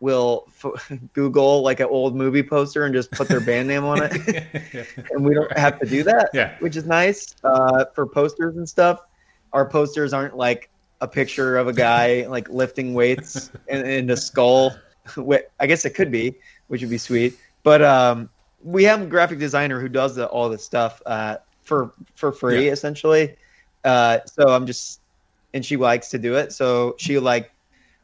will 0.00 0.44
f- 0.62 0.92
Google 1.12 1.62
like 1.62 1.80
an 1.80 1.86
old 1.90 2.14
movie 2.14 2.42
poster 2.42 2.84
and 2.84 2.94
just 2.94 3.10
put 3.10 3.28
their 3.28 3.40
band 3.40 3.68
name 3.68 3.84
on 3.84 4.02
it, 4.02 4.12
and 5.10 5.24
we 5.24 5.34
don't 5.34 5.56
have 5.56 5.78
to 5.80 5.86
do 5.86 6.02
that, 6.04 6.30
Yeah. 6.34 6.56
which 6.60 6.76
is 6.76 6.84
nice 6.84 7.34
uh, 7.44 7.86
for 7.94 8.06
posters 8.06 8.56
and 8.56 8.68
stuff. 8.68 9.00
Our 9.52 9.68
posters 9.68 10.12
aren't 10.12 10.36
like 10.36 10.70
a 11.00 11.08
picture 11.08 11.56
of 11.56 11.68
a 11.68 11.72
guy 11.72 12.26
like 12.26 12.48
lifting 12.50 12.92
weights 12.92 13.50
and, 13.68 13.86
and 13.86 14.10
a 14.10 14.16
skull. 14.16 14.76
I 15.16 15.66
guess 15.66 15.84
it 15.86 15.94
could 15.94 16.10
be, 16.10 16.34
which 16.66 16.82
would 16.82 16.90
be 16.90 16.98
sweet. 16.98 17.38
But 17.62 17.82
um, 17.82 18.28
we 18.62 18.84
have 18.84 19.00
a 19.00 19.06
graphic 19.06 19.38
designer 19.38 19.80
who 19.80 19.88
does 19.88 20.16
the, 20.16 20.26
all 20.26 20.48
this 20.50 20.64
stuff 20.64 21.00
uh, 21.06 21.36
for 21.62 21.94
for 22.14 22.30
free, 22.32 22.66
Yeah. 22.66 22.72
essentially. 22.72 23.36
Uh, 23.84 24.18
so 24.26 24.48
I'm 24.48 24.66
just, 24.66 25.00
and 25.54 25.64
she 25.64 25.76
likes 25.76 26.10
to 26.10 26.18
do 26.18 26.34
it. 26.36 26.52
So 26.52 26.94
she 26.98 27.18
like 27.18 27.50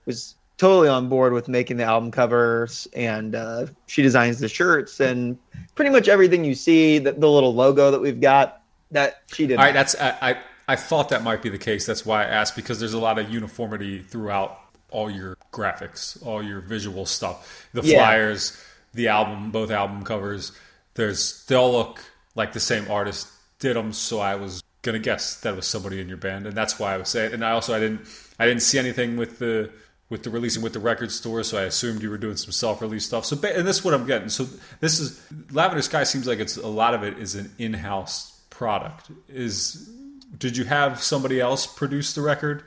was 0.07 0.35
totally 0.57 0.89
on 0.89 1.09
board 1.09 1.33
with 1.33 1.49
making 1.49 1.77
the 1.79 1.85
album 1.85 2.11
covers, 2.11 2.87
and 2.95 3.35
uh, 3.35 3.67
she 3.87 4.03
designs 4.03 4.39
the 4.39 4.49
shirts 4.49 5.01
and 5.01 5.39
pretty 5.75 5.91
much 5.91 6.09
everything 6.09 6.45
you 6.45 6.55
see. 6.55 6.99
The, 6.99 7.13
the 7.13 7.29
little 7.29 7.55
logo 7.55 7.91
that 7.91 8.01
we've 8.01 8.21
got 8.21 8.63
that 8.91 9.23
she 9.27 9.47
did. 9.47 9.59
All 9.59 9.65
right, 9.65 9.75
that's 9.75 9.95
I, 10.01 10.17
I 10.23 10.37
I 10.69 10.77
thought 10.77 11.11
that 11.11 11.23
might 11.23 11.43
be 11.43 11.49
the 11.49 11.59
case. 11.59 11.87
That's 11.87 12.07
why 12.07 12.23
I 12.23 12.27
asked 12.27 12.57
because 12.57 12.81
there's 12.81 12.95
a 12.95 13.01
lot 13.01 13.19
of 13.19 13.31
uniformity 13.31 14.01
throughout 14.01 14.59
all 14.91 15.11
your 15.11 15.37
graphics, 15.53 16.25
all 16.25 16.43
your 16.43 16.61
visual 16.61 17.05
stuff, 17.05 17.69
the 17.73 17.83
Yeah. 17.83 17.99
flyers, 17.99 18.57
the 18.95 19.09
album, 19.09 19.51
both 19.51 19.71
album 19.71 20.05
covers. 20.05 20.53
There's 20.95 21.45
they 21.47 21.57
all 21.57 21.73
look 21.73 22.01
like 22.37 22.53
the 22.53 22.61
same 22.61 22.91
artist 22.91 23.29
did 23.59 23.77
them. 23.77 23.93
So 23.93 24.21
I 24.21 24.37
was 24.37 24.63
gonna 24.85 25.01
guess 25.01 25.41
that 25.41 25.57
was 25.57 25.67
somebody 25.67 26.01
in 26.01 26.09
your 26.09 26.17
band, 26.17 26.47
and 26.47 26.57
that's 26.57 26.79
why 26.79 26.95
I 26.95 26.99
was 26.99 27.09
saying. 27.09 27.33
And 27.33 27.45
I 27.45 27.51
also 27.51 27.75
I 27.75 27.81
didn't 27.81 28.03
I 28.39 28.47
didn't 28.47 28.63
see 28.63 28.79
anything 28.79 29.17
with 29.17 29.41
the 29.41 29.71
with 30.11 30.23
the 30.23 30.31
releasing 30.31 30.63
with 30.63 30.73
the 30.73 30.79
record 30.79 31.11
store, 31.11 31.43
so 31.43 31.59
I 31.59 31.63
assumed 31.63 32.03
you 32.03 32.11
were 32.11 32.19
doing 32.19 32.37
some 32.37 32.53
self-release 32.53 33.07
stuff. 33.07 33.25
So, 33.25 33.37
and 33.37 33.67
this 33.67 33.79
is 33.79 33.85
what 33.85 33.95
I'm 33.95 34.07
getting. 34.07 34.29
So, 34.29 34.47
this 34.81 35.01
is 35.01 35.21
Lavender 35.51 35.83
Sky. 35.83 36.05
Seems 36.05 36.27
like 36.27 36.39
it's 36.39 36.57
a 36.57 36.69
lot 36.69 36.95
of 36.95 37.03
it 37.03 37.19
is 37.19 37.35
an 37.35 37.51
in-house 37.59 38.43
product. 38.51 39.11
Is 39.29 39.91
did 40.39 40.57
you 40.57 40.65
have 40.65 41.03
somebody 41.03 41.41
else 41.41 41.67
produce 41.67 42.13
the 42.13 42.23
record, 42.23 42.63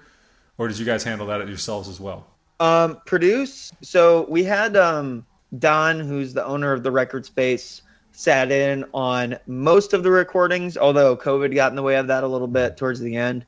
or 0.57 0.67
did 0.67 0.79
you 0.79 0.85
guys 0.85 1.03
handle 1.03 1.27
that 1.27 1.47
yourselves 1.47 1.87
as 1.87 1.99
well? 1.99 2.27
Um, 2.59 2.99
produce. 3.05 3.71
So 3.81 4.25
we 4.29 4.43
had 4.43 4.75
um, 4.75 5.25
Don, 5.57 5.99
who's 5.99 6.33
the 6.33 6.45
owner 6.45 6.73
of 6.73 6.83
the 6.83 6.91
record 6.91 7.25
space, 7.25 7.81
sat 8.17 8.51
in 8.51 8.83
on 8.95 9.37
most 9.45 9.93
of 9.93 10.01
the 10.01 10.09
recordings, 10.09 10.75
although 10.75 11.15
COVID 11.15 11.53
got 11.53 11.71
in 11.71 11.75
the 11.75 11.83
way 11.83 11.97
of 11.97 12.07
that 12.07 12.23
a 12.23 12.27
little 12.27 12.47
bit 12.47 12.75
towards 12.75 12.99
the 12.99 13.15
end. 13.15 13.45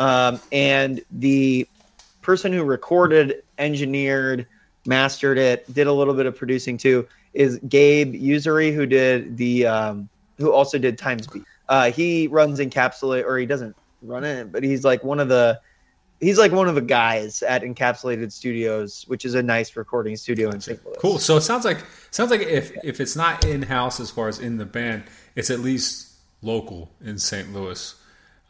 Um, 0.00 0.40
and 0.50 1.00
the 1.12 1.68
person 2.20 2.52
who 2.52 2.64
recorded, 2.64 3.44
engineered, 3.58 4.44
mastered 4.84 5.38
it, 5.38 5.72
did 5.72 5.86
a 5.86 5.92
little 5.92 6.14
bit 6.14 6.26
of 6.26 6.36
producing 6.36 6.76
too, 6.76 7.06
is 7.32 7.60
Gabe 7.68 8.12
Usury, 8.12 8.72
who 8.72 8.86
did 8.86 9.36
the, 9.36 9.66
um, 9.66 10.08
who 10.38 10.52
also 10.52 10.78
did 10.78 10.98
Times 10.98 11.28
Beach. 11.28 11.44
Uh, 11.68 11.92
he 11.92 12.26
runs 12.26 12.58
Encapsulate, 12.58 13.24
or 13.24 13.38
he 13.38 13.46
doesn't 13.46 13.76
run 14.02 14.24
it, 14.24 14.50
but 14.50 14.64
he's 14.64 14.82
like 14.84 15.04
one 15.04 15.20
of 15.20 15.28
the 15.28 15.60
he's 16.20 16.38
like 16.38 16.52
one 16.52 16.68
of 16.68 16.74
the 16.74 16.80
guys 16.80 17.42
at 17.42 17.62
Encapsulated 17.62 18.32
Studios, 18.32 19.04
which 19.08 19.24
is 19.24 19.34
a 19.34 19.42
nice 19.42 19.76
recording 19.76 20.16
studio 20.16 20.50
in 20.50 20.60
St. 20.60 20.84
Louis. 20.84 20.96
Cool. 21.00 21.18
So 21.18 21.36
it 21.36 21.42
sounds 21.42 21.64
like 21.64 21.78
sounds 22.10 22.30
like 22.30 22.40
if 22.40 22.72
if 22.84 23.00
it's 23.00 23.16
not 23.16 23.44
in 23.44 23.62
house 23.62 24.00
as 24.00 24.10
far 24.10 24.28
as 24.28 24.38
in 24.38 24.56
the 24.58 24.64
band, 24.66 25.04
it's 25.36 25.50
at 25.50 25.60
least 25.60 26.12
local 26.42 26.90
in 27.04 27.18
St. 27.18 27.52
Louis. 27.52 27.94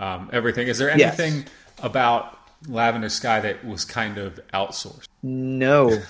Um, 0.01 0.31
everything. 0.33 0.69
Is 0.69 0.79
there 0.79 0.97
Yes. 0.97 1.19
anything 1.19 1.45
about 1.83 2.39
Lavender 2.69 3.09
Sky 3.09 3.41
that 3.41 3.65
was 3.65 3.85
kind 3.85 4.19
of 4.19 4.39
outsourced? 4.55 5.07
No, 5.23 6.01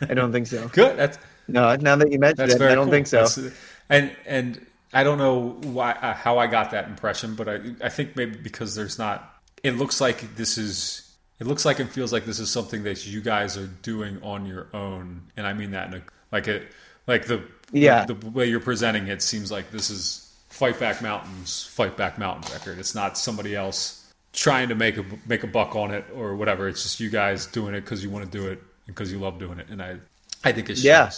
I 0.00 0.14
don't 0.14 0.32
think 0.32 0.46
so. 0.46 0.68
Good. 0.72 0.96
That's 0.96 1.18
No, 1.48 1.74
now 1.76 1.96
that 1.96 2.10
you 2.10 2.18
mentioned 2.18 2.50
it. 2.52 2.60
I 2.62 2.74
don't 2.74 2.86
cool. 2.86 2.92
think 2.92 3.06
so. 3.06 3.18
That's- 3.26 3.52
and 3.90 4.16
and 4.26 4.66
I 4.94 5.04
don't 5.04 5.18
know 5.18 5.58
why 5.62 5.92
uh, 5.92 6.14
how 6.14 6.38
I 6.38 6.46
got 6.46 6.70
that 6.70 6.88
impression, 6.88 7.34
but 7.34 7.48
I 7.48 7.60
I 7.82 7.88
think 7.90 8.16
maybe 8.16 8.36
because 8.36 8.74
there's 8.74 8.98
not. 8.98 9.30
It 9.62 9.72
looks 9.76 10.00
like 10.00 10.36
this 10.36 10.56
is. 10.56 11.03
It 11.40 11.46
looks 11.46 11.64
like 11.64 11.80
and 11.80 11.90
feels 11.90 12.12
like 12.12 12.24
this 12.26 12.38
is 12.38 12.50
something 12.50 12.84
that 12.84 13.06
you 13.06 13.20
guys 13.20 13.56
are 13.58 13.66
doing 13.66 14.22
on 14.22 14.46
your 14.46 14.68
own, 14.72 15.22
and 15.36 15.46
I 15.46 15.52
mean 15.52 15.72
that 15.72 15.88
in 15.88 15.94
a 15.94 16.02
like 16.32 16.46
it 16.48 16.68
like 17.06 17.26
the 17.26 17.42
Yeah. 17.72 18.04
the, 18.06 18.14
way 18.14 18.46
you're 18.46 18.60
presenting 18.60 19.08
it 19.08 19.20
seems 19.22 19.50
like 19.50 19.70
this 19.70 19.90
is 19.90 20.32
Fight 20.48 20.78
Back 20.78 21.02
Mountains 21.02 21.64
Fight 21.72 21.96
Back 21.96 22.18
Mountain 22.18 22.52
record. 22.52 22.78
It's 22.78 22.94
not 22.94 23.18
somebody 23.18 23.54
else 23.56 24.00
trying 24.32 24.68
to 24.68 24.74
make 24.74 24.96
a 24.96 25.04
make 25.26 25.42
a 25.42 25.46
buck 25.48 25.74
on 25.76 25.90
it 25.92 26.04
or 26.14 26.36
whatever. 26.36 26.68
It's 26.68 26.82
just 26.84 27.00
you 27.00 27.10
guys 27.10 27.46
doing 27.46 27.74
it 27.74 27.80
because 27.80 28.02
you 28.04 28.10
want 28.10 28.30
to 28.30 28.38
do 28.38 28.46
it 28.48 28.62
because 28.86 29.10
you 29.10 29.18
love 29.18 29.38
doing 29.38 29.58
it, 29.58 29.68
and 29.70 29.82
I 29.82 29.98
I 30.44 30.52
think 30.52 30.70
it 30.70 30.76
shows. 30.76 30.84
Yeah. 30.84 31.10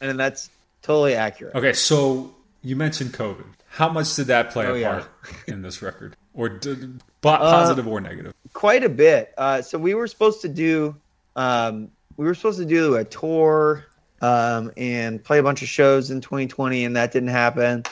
and 0.00 0.18
that's 0.18 0.48
totally 0.82 1.14
accurate. 1.14 1.54
Okay, 1.54 1.72
so 1.74 2.34
you 2.62 2.74
mentioned 2.76 3.12
COVID. 3.12 3.44
How 3.70 3.88
much 3.90 4.14
did 4.16 4.28
that 4.28 4.50
play 4.50 4.66
Oh, 4.66 4.74
a 4.74 4.78
yeah. 4.78 4.90
part 4.92 5.08
in 5.46 5.60
this 5.62 5.82
record, 5.82 6.16
or 6.38 6.48
did, 6.48 7.02
po- 7.20 7.36
positive 7.36 7.86
or 7.86 8.00
negative? 8.00 8.32
quite 8.54 8.84
a 8.84 8.88
bit. 8.88 9.34
Uh, 9.36 9.60
so 9.60 9.76
we 9.76 9.94
were 9.94 10.06
supposed 10.06 10.40
to 10.42 10.48
do, 10.48 10.96
um, 11.36 11.90
we 12.16 12.24
were 12.24 12.34
supposed 12.34 12.58
to 12.58 12.64
do 12.64 12.94
a 12.96 13.04
tour 13.04 13.84
um, 14.22 14.72
and 14.76 15.22
play 15.22 15.38
a 15.38 15.42
bunch 15.42 15.62
of 15.62 15.68
shows 15.68 16.10
in 16.10 16.20
2020, 16.20 16.84
and 16.84 16.96
that 16.96 17.12
didn't 17.12 17.28
happen. 17.28 17.82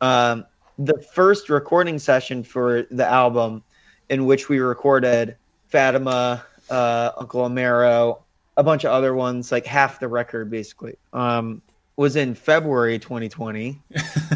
Um, 0.00 0.46
the 0.78 1.02
first 1.14 1.50
recording 1.50 1.98
session 1.98 2.42
for 2.42 2.86
the 2.90 3.06
album, 3.06 3.62
in 4.08 4.24
which 4.24 4.48
we 4.48 4.60
recorded 4.60 5.36
Fatima, 5.68 6.44
uh, 6.70 7.10
Uncle 7.18 7.42
Amaro, 7.42 8.22
a 8.56 8.62
bunch 8.62 8.84
of 8.84 8.92
other 8.92 9.14
ones, 9.14 9.52
like 9.52 9.66
half 9.66 10.00
the 10.00 10.08
record 10.08 10.50
basically, 10.50 10.96
um, 11.12 11.60
was 11.96 12.16
in 12.16 12.34
February 12.34 12.98
2020. 12.98 13.80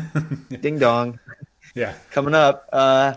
Ding 0.61 0.79
dong 0.79 1.19
Yeah, 1.75 1.95
coming 2.11 2.35
up. 2.35 2.69
Uh, 2.73 3.15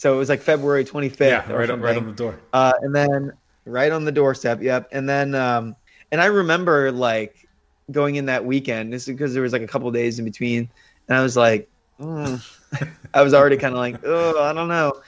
so 0.00 0.14
it 0.14 0.16
was 0.16 0.30
like 0.30 0.40
February 0.40 0.82
25th. 0.82 1.20
yeah, 1.20 1.52
or 1.52 1.58
right, 1.58 1.68
on, 1.68 1.78
right 1.82 1.94
on 1.94 2.06
the 2.06 2.12
door. 2.12 2.40
Uh, 2.54 2.72
and 2.80 2.96
then 2.96 3.34
right 3.66 3.92
on 3.92 4.06
the 4.06 4.10
doorstep. 4.10 4.62
Yep. 4.62 4.88
And 4.92 5.06
then, 5.06 5.34
um, 5.34 5.76
and 6.10 6.22
I 6.22 6.24
remember 6.24 6.90
like 6.90 7.46
going 7.90 8.14
in 8.14 8.24
that 8.24 8.42
weekend. 8.42 8.94
This 8.94 9.02
is 9.06 9.14
because 9.14 9.34
there 9.34 9.42
was 9.42 9.52
like 9.52 9.60
a 9.60 9.66
couple 9.66 9.90
days 9.90 10.18
in 10.18 10.24
between, 10.24 10.70
and 11.06 11.18
I 11.18 11.22
was 11.22 11.36
like, 11.36 11.68
mm. 12.00 12.42
I 13.14 13.20
was 13.20 13.34
already 13.34 13.58
kind 13.58 13.74
of 13.74 13.78
like, 13.78 13.96
oh, 14.02 14.42
I 14.42 14.54
don't 14.54 14.68
know. 14.68 15.02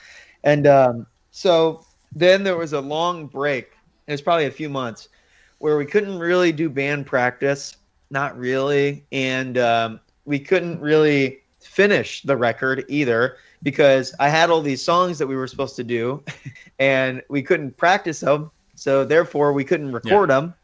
And 0.45 0.67
um, 0.67 1.07
so 1.31 1.87
then 2.15 2.45
there 2.45 2.59
was 2.59 2.75
a 2.75 2.81
long 2.83 3.29
break. 3.29 3.71
It 4.09 4.13
was 4.13 4.21
probably 4.21 4.45
a 4.45 4.51
few 4.51 4.69
months 4.69 5.09
where 5.57 5.79
we 5.79 5.87
couldn't 5.87 6.19
really 6.19 6.53
do 6.53 6.69
band 6.69 7.07
practice, 7.07 7.79
not 8.11 8.37
really, 8.37 9.07
and 9.11 9.57
um, 9.57 10.01
we 10.27 10.39
couldn't 10.39 10.83
really 10.83 11.39
finish 11.61 12.21
the 12.25 12.37
record 12.37 12.85
either 12.89 13.39
because 13.63 14.15
I 14.19 14.29
had 14.29 14.51
all 14.51 14.61
these 14.61 14.83
songs 14.83 15.19
that 15.19 15.27
we 15.27 15.37
were 15.37 15.47
supposed 15.47 15.77
to 15.77 15.85
do, 15.85 16.23
and 16.79 17.23
we 17.29 17.43
couldn't 17.43 17.77
practice 17.77 18.21
them, 18.21 18.51
so 18.75 19.05
therefore 19.05 19.53
we 19.53 19.65
couldn't 19.65 19.93
record 19.93 20.31
them, 20.31 20.55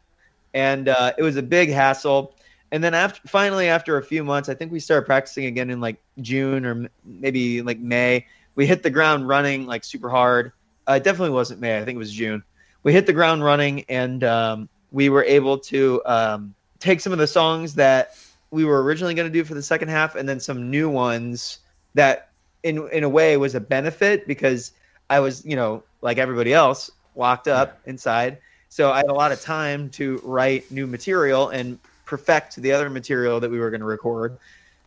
and 0.53 0.89
uh, 0.89 1.13
it 1.17 1.23
was 1.23 1.35
a 1.37 1.43
big 1.43 1.69
hassle. 1.69 2.35
And 2.71 2.83
then 2.83 2.93
after 2.93 3.27
finally 3.27 3.67
after 3.67 3.97
a 3.97 4.03
few 4.03 4.23
months, 4.23 4.49
I 4.49 4.53
think 4.53 4.71
we 4.71 4.79
started 4.79 5.05
practicing 5.05 5.45
again 5.45 5.69
in 5.69 5.79
like 5.79 5.97
June 6.21 6.65
or 6.65 6.71
m- 6.71 6.89
maybe 7.03 7.61
like 7.61 7.79
May. 7.79 8.27
We 8.55 8.67
hit 8.67 8.83
the 8.83 8.89
ground 8.89 9.27
running 9.27 9.65
like 9.65 9.83
super 9.83 10.09
hard. 10.09 10.51
Uh, 10.87 10.93
it 10.93 11.03
definitely 11.03 11.33
wasn't 11.33 11.61
May. 11.61 11.77
I 11.77 11.85
think 11.85 11.95
it 11.95 11.99
was 11.99 12.11
June. 12.11 12.43
We 12.83 12.93
hit 12.93 13.05
the 13.05 13.13
ground 13.13 13.43
running, 13.43 13.85
and 13.89 14.23
um, 14.23 14.69
we 14.91 15.09
were 15.09 15.23
able 15.23 15.57
to 15.59 16.01
um, 16.05 16.55
take 16.79 16.99
some 17.01 17.13
of 17.13 17.19
the 17.19 17.27
songs 17.27 17.75
that 17.75 18.15
we 18.51 18.65
were 18.65 18.83
originally 18.83 19.13
going 19.13 19.27
to 19.27 19.33
do 19.33 19.43
for 19.43 19.53
the 19.53 19.61
second 19.61 19.89
half, 19.89 20.15
and 20.15 20.27
then 20.27 20.39
some 20.39 20.71
new 20.71 20.89
ones 20.89 21.59
that, 21.93 22.28
in 22.63 22.87
in 22.89 23.03
a 23.03 23.09
way, 23.09 23.37
was 23.37 23.55
a 23.55 23.59
benefit 23.59 24.27
because 24.27 24.71
I 25.09 25.19
was, 25.19 25.45
you 25.45 25.55
know, 25.55 25.83
like 26.01 26.17
everybody 26.17 26.53
else, 26.53 26.91
locked 27.15 27.47
up 27.47 27.79
inside. 27.85 28.37
So 28.69 28.91
I 28.91 28.97
had 28.97 29.07
a 29.07 29.13
lot 29.13 29.31
of 29.31 29.41
time 29.41 29.89
to 29.91 30.21
write 30.23 30.69
new 30.71 30.85
material 30.85 31.49
and 31.49 31.79
perfect 32.05 32.55
the 32.57 32.71
other 32.71 32.89
material 32.89 33.39
that 33.39 33.49
we 33.49 33.59
were 33.59 33.69
going 33.69 33.81
to 33.81 33.85
record. 33.85 34.37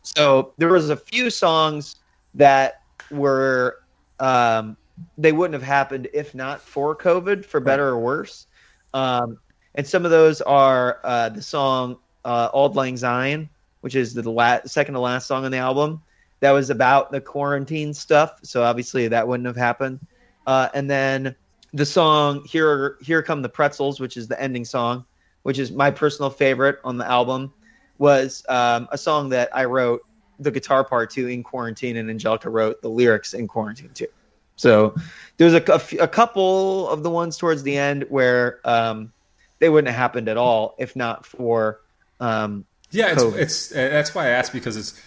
So 0.03 0.53
there 0.59 0.69
was 0.69 0.91
a 0.91 0.97
few 0.97 1.31
songs 1.31 1.97
that 2.35 2.83
were 3.11 3.79
um, 4.21 4.77
they 5.19 5.33
wouldn't 5.33 5.55
have 5.55 5.63
happened 5.63 6.09
if 6.13 6.35
not 6.35 6.61
for 6.61 6.97
COVID, 6.97 7.45
for 7.45 7.61
better 7.61 7.89
or 7.89 7.99
worse. 7.99 8.47
Um, 8.95 9.39
and 9.75 9.87
some 9.87 10.05
of 10.05 10.11
those 10.11 10.41
are 10.43 11.01
uh, 11.03 11.29
the 11.31 11.43
song 11.43 11.97
uh, 12.25 12.51
"Auld 12.53 12.77
Lang 12.77 12.97
Syne," 12.97 13.49
which 13.81 13.95
is 13.95 14.15
the 14.15 14.31
la- 14.31 14.61
second 14.67 14.95
to 14.95 15.01
last 15.01 15.27
song 15.27 15.45
on 15.45 15.51
the 15.51 15.59
album. 15.59 16.03
That 16.43 16.51
was 16.51 16.71
about 16.71 17.13
the 17.13 17.21
quarantine 17.21 17.95
stuff, 17.95 18.41
so 18.43 18.65
obviously 18.65 19.07
that 19.07 19.29
wouldn't 19.29 19.47
have 19.47 19.55
happened. 19.55 20.01
Uh, 20.45 20.69
and 20.75 20.91
then 20.91 21.37
the 21.73 21.87
song 21.87 22.45
"Here 22.45 22.99
Here 23.01 23.23
Come 23.23 23.43
the 23.43 23.49
Pretzels," 23.49 24.01
which 24.01 24.17
is 24.17 24.27
the 24.27 24.43
ending 24.43 24.65
song, 24.65 25.05
which 25.45 25.61
is 25.61 25.71
my 25.71 25.93
personal 25.93 26.31
favorite 26.31 26.81
on 26.83 26.99
the 26.99 27.09
album, 27.09 27.53
was 27.99 28.45
um, 28.49 28.89
a 28.91 28.99
song 28.99 29.29
that 29.29 29.55
I 29.55 29.67
wrote 29.67 30.03
the 30.41 30.51
guitar 30.51 30.83
part 30.83 31.11
to 31.11 31.29
in 31.29 31.45
quarantine, 31.45 31.97
and 31.97 32.11
Angelica 32.11 32.51
wrote 32.51 32.83
the 32.83 32.91
lyrics 32.91 33.35
in 33.35 33.47
quarantine 33.47 33.91
too. 33.95 34.09
So 34.57 34.97
there's 35.37 35.55
a, 35.55 35.63
a 35.71 35.77
f- 35.77 35.93
a 36.01 36.09
couple 36.09 36.89
of 36.89 37.05
the 37.05 37.11
ones 37.11 37.37
towards 37.37 37.63
the 37.63 37.77
end 37.77 38.07
where 38.09 38.59
um, 38.65 39.13
they 39.61 39.69
wouldn't 39.69 39.87
have 39.87 39.97
happened 39.97 40.29
at 40.29 40.37
all 40.37 40.75
if 40.77 40.97
not 40.97 41.25
for 41.25 41.83
um, 42.19 42.65
Yeah, 42.91 43.13
it's, 43.13 43.23
it's 43.23 43.71
uh, 43.71 43.75
that's 43.77 44.13
why 44.13 44.27
I 44.27 44.31
asked 44.31 44.53
because 44.53 44.77
it's 44.77 45.01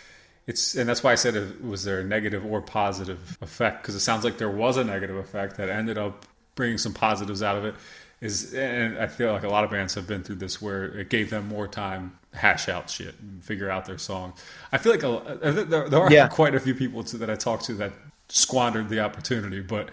it's 0.47 0.75
and 0.75 0.87
that's 0.87 1.03
why 1.03 1.11
I 1.11 1.15
said 1.15 1.35
it, 1.35 1.63
was 1.63 1.83
there 1.83 1.99
a 1.99 2.03
negative 2.03 2.45
or 2.45 2.61
positive 2.61 3.37
effect 3.41 3.81
because 3.81 3.95
it 3.95 4.01
sounds 4.01 4.23
like 4.23 4.37
there 4.37 4.49
was 4.49 4.77
a 4.77 4.83
negative 4.83 5.15
effect 5.17 5.57
that 5.57 5.69
ended 5.69 5.97
up 5.97 6.25
bringing 6.55 6.77
some 6.77 6.93
positives 6.93 7.41
out 7.43 7.57
of 7.57 7.65
it. 7.65 7.75
Is 8.21 8.53
and 8.53 8.97
I 8.97 9.07
feel 9.07 9.31
like 9.33 9.43
a 9.43 9.49
lot 9.49 9.63
of 9.65 9.71
bands 9.71 9.93
have 9.95 10.07
been 10.07 10.23
through 10.23 10.37
this 10.37 10.61
where 10.61 10.85
it 10.85 11.09
gave 11.09 11.29
them 11.29 11.47
more 11.47 11.67
time 11.67 12.17
hash 12.33 12.69
out 12.69 12.89
shit 12.89 13.15
and 13.19 13.43
figure 13.43 13.69
out 13.69 13.85
their 13.85 13.97
song. 13.97 14.33
I 14.71 14.77
feel 14.77 14.91
like 14.93 15.03
a, 15.03 15.37
there, 15.65 15.89
there 15.89 16.01
are 16.01 16.11
Yeah. 16.11 16.27
quite 16.27 16.55
a 16.55 16.59
few 16.59 16.73
people 16.73 17.03
too, 17.03 17.17
that 17.17 17.29
I 17.29 17.35
talked 17.35 17.65
to 17.65 17.73
that 17.75 17.91
squandered 18.29 18.89
the 18.89 19.01
opportunity, 19.01 19.59
but 19.61 19.89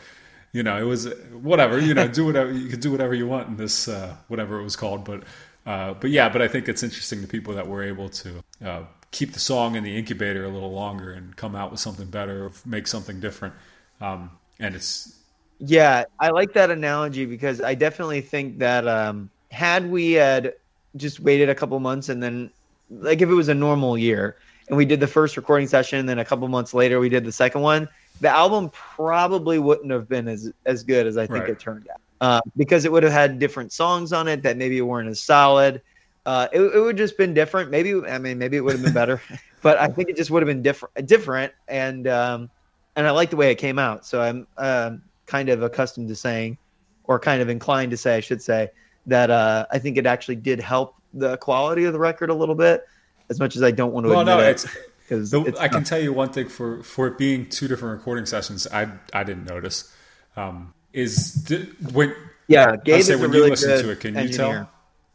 you 0.53 0.62
know, 0.62 0.76
it 0.78 0.84
was 0.84 1.12
whatever. 1.32 1.78
You 1.80 1.94
know, 1.94 2.07
do 2.09 2.24
whatever 2.26 2.53
you 2.53 2.68
could 2.68 2.80
do 2.80 2.92
whatever 2.92 3.14
you 3.14 3.26
want 3.26 3.48
in 3.48 3.57
this 3.57 3.88
uh, 3.88 4.14
whatever 4.28 4.61
it 4.61 4.62
was 4.62 4.76
called. 4.76 5.05
But 5.05 5.24
uh, 5.66 5.94
but 5.94 6.11
yeah, 6.11 6.28
but 6.28 6.42
I 6.42 6.48
think 6.48 6.68
it's 6.68 6.82
interesting 6.82 7.22
the 7.22 7.26
people 7.28 7.55
that 7.55 7.66
were 7.66 7.82
able 7.82 8.09
to 8.11 8.42
uh, 8.64 8.82
keep 9.12 9.32
the 9.34 9.40
song 9.40 9.76
in 9.76 9.84
the 9.84 9.96
incubator 9.96 10.44
a 10.44 10.48
little 10.48 10.72
longer 10.72 11.12
and 11.12 11.36
come 11.36 11.54
out 11.54 11.70
with 11.70 11.80
something 11.80 12.08
better 12.10 12.46
or 12.46 12.52
make 12.66 12.86
something 12.88 13.20
different. 13.20 13.54
Um, 14.00 14.32
and 14.58 14.74
it's 14.74 15.20
Yeah, 15.58 16.04
I 16.18 16.30
like 16.30 16.54
that 16.54 16.70
analogy 16.70 17.24
because 17.26 17.60
I 17.60 17.74
definitely 17.74 18.20
think 18.20 18.58
that 18.58 18.88
um, 18.88 19.30
had 19.50 19.88
we 19.88 20.12
had 20.12 20.54
just 20.96 21.20
waited 21.20 21.48
a 21.48 21.54
couple 21.54 21.78
months 21.80 22.08
and 22.08 22.22
then, 22.22 22.50
like, 22.90 23.22
if 23.22 23.28
it 23.28 23.34
was 23.34 23.48
a 23.48 23.54
normal 23.54 23.96
year 23.96 24.36
and 24.68 24.76
we 24.76 24.84
did 24.84 25.00
the 25.00 25.06
first 25.06 25.36
recording 25.36 25.68
session, 25.68 26.00
and 26.00 26.08
then 26.08 26.18
a 26.18 26.24
couple 26.24 26.46
months 26.48 26.74
later 26.74 26.98
we 27.00 27.08
did 27.08 27.24
the 27.24 27.32
second 27.32 27.60
one, 27.60 27.88
the 28.20 28.28
album 28.28 28.70
probably 28.72 29.58
wouldn't 29.58 29.90
have 29.92 30.08
been 30.08 30.28
as 30.28 30.50
as 30.66 30.82
good 30.82 31.06
as 31.06 31.16
I 31.16 31.26
think 31.26 31.48
Right. 31.48 31.48
it 31.48 31.60
turned 31.60 31.86
out 31.90 32.00
uh, 32.20 32.40
because 32.56 32.84
it 32.84 32.92
would 32.92 33.02
have 33.04 33.12
had 33.12 33.38
different 33.38 33.72
songs 33.72 34.12
on 34.12 34.28
it 34.28 34.42
that 34.42 34.56
maybe 34.56 34.80
weren't 34.80 35.08
as 35.08 35.20
solid. 35.24 35.82
Uh, 36.24 36.48
it, 36.52 36.60
it 36.60 36.80
would 36.80 36.96
just 36.96 37.16
been 37.16 37.34
different. 37.34 37.70
Maybe 37.70 37.94
I 37.94 38.18
mean 38.18 38.38
maybe 38.38 38.56
it 38.56 38.60
would 38.60 38.74
have 38.74 38.82
been 38.82 38.92
better, 38.92 39.20
but 39.62 39.78
I 39.78 39.88
think 39.88 40.08
it 40.08 40.16
just 40.16 40.30
would 40.30 40.42
have 40.42 40.46
been 40.46 40.62
different. 40.62 41.06
Different, 41.06 41.52
and 41.68 42.06
um, 42.06 42.50
and 42.96 43.06
I 43.06 43.10
like 43.10 43.30
the 43.30 43.36
way 43.36 43.50
it 43.50 43.56
came 43.56 43.78
out. 43.78 44.06
So 44.06 44.20
I'm 44.20 44.46
um, 44.56 45.02
kind 45.26 45.48
of 45.48 45.62
accustomed 45.62 46.08
to 46.08 46.14
saying, 46.14 46.58
or 47.04 47.18
kind 47.18 47.42
of 47.42 47.48
inclined 47.48 47.90
to 47.90 47.96
say, 47.96 48.16
I 48.16 48.20
should 48.20 48.42
say, 48.42 48.70
that 49.06 49.30
uh, 49.30 49.66
I 49.70 49.78
think 49.78 49.96
it 49.96 50.06
actually 50.06 50.36
did 50.36 50.60
help 50.60 50.94
the 51.12 51.36
quality 51.38 51.84
of 51.84 51.92
the 51.92 51.98
record 51.98 52.30
a 52.30 52.34
little 52.34 52.54
bit, 52.54 52.86
as 53.28 53.40
much 53.40 53.56
as 53.56 53.62
I 53.62 53.70
don't 53.70 53.92
want 53.92 54.06
to 54.06 54.10
well, 54.10 54.20
admit 54.20 54.36
no, 54.36 54.42
it. 54.42 54.50
it's. 54.50 54.66
'cause 55.08 55.30
The, 55.30 55.42
it's 55.42 55.60
I 55.60 55.68
can 55.68 55.84
tell 55.84 55.98
you 56.00 56.12
one 56.12 56.30
thing 56.30 56.48
for 56.48 56.82
for 56.84 57.08
it 57.08 57.18
being 57.18 57.48
two 57.48 57.68
different 57.68 57.98
recording 57.98 58.26
sessions. 58.26 58.66
I 58.72 58.88
I 59.12 59.24
didn't 59.24 59.44
notice. 59.44 59.92
Um, 60.36 60.72
is 60.92 61.52
when 61.92 62.14
yeah, 62.46 62.76
Gabe 62.76 63.00
is 63.00 63.06
say 63.06 63.14
a 63.14 63.18
when 63.18 63.30
really 63.30 63.44
you 63.46 63.50
listen 63.50 63.68
good 63.70 63.82
to 63.82 63.90
it, 63.90 64.00
can 64.00 64.14
you 64.16 64.28
tell? 64.28 64.70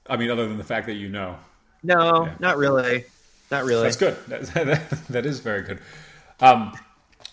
I 0.10 0.18
mean, 0.18 0.30
other 0.32 0.48
than 0.48 0.58
the 0.58 0.64
fact 0.64 0.88
that 0.88 0.94
you 0.96 1.10
know, 1.10 1.36
No, 1.84 2.26
Yeah. 2.26 2.34
not 2.40 2.58
really, 2.58 3.06
not 3.52 3.66
really. 3.66 3.84
That's 3.84 3.96
good. 3.98 4.18
That, 4.28 4.42
that, 4.54 4.90
that 5.10 5.26
is 5.26 5.40
very 5.40 5.62
good. 5.64 5.80
Um, 6.40 6.74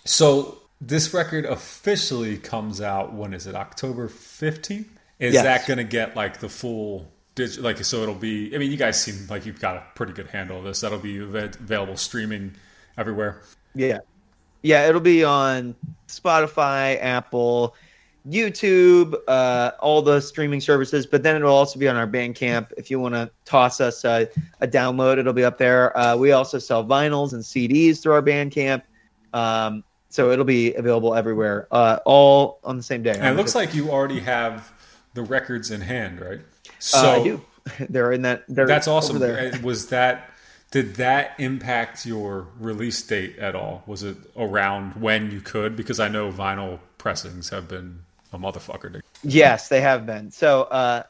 so 0.05 0.59
this 0.81 1.13
record 1.15 1.45
officially 1.45 2.37
comes 2.39 2.81
out. 2.81 3.13
When 3.13 3.33
is 3.35 3.47
it? 3.47 3.55
October 3.55 4.09
fifteenth. 4.09 4.89
Is 5.19 5.35
Yes. 5.35 5.45
that 5.45 5.67
going 5.67 5.79
to 5.79 5.85
get 5.85 6.17
like 6.17 6.41
the 6.41 6.49
full? 6.49 7.11
Dig- 7.35 7.59
like 7.59 7.83
so, 7.85 8.03
it'll 8.03 8.15
be. 8.15 8.55
I 8.55 8.59
mean, 8.59 8.71
you 8.71 8.77
guys 8.77 9.01
seem 9.01 9.27
like 9.29 9.47
you've 9.47 9.61
got 9.61 9.77
a 9.77 9.83
pretty 9.95 10.13
good 10.13 10.29
handle 10.29 10.59
of 10.59 10.65
this. 10.65 10.81
That'll 10.81 10.99
be 10.99 11.19
available 11.19 11.97
streaming 11.97 12.55
everywhere. 12.99 13.43
Yeah. 13.75 13.99
Yeah, 14.63 14.89
it'll 14.89 15.01
be 15.01 15.25
on 15.25 15.75
Spotify, 16.09 16.99
Apple, 17.03 17.75
YouTube, 18.29 19.15
uh, 19.29 19.73
all 19.81 20.01
the 20.01 20.21
streaming 20.21 20.61
services, 20.61 21.07
but 21.07 21.23
then 21.23 21.37
it'll 21.37 21.55
also 21.55 21.79
be 21.79 21.89
on 21.89 21.97
our 21.97 22.07
Bandcamp. 22.07 22.73
If 22.77 22.91
you 22.91 22.99
want 22.99 23.15
to 23.15 23.31
toss 23.45 23.81
us 23.81 24.05
a, 24.05 24.29
a 24.61 24.67
download, 24.67 25.19
it'll 25.19 25.35
be 25.35 25.45
up 25.45 25.59
there. 25.59 25.97
Uh, 25.97 26.17
we 26.17 26.33
also 26.33 26.59
sell 26.59 26.85
vinyls 26.85 27.35
and 27.35 27.43
CDs 27.43 28.03
through 28.03 28.15
our 28.15 28.23
Bandcamp. 28.23 28.83
Um, 29.35 29.85
so 30.09 30.31
it'll 30.31 30.45
be 30.45 30.73
available 30.75 31.15
everywhere, 31.15 31.67
uh, 31.71 31.99
all 32.07 32.61
on 32.65 32.77
the 32.77 32.83
same 32.83 33.03
day. 33.03 33.15
And 33.19 33.27
it 33.27 33.37
looks 33.37 33.55
like 33.55 33.75
you 33.75 33.91
already 33.91 34.21
have 34.21 34.73
the 35.15 35.23
records 35.23 35.71
in 35.71 35.81
hand, 35.81 36.21
right? 36.21 36.41
So 36.79 36.99
uh, 36.99 37.21
I 37.21 37.25
do. 37.25 37.45
They're 37.91 38.13
in 38.13 38.23
that. 38.23 38.45
They're 38.49 38.67
that's 38.67 38.87
awesome. 38.87 39.19
Was 39.63 39.89
that? 39.89 40.31
Did 40.71 40.97
that 40.97 41.35
impact 41.39 42.05
your 42.05 42.49
release 42.59 43.01
date 43.03 43.39
at 43.39 43.55
all? 43.55 43.85
Was 43.87 44.03
it 44.03 44.17
around 44.37 45.01
when 45.01 45.31
you 45.31 45.41
could? 45.41 45.77
Because 45.77 46.01
I 46.01 46.09
know 46.09 46.33
vinyl 46.33 46.81
pressings 46.99 47.51
have 47.51 47.69
been 47.69 48.01
a 48.35 48.39
motherfucker. 48.39 48.93
to- 48.95 49.03
Yes, 49.23 49.69
they 49.69 49.81
have 49.81 50.07
been. 50.07 50.31
So, 50.31 50.63
uh, 50.65 51.03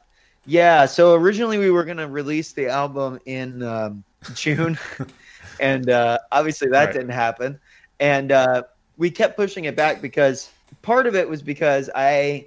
yeah. 0.47 0.87
So 0.87 1.15
originally 1.15 1.59
we 1.59 1.71
were 1.71 1.85
gonna 1.85 2.09
release 2.09 2.53
the 2.53 2.69
album 2.69 3.19
in 3.27 3.63
um, 3.63 4.05
June, 4.35 4.79
and 5.61 5.89
uh, 5.91 6.19
obviously 6.33 6.69
that 6.71 6.85
Right. 6.87 6.93
didn't 6.93 7.11
happen. 7.11 7.59
And 8.01 8.31
uh, 8.33 8.63
we 8.97 9.11
kept 9.11 9.37
pushing 9.37 9.65
it 9.65 9.77
back 9.77 10.03
because 10.03 10.51
part 10.83 11.07
of 11.07 11.15
it 11.15 11.29
was 11.29 11.43
because 11.43 11.89
I, 11.95 12.47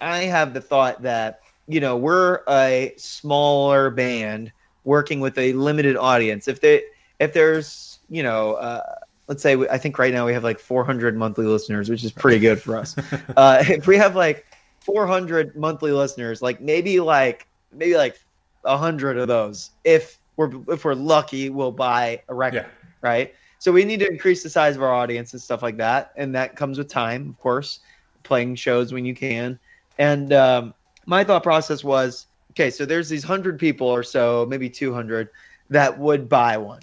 I 0.00 0.18
have 0.24 0.52
the 0.54 0.60
thought 0.60 1.02
that 1.02 1.40
you 1.68 1.80
know 1.80 1.96
we're 1.96 2.40
a 2.48 2.94
smaller 2.96 3.90
band 3.90 4.52
working 4.84 5.20
with 5.20 5.36
a 5.38 5.52
limited 5.54 5.96
audience. 5.96 6.48
If 6.48 6.60
they, 6.60 6.82
if 7.18 7.32
there's 7.32 7.98
you 8.08 8.22
know. 8.22 8.54
Uh, 8.54 8.82
Let's 9.30 9.42
say 9.42 9.54
we, 9.54 9.68
I 9.68 9.78
think 9.78 9.96
right 9.98 10.12
now 10.12 10.26
we 10.26 10.32
have 10.34 10.42
like 10.42 10.58
400 10.58 11.16
monthly 11.16 11.46
listeners, 11.46 11.88
which 11.88 12.02
is 12.04 12.10
pretty 12.10 12.40
good 12.40 12.60
for 12.60 12.76
us. 12.76 12.96
uh, 13.36 13.62
if 13.68 13.86
we 13.86 13.96
have 13.96 14.16
like 14.16 14.44
400 14.80 15.54
monthly 15.56 15.92
listeners 15.92 16.42
like 16.42 16.60
maybe 16.60 17.00
like 17.00 17.46
maybe 17.72 17.96
like 17.96 18.18
a 18.64 18.72
100 18.72 19.18
of 19.18 19.28
those 19.28 19.70
if 19.84 20.18
we're 20.36 20.50
if 20.68 20.84
we're 20.84 20.94
lucky 20.94 21.50
we'll 21.50 21.70
buy 21.70 22.22
a 22.28 22.34
record 22.34 22.64
Yeah. 22.64 22.66
right 23.02 23.34
so 23.58 23.70
we 23.72 23.84
need 23.84 24.00
to 24.00 24.08
increase 24.10 24.42
the 24.42 24.48
size 24.50 24.76
of 24.76 24.82
our 24.82 24.92
audience 24.92 25.32
and 25.32 25.40
stuff 25.40 25.62
like 25.62 25.76
that 25.76 26.12
and 26.16 26.34
that 26.34 26.56
comes 26.56 26.78
with 26.78 26.88
time 26.88 27.28
of 27.28 27.38
course 27.38 27.80
playing 28.24 28.54
shows 28.56 28.92
when 28.92 29.04
you 29.04 29.14
can 29.14 29.58
and 29.98 30.32
um, 30.32 30.74
my 31.06 31.22
thought 31.24 31.42
process 31.42 31.84
was 31.84 32.26
okay 32.52 32.70
so 32.70 32.84
there's 32.86 33.08
these 33.08 33.24
100 33.24 33.58
people 33.58 33.86
or 33.86 34.02
so 34.02 34.46
maybe 34.48 34.68
200 34.70 35.28
that 35.68 35.98
would 35.98 36.28
buy 36.28 36.56
one 36.56 36.80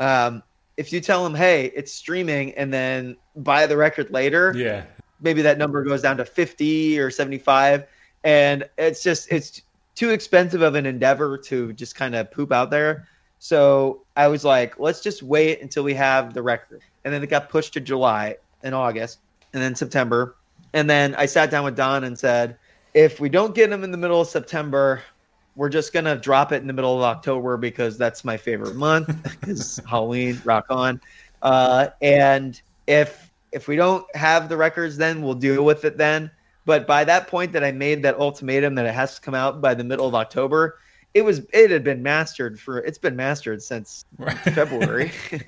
um, 0.00 0.42
if 0.76 0.92
you 0.92 1.00
tell 1.00 1.22
them 1.24 1.34
hey 1.34 1.66
it's 1.74 1.92
streaming 1.92 2.52
and 2.54 2.72
then 2.72 3.16
buy 3.36 3.66
the 3.66 3.76
record 3.76 4.10
later 4.10 4.52
Yeah. 4.56 4.84
maybe 5.20 5.42
that 5.42 5.58
number 5.58 5.82
goes 5.84 6.02
down 6.02 6.16
to 6.18 6.24
50 6.24 6.98
or 6.98 7.10
75 7.10 7.86
and 8.24 8.68
it's 8.78 9.02
just 9.02 9.30
it's 9.30 9.62
too 9.94 10.10
expensive 10.10 10.62
of 10.62 10.74
an 10.74 10.86
endeavor 10.86 11.38
to 11.38 11.72
just 11.74 11.94
kind 11.94 12.16
of 12.16 12.30
poop 12.32 12.50
out 12.50 12.70
there. 12.70 13.06
So 13.38 14.02
i 14.16 14.26
was 14.28 14.44
like 14.44 14.78
let's 14.78 15.00
just 15.00 15.22
wait 15.22 15.60
until 15.62 15.84
we 15.84 15.94
have 15.94 16.34
the 16.34 16.42
record. 16.42 16.80
And 17.04 17.12
then 17.12 17.22
it 17.22 17.28
got 17.28 17.48
pushed 17.48 17.74
to 17.74 17.80
july 17.80 18.36
and 18.62 18.74
august 18.74 19.18
and 19.52 19.62
then 19.62 19.74
september. 19.74 20.36
And 20.72 20.88
then 20.90 21.14
i 21.16 21.26
sat 21.26 21.50
down 21.50 21.64
with 21.64 21.76
don 21.76 22.04
and 22.04 22.18
said 22.18 22.56
if 22.94 23.20
we 23.20 23.28
don't 23.28 23.54
get 23.54 23.70
them 23.70 23.84
in 23.84 23.90
the 23.90 23.98
middle 23.98 24.20
of 24.20 24.28
september 24.28 25.02
we're 25.56 25.68
just 25.68 25.92
gonna 25.92 26.16
drop 26.16 26.52
it 26.52 26.60
in 26.60 26.66
the 26.66 26.72
middle 26.72 26.96
of 26.96 27.02
october 27.02 27.56
because 27.56 27.96
that's 27.96 28.24
my 28.24 28.36
favorite 28.36 28.76
month 28.76 29.08
because 29.40 29.80
halloween 29.88 30.40
rock 30.44 30.64
on. 30.70 31.00
Uh, 31.42 31.88
and 32.02 32.60
if 32.86 33.30
if 33.52 33.68
we 33.68 33.76
don't 33.76 34.04
have 34.16 34.48
the 34.48 34.56
records 34.56 34.96
then 34.96 35.22
we'll 35.22 35.34
deal 35.34 35.64
with 35.64 35.84
it 35.84 35.96
then. 35.96 36.30
But 36.66 36.86
by 36.86 37.04
that 37.04 37.28
point 37.28 37.52
that 37.52 37.62
i 37.62 37.70
made 37.72 38.02
that 38.02 38.18
ultimatum 38.18 38.74
that 38.76 38.86
it 38.86 38.94
has 38.94 39.16
to 39.16 39.20
come 39.20 39.34
out 39.34 39.60
by 39.60 39.74
the 39.74 39.84
middle 39.84 40.06
of 40.08 40.14
october 40.14 40.78
it 41.12 41.22
was 41.22 41.42
it 41.52 41.70
had 41.70 41.84
been 41.84 42.02
mastered 42.02 42.58
for 42.58 42.78
it's 42.78 42.98
been 42.98 43.14
mastered 43.16 43.62
since 43.62 44.04
Right. 44.18 44.36
february. 44.36 45.12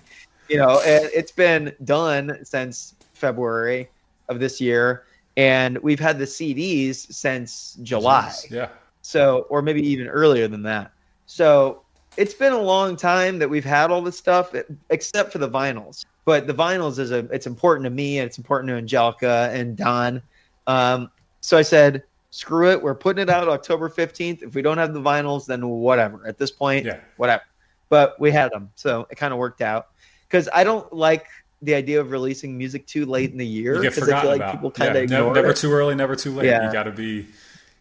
You 0.48 0.58
know 0.58 0.80
and 0.82 1.10
it's 1.12 1.32
been 1.32 1.74
done 1.82 2.38
since 2.44 2.94
february 3.14 3.88
of 4.28 4.38
this 4.38 4.60
year. 4.60 5.04
And 5.36 5.76
we've 5.78 5.98
had 5.98 6.18
the 6.18 6.24
cds 6.24 7.12
since 7.12 7.76
july. 7.82 8.32
Yeah. 8.48 8.68
So, 9.06 9.46
or 9.48 9.62
maybe 9.62 9.86
even 9.86 10.08
earlier 10.08 10.48
than 10.48 10.62
that. 10.64 10.90
So, 11.26 11.82
it's 12.16 12.34
been 12.34 12.52
a 12.54 12.60
long 12.60 12.96
time 12.96 13.38
that 13.38 13.48
we've 13.50 13.64
had 13.64 13.90
all 13.90 14.00
this 14.00 14.16
stuff, 14.16 14.54
except 14.90 15.32
for 15.32 15.38
the 15.38 15.50
vinyls. 15.50 16.04
But 16.24 16.46
the 16.46 16.54
vinyls 16.54 16.98
is 16.98 17.10
a, 17.12 17.18
it's 17.30 17.46
important 17.46 17.84
to 17.84 17.90
me, 17.90 18.18
and 18.18 18.26
it's 18.26 18.38
important 18.38 18.70
to 18.70 18.74
Angelica 18.76 19.50
and 19.52 19.76
Don. 19.76 20.22
Um, 20.66 21.10
so 21.42 21.58
I 21.58 21.62
said, 21.62 22.02
screw 22.30 22.70
it, 22.70 22.82
we're 22.82 22.94
putting 22.94 23.22
it 23.22 23.28
out 23.30 23.48
October 23.48 23.88
fifteenth. 23.88 24.42
If 24.42 24.54
we 24.54 24.62
don't 24.62 24.78
have 24.78 24.94
the 24.94 25.00
vinyls, 25.00 25.46
then 25.46 25.68
whatever. 25.68 26.26
At 26.26 26.38
this 26.38 26.50
point, 26.50 26.86
Yeah. 26.86 27.00
whatever. 27.18 27.42
But 27.90 28.18
we 28.18 28.30
had 28.32 28.50
them, 28.50 28.70
so 28.74 29.06
it 29.10 29.16
kind 29.16 29.32
of 29.32 29.38
worked 29.38 29.60
out. 29.60 29.88
Because 30.26 30.48
I 30.52 30.64
don't 30.64 30.90
like 30.92 31.26
the 31.62 31.74
idea 31.74 32.00
of 32.00 32.10
releasing 32.10 32.56
music 32.58 32.86
too 32.86 33.06
late 33.06 33.30
in 33.30 33.38
the 33.38 33.46
year 33.46 33.76
You 33.76 33.82
get 33.82 33.94
because 33.94 34.08
I 34.10 34.20
feel 34.22 34.30
like 34.30 34.40
about. 34.40 34.52
people 34.52 34.70
kind 34.70 34.90
of 34.90 34.96
yeah. 34.96 35.02
ignore 35.02 35.20
never, 35.20 35.34
never 35.34 35.50
it. 35.50 35.56
too 35.58 35.70
early, 35.72 35.94
never 35.94 36.16
too 36.16 36.32
late. 36.32 36.46
Yeah. 36.46 36.66
You 36.66 36.72
got 36.72 36.84
to 36.84 36.92
be. 36.92 37.26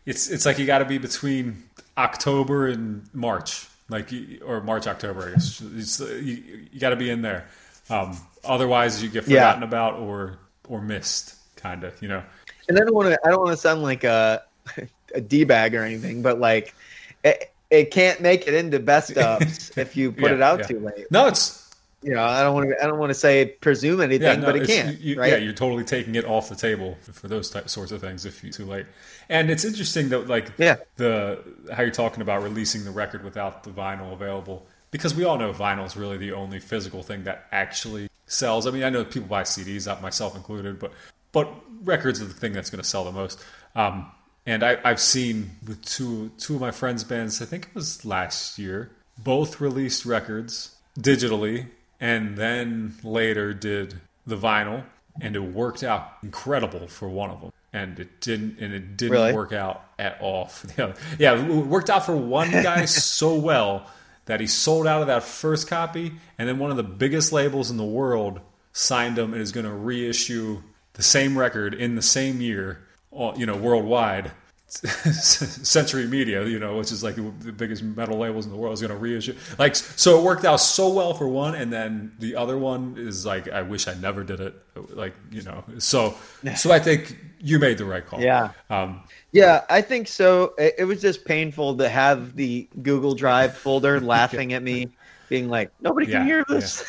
It's 0.06 0.30
it's 0.30 0.46
like 0.46 0.60
you 0.60 0.66
got 0.66 0.80
to 0.80 0.86
be 0.86 0.98
between 0.98 1.64
October 1.98 2.68
and 2.68 3.08
March, 3.14 3.68
like 3.90 4.10
or 4.46 4.62
March 4.62 4.88
October. 4.88 5.30
I 5.30 5.32
guess 5.32 5.62
it's, 5.76 6.00
you, 6.00 6.68
you 6.72 6.80
got 6.80 6.90
to 6.92 6.96
be 6.96 7.10
in 7.10 7.22
there. 7.22 7.48
Um, 7.90 8.18
otherwise, 8.44 9.02
you 9.02 9.10
get 9.10 9.28
Yeah. 9.28 9.40
forgotten 9.52 9.64
about 9.64 9.96
or 9.96 10.38
or 10.68 10.82
missed, 10.82 11.36
kind 11.56 11.84
of. 11.84 12.00
You 12.02 12.10
know. 12.10 12.24
and 12.70 12.78
I 12.78 12.82
don't 12.82 12.94
want 12.96 13.10
to 13.10 13.20
I 13.26 13.30
don't 13.30 13.40
want 13.40 13.52
to 13.52 13.58
sound 13.58 13.82
like 13.82 14.04
a 14.04 14.44
a 15.16 15.22
d 15.22 15.44
bag 15.44 15.74
or 15.76 15.84
anything, 15.84 16.22
but 16.22 16.40
like 16.40 16.76
it, 17.24 17.52
it 17.72 17.92
can't 17.92 18.22
make 18.22 18.48
it 18.48 18.54
into 18.54 18.80
best 18.80 19.18
ups 19.18 19.72
if 19.78 19.96
you 19.98 20.12
put 20.12 20.30
Yeah, 20.32 20.36
it 20.36 20.42
out 20.42 20.60
yeah. 20.60 20.66
too 20.68 20.80
late. 20.80 21.08
No, 21.12 21.26
it's 21.28 21.65
You 22.06 22.14
know, 22.14 22.24
I 22.24 22.44
don't 22.44 22.54
want 22.54 22.70
to 22.70 22.84
I 22.84 22.88
don't 22.88 23.00
want 23.00 23.10
to 23.10 23.16
say 23.16 23.46
presume 23.62 24.00
anything, 24.00 24.28
yeah, 24.28 24.36
no, 24.36 24.46
but 24.46 24.56
it 24.58 24.68
can't, 24.68 25.00
you- 25.02 25.20
right? 25.20 25.32
Yeah, 25.32 25.38
you're 25.38 25.54
totally 25.54 25.84
taking 25.84 26.14
it 26.16 26.26
off 26.26 26.50
the 26.50 26.56
table 26.56 26.98
for 27.02 27.28
those 27.28 27.50
type, 27.50 27.68
sorts 27.68 27.92
of 27.92 28.00
things 28.00 28.26
if 28.26 28.44
you're 28.44 28.54
too 28.54 28.66
late. 28.66 28.86
And 29.28 29.50
it's 29.50 29.66
interesting 29.66 30.10
that 30.10 30.28
like 30.28 30.52
Yeah. 30.60 30.76
the 30.98 31.40
how 31.74 31.82
you're 31.82 31.92
talking 31.92 32.22
about 32.22 32.44
releasing 32.44 32.86
the 32.86 32.92
record 32.92 33.24
without 33.24 33.64
the 33.64 33.72
vinyl 33.72 34.14
available 34.14 34.68
because 34.92 35.16
we 35.16 35.24
all 35.26 35.38
know 35.40 35.52
vinyl 35.52 35.86
is 35.86 35.98
really 35.98 36.18
the 36.18 36.32
only 36.34 36.60
physical 36.60 37.02
thing 37.02 37.24
that 37.24 37.48
actually 37.52 38.08
sells. 38.28 38.68
I 38.68 38.72
mean, 38.72 38.84
I 38.84 38.90
know 38.92 39.04
people 39.04 39.28
buy 39.28 39.42
CDs, 39.44 39.88
not 39.88 40.02
myself 40.04 40.36
included, 40.36 40.78
but 40.80 40.92
but 41.32 41.52
records 41.84 42.22
are 42.22 42.26
the 42.26 42.34
thing 42.36 42.54
that's 42.54 42.70
going 42.70 42.82
to 42.84 42.88
sell 42.88 43.04
the 43.04 43.12
most. 43.12 43.44
Um, 43.76 44.12
and 44.46 44.64
I, 44.64 44.78
I've 44.84 45.02
seen 45.02 45.50
with 45.68 45.84
two 45.84 46.30
two 46.38 46.54
of 46.56 46.62
my 46.62 46.70
friends' 46.72 47.04
bands, 47.04 47.42
I 47.42 47.46
think 47.46 47.66
it 47.70 47.74
was 47.76 48.06
last 48.06 48.60
year, 48.60 48.92
both 49.18 49.60
released 49.60 50.06
records 50.06 50.76
digitally 51.00 51.66
and 52.06 52.38
then 52.38 52.94
later 53.04 53.52
did 53.54 53.96
the 54.28 54.38
vinyl, 54.38 54.84
and 55.22 55.36
it 55.36 55.40
worked 55.40 55.84
out 55.84 56.14
incredible 56.22 56.88
for 56.88 57.10
one 57.10 57.32
of 57.32 57.42
them, 57.42 57.52
and 57.74 58.00
it 58.00 58.22
didn't, 58.22 58.60
and 58.60 58.74
it 58.74 58.96
didn't 58.96 59.14
Really? 59.14 59.34
work 59.34 59.54
out 59.54 59.84
at 59.98 60.18
all 60.22 60.46
for 60.46 60.68
the 60.68 60.84
other. 60.84 60.96
Yeah, 61.18 61.34
it 61.44 61.48
worked 61.66 61.90
out 61.90 62.06
for 62.06 62.16
one 62.16 62.52
guy 62.70 62.86
so 62.86 63.36
well 63.36 63.88
that 64.26 64.40
he 64.40 64.46
sold 64.48 64.86
out 64.88 65.02
of 65.02 65.08
that 65.08 65.24
first 65.24 65.68
copy, 65.68 66.14
and 66.38 66.48
then 66.48 66.60
one 66.60 66.70
of 66.70 66.78
the 66.78 66.84
biggest 66.84 67.32
labels 67.32 67.72
in 67.72 67.78
the 67.78 67.84
world 67.86 68.40
signed 68.74 69.18
him 69.18 69.34
and 69.34 69.42
is 69.42 69.52
going 69.52 69.66
to 69.66 69.74
reissue 69.74 70.62
the 70.94 71.04
same 71.04 71.38
record 71.38 71.74
in 71.74 71.96
the 71.96 72.02
same 72.02 72.40
year, 72.42 72.82
all- 73.12 73.36
you 73.38 73.46
know, 73.48 73.56
worldwide. 73.56 74.32
Century 74.68 76.08
Media, 76.08 76.46
you 76.46 76.60
know, 76.60 76.78
which 76.78 76.92
is 76.92 77.04
like 77.04 77.16
the 77.16 77.52
biggest 77.52 77.84
metal 77.84 78.18
labels 78.18 78.46
in 78.46 78.52
the 78.52 78.58
world, 78.58 78.74
is 78.74 78.82
going 78.82 78.92
to 78.92 78.98
reissue. 78.98 79.36
Like, 79.58 79.76
so 79.76 80.20
it 80.20 80.24
worked 80.24 80.44
out 80.44 80.58
so 80.58 80.90
well 80.90 81.14
for 81.14 81.28
one, 81.28 81.56
and 81.56 81.72
then 81.72 82.14
the 82.20 82.36
other 82.36 82.58
one 82.58 82.96
is 82.98 83.26
like, 83.26 83.48
I 83.50 83.62
wish 83.62 83.88
I 83.88 83.94
never 83.96 84.24
did 84.24 84.40
it. 84.40 84.56
Like, 84.90 85.14
you 85.32 85.44
know, 85.44 85.64
so 85.78 86.16
so 86.56 86.72
I 86.72 86.80
think 86.80 87.18
you 87.40 87.60
made 87.60 87.78
the 87.78 87.86
right 87.86 88.06
call. 88.06 88.22
Yeah. 88.22 88.52
Um, 88.70 89.04
Yeah, 89.32 89.66
I 89.70 89.82
think 89.82 90.08
so. 90.08 90.54
It, 90.58 90.76
it 90.80 90.86
was 90.86 91.02
just 91.02 91.26
painful 91.26 91.78
to 91.78 91.88
have 91.90 92.36
the 92.36 92.68
Google 92.82 93.16
Drive 93.16 93.56
folder 93.58 94.00
laughing 94.02 94.54
at 94.54 94.64
me, 94.64 94.88
being 95.30 95.48
like, 95.50 95.72
"Nobody 95.80 96.08
can 96.08 96.22
Yeah, 96.22 96.24
hear 96.24 96.46
this." 96.48 96.84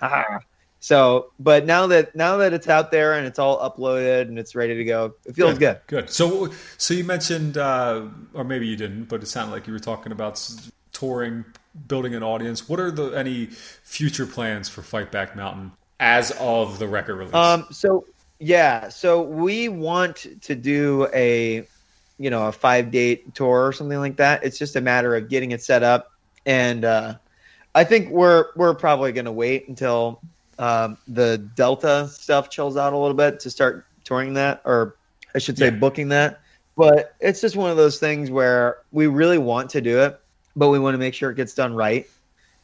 Ah. 0.00 0.40
So, 0.82 1.30
but 1.38 1.64
now 1.64 1.86
that 1.86 2.16
now 2.16 2.38
that 2.38 2.52
it's 2.52 2.66
out 2.66 2.90
there 2.90 3.14
and 3.14 3.24
it's 3.24 3.38
all 3.38 3.56
uploaded 3.60 4.22
and 4.22 4.36
it's 4.36 4.56
ready 4.56 4.74
to 4.74 4.84
go, 4.84 5.14
it 5.24 5.36
feels 5.36 5.56
good. 5.56 5.78
Good. 5.86 6.10
So, 6.10 6.50
so 6.76 6.92
you 6.92 7.04
mentioned, 7.04 7.56
uh, 7.56 8.06
or 8.34 8.42
maybe 8.42 8.66
you 8.66 8.74
didn't, 8.74 9.04
but 9.04 9.22
it 9.22 9.26
sounded 9.26 9.52
like 9.52 9.68
you 9.68 9.72
were 9.72 9.78
talking 9.78 10.10
about 10.10 10.44
touring, 10.90 11.44
building 11.86 12.16
an 12.16 12.24
audience. 12.24 12.68
What 12.68 12.80
are 12.80 12.90
the 12.90 13.10
any 13.10 13.46
future 13.46 14.26
plans 14.26 14.68
for 14.68 14.82
Fight 14.82 15.12
Back 15.12 15.36
Mountain 15.36 15.70
as 16.00 16.32
of 16.40 16.80
the 16.80 16.88
record 16.88 17.14
release? 17.14 17.32
Um, 17.32 17.64
so 17.70 18.04
yeah, 18.40 18.88
so 18.88 19.22
we 19.22 19.68
want 19.68 20.26
to 20.40 20.56
do 20.56 21.06
a, 21.14 21.64
you 22.18 22.28
know, 22.28 22.48
a 22.48 22.52
five 22.52 22.90
date 22.90 23.36
tour 23.36 23.68
or 23.68 23.72
something 23.72 24.00
like 24.00 24.16
that. 24.16 24.42
It's 24.42 24.58
just 24.58 24.74
a 24.74 24.80
matter 24.80 25.14
of 25.14 25.28
getting 25.28 25.52
it 25.52 25.62
set 25.62 25.84
up, 25.84 26.10
and 26.44 26.84
uh, 26.84 27.14
I 27.72 27.84
think 27.84 28.10
we're 28.10 28.46
we're 28.56 28.74
probably 28.74 29.12
going 29.12 29.26
to 29.26 29.32
wait 29.32 29.68
until 29.68 30.20
um, 30.62 30.96
the 31.08 31.38
Delta 31.56 32.08
stuff 32.08 32.48
chills 32.48 32.76
out 32.76 32.92
a 32.92 32.96
little 32.96 33.16
bit 33.16 33.40
to 33.40 33.50
start 33.50 33.84
touring 34.04 34.34
that, 34.34 34.62
or 34.64 34.96
I 35.34 35.38
should 35.38 35.58
say 35.58 35.70
Yeah. 35.70 35.70
booking 35.70 36.08
that. 36.10 36.40
But 36.76 37.14
it's 37.20 37.40
just 37.40 37.56
one 37.56 37.70
of 37.70 37.76
those 37.76 37.98
things 37.98 38.30
where 38.30 38.78
we 38.92 39.08
really 39.08 39.38
want 39.38 39.70
to 39.70 39.80
do 39.80 40.00
it, 40.02 40.18
but 40.54 40.68
we 40.68 40.78
want 40.78 40.94
to 40.94 40.98
make 40.98 41.14
sure 41.14 41.30
it 41.30 41.36
gets 41.36 41.54
done 41.54 41.74
right, 41.74 42.06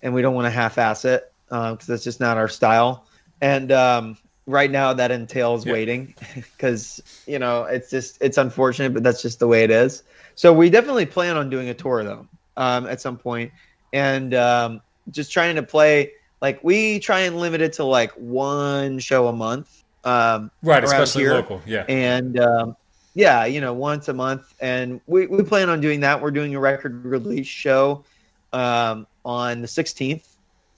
and 0.00 0.14
we 0.14 0.22
don't 0.22 0.34
want 0.34 0.46
to 0.46 0.50
half-ass 0.50 1.04
it 1.04 1.24
because 1.48 1.86
that's 1.86 2.04
just 2.04 2.20
not 2.20 2.36
our 2.36 2.48
style. 2.48 3.06
And 3.40 3.72
um, 3.72 4.16
right 4.46 4.70
now, 4.70 4.94
that 4.94 5.10
entails 5.10 5.66
Yeah. 5.66 5.72
waiting 5.72 6.14
because 6.34 7.00
you 7.26 7.38
know 7.38 7.64
it's 7.64 7.90
just 7.90 8.18
it's 8.20 8.38
unfortunate, 8.38 8.94
but 8.94 9.02
that's 9.02 9.22
just 9.22 9.40
the 9.40 9.48
way 9.48 9.64
it 9.64 9.70
is. 9.70 10.04
So 10.36 10.52
we 10.52 10.70
definitely 10.70 11.06
plan 11.06 11.36
on 11.36 11.50
doing 11.50 11.68
a 11.68 11.74
tour 11.74 12.04
though 12.04 12.28
um, 12.56 12.86
at 12.86 13.00
some 13.00 13.18
point, 13.18 13.52
and 13.92 14.32
um, 14.34 14.82
just 15.10 15.32
trying 15.32 15.56
to 15.56 15.62
play 15.64 16.12
like 16.40 16.62
we 16.62 16.98
try 17.00 17.20
and 17.20 17.38
limit 17.38 17.60
it 17.60 17.72
to 17.74 17.84
like 17.84 18.12
one 18.12 18.98
show 18.98 19.28
a 19.28 19.32
month. 19.32 19.82
Um, 20.04 20.50
Right, 20.62 20.82
especially 20.84 21.22
here. 21.24 21.34
local. 21.34 21.60
Yeah. 21.66 21.84
and 21.88 22.38
um, 22.38 22.76
yeah, 23.14 23.44
you 23.46 23.60
know, 23.60 23.72
once 23.72 24.08
a 24.08 24.12
month, 24.14 24.54
and 24.60 25.00
we, 25.06 25.26
we 25.26 25.42
plan 25.42 25.68
on 25.68 25.80
doing 25.80 26.00
that. 26.00 26.20
We're 26.22 26.30
doing 26.30 26.54
a 26.54 26.60
record 26.60 27.04
release 27.04 27.46
show 27.48 28.04
um, 28.52 29.06
on 29.24 29.60
the 29.60 29.66
16th. 29.66 30.22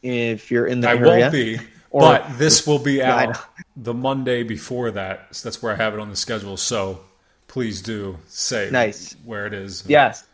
If 0.02 0.50
you're 0.50 0.66
in 0.66 0.80
the 0.80 0.88
I 0.88 0.94
area, 0.96 1.20
won't 1.20 1.32
be, 1.32 1.58
Or- 1.90 2.00
but 2.00 2.38
this 2.38 2.66
will 2.66 2.78
be 2.78 2.94
Yeah, 2.98 3.14
I 3.14 3.22
out 3.26 3.34
know. 3.34 3.40
the 3.76 3.94
Monday 3.94 4.42
before 4.42 4.90
that. 4.92 5.34
So 5.36 5.48
that's 5.48 5.62
where 5.62 5.72
I 5.72 5.76
have 5.76 5.92
it 5.92 6.00
on 6.00 6.08
the 6.08 6.16
schedule. 6.16 6.56
So 6.56 7.00
please 7.48 7.82
do 7.82 8.16
say 8.26 8.70
Nice. 8.72 9.14
where 9.24 9.46
it 9.46 9.52
is. 9.52 9.84
Yes. 9.86 10.24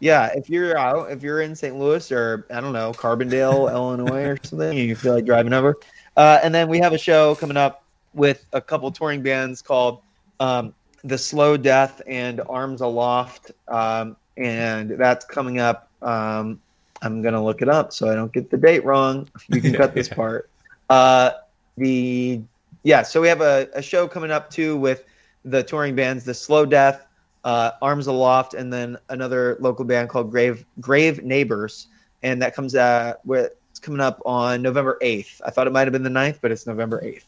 Yeah, 0.00 0.30
if 0.34 0.50
you're 0.50 0.76
out, 0.76 1.10
if 1.10 1.22
you're 1.22 1.40
in 1.40 1.56
St. 1.56 1.76
Louis 1.76 2.12
or 2.12 2.46
I 2.50 2.60
don't 2.60 2.72
know, 2.72 2.92
Carbondale, 2.92 3.70
Illinois 3.72 4.24
or 4.24 4.38
something, 4.42 4.78
and 4.78 4.88
you 4.88 4.96
feel 4.96 5.14
like 5.14 5.24
driving 5.24 5.52
over. 5.52 5.76
Uh, 6.16 6.38
and 6.42 6.54
then 6.54 6.68
we 6.68 6.78
have 6.78 6.92
a 6.92 6.98
show 6.98 7.34
coming 7.34 7.56
up 7.56 7.84
with 8.14 8.44
a 8.52 8.60
couple 8.60 8.90
touring 8.90 9.22
bands 9.22 9.62
called 9.62 10.00
um, 10.40 10.74
The 11.04 11.18
Slow 11.18 11.56
Death 11.56 12.02
and 12.06 12.40
Arms 12.48 12.80
Aloft. 12.80 13.52
Um, 13.68 14.16
and 14.36 14.90
that's 14.90 15.24
coming 15.24 15.60
up. 15.60 15.90
Um, 16.02 16.60
I'm 17.02 17.22
going 17.22 17.34
to 17.34 17.40
look 17.40 17.62
it 17.62 17.68
up 17.68 17.92
so 17.92 18.10
I 18.10 18.14
don't 18.14 18.32
get 18.32 18.50
the 18.50 18.56
date 18.56 18.84
wrong. 18.84 19.28
You 19.48 19.60
can 19.60 19.74
cut 19.74 19.94
this 19.94 20.08
part. 20.10 20.50
Uh, 20.88 21.32
the 21.76 22.40
yeah, 22.82 23.02
so 23.02 23.20
we 23.20 23.28
have 23.28 23.40
a, 23.40 23.68
a 23.74 23.82
show 23.82 24.06
coming 24.06 24.30
up 24.30 24.50
too 24.50 24.76
with 24.76 25.04
the 25.44 25.62
touring 25.62 25.94
bands, 25.94 26.24
The 26.24 26.34
Slow 26.34 26.64
Death, 26.64 27.05
uh, 27.46 27.70
Arms 27.80 28.08
Aloft, 28.08 28.54
and 28.54 28.72
then 28.72 28.98
another 29.08 29.56
local 29.60 29.84
band 29.84 30.08
called 30.08 30.32
Grave 30.32 30.66
Grave 30.80 31.22
Neighbors, 31.22 31.86
and 32.22 32.42
that 32.42 32.54
comes 32.54 32.74
uh 32.74 33.14
with 33.24 33.52
it's 33.70 33.78
coming 33.78 34.00
up 34.00 34.20
on 34.26 34.62
November 34.62 34.98
eighth. 35.00 35.40
I 35.46 35.50
thought 35.50 35.68
it 35.68 35.72
might 35.72 35.86
have 35.86 35.92
been 35.92 36.02
the 36.02 36.10
9th, 36.10 36.38
but 36.40 36.50
it's 36.50 36.66
November 36.66 37.02
eighth. 37.04 37.24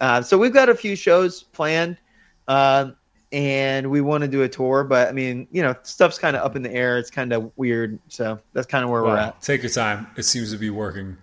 Uh, 0.00 0.22
so 0.22 0.38
we've 0.38 0.52
got 0.52 0.68
a 0.68 0.74
few 0.76 0.94
shows 0.94 1.42
planned, 1.42 1.96
um, 2.46 2.94
and 3.32 3.90
we 3.90 4.00
want 4.00 4.22
to 4.22 4.28
do 4.28 4.42
a 4.42 4.48
tour, 4.48 4.84
but 4.84 5.08
I 5.08 5.12
mean, 5.12 5.48
you 5.50 5.62
know, 5.62 5.74
stuff's 5.82 6.18
kind 6.18 6.36
of 6.36 6.44
up 6.44 6.54
in 6.54 6.62
the 6.62 6.72
air. 6.72 6.98
It's 6.98 7.10
kind 7.10 7.32
of 7.32 7.50
weird, 7.56 7.98
so 8.08 8.38
that's 8.52 8.68
kind 8.68 8.84
of 8.84 8.90
where 8.90 9.02
we're 9.02 9.16
at. 9.16 9.42
take 9.42 9.62
your 9.62 9.70
time. 9.70 10.06
It 10.16 10.24
seems 10.24 10.52
to 10.52 10.58
be 10.58 10.70
working. 10.70 11.16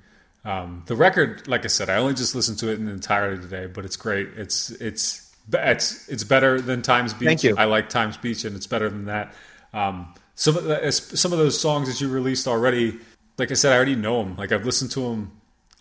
Um, 0.44 0.84
the 0.88 0.96
record, 0.96 1.48
like 1.48 1.64
I 1.64 1.68
said, 1.68 1.90
I 1.90 1.96
only 1.96 2.16
just 2.16 2.36
listened 2.36 2.58
to 2.60 2.70
it 2.70 2.80
in 2.80 2.90
entirety 2.90 3.42
today, 3.42 3.68
but 3.68 3.86
it's 3.86 3.96
great. 3.96 4.30
It's 4.36 4.72
it's 4.72 5.29
it's 5.52 6.08
it's 6.10 6.24
better 6.24 6.62
than 6.62 6.82
Times 6.82 7.14
Beach. 7.14 7.28
Thank 7.28 7.44
you. 7.44 7.56
I 7.58 7.66
like 7.66 7.90
Times 7.90 8.18
Beach, 8.18 8.46
and 8.46 8.56
it's 8.56 8.68
better 8.68 8.90
than 8.90 9.06
that. 9.06 9.34
Um, 9.74 10.14
some 10.36 10.56
of 10.56 10.64
the, 10.64 10.92
some 10.92 11.34
of 11.34 11.40
those 11.40 11.60
songs 11.60 11.88
that 11.90 12.00
you 12.00 12.10
released 12.10 12.48
already, 12.48 12.98
like 13.38 13.52
I 13.52 13.56
said, 13.56 13.74
I 13.74 13.76
already 13.76 13.96
know 13.96 14.24
them. 14.24 14.36
Like 14.36 14.52
I've 14.52 14.66
listened 14.66 14.92
to 14.92 15.02
them 15.02 15.32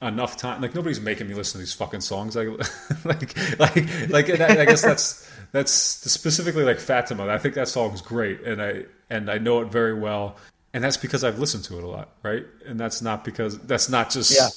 enough 0.03 0.37
time. 0.37 0.61
Like 0.61 0.75
nobody's 0.75 1.01
making 1.01 1.29
me 1.29 1.35
listen 1.35 1.53
to 1.53 1.59
these 1.59 1.75
fucking 1.75 2.01
songs. 2.01 2.37
Like 2.37 2.49
like 3.05 3.59
like 3.59 4.09
like 4.11 4.29
and 4.29 4.43
I, 4.43 4.63
I 4.63 4.65
guess 4.65 4.83
that's 4.83 5.31
that's 5.53 5.73
specifically 5.73 6.65
like 6.65 6.81
Fatima. 6.81 7.27
I 7.29 7.39
think 7.39 7.55
that 7.55 7.69
song's 7.69 8.01
great, 8.01 8.41
and 8.43 8.63
I 8.63 8.85
and 9.11 9.31
I 9.31 9.39
know 9.39 9.61
it 9.61 9.71
very 9.71 9.95
well, 9.95 10.37
and 10.73 10.83
that's 10.83 10.97
because 10.97 11.25
I've 11.25 11.39
listened 11.39 11.65
to 11.65 11.79
it 11.79 11.85
a 11.85 11.89
lot, 11.89 12.11
right? 12.23 12.45
And 12.67 12.79
that's 12.79 13.03
not 13.03 13.25
because 13.25 13.59
that's 13.59 13.89
not 13.89 14.11
just. 14.11 14.35
Yeah. 14.35 14.49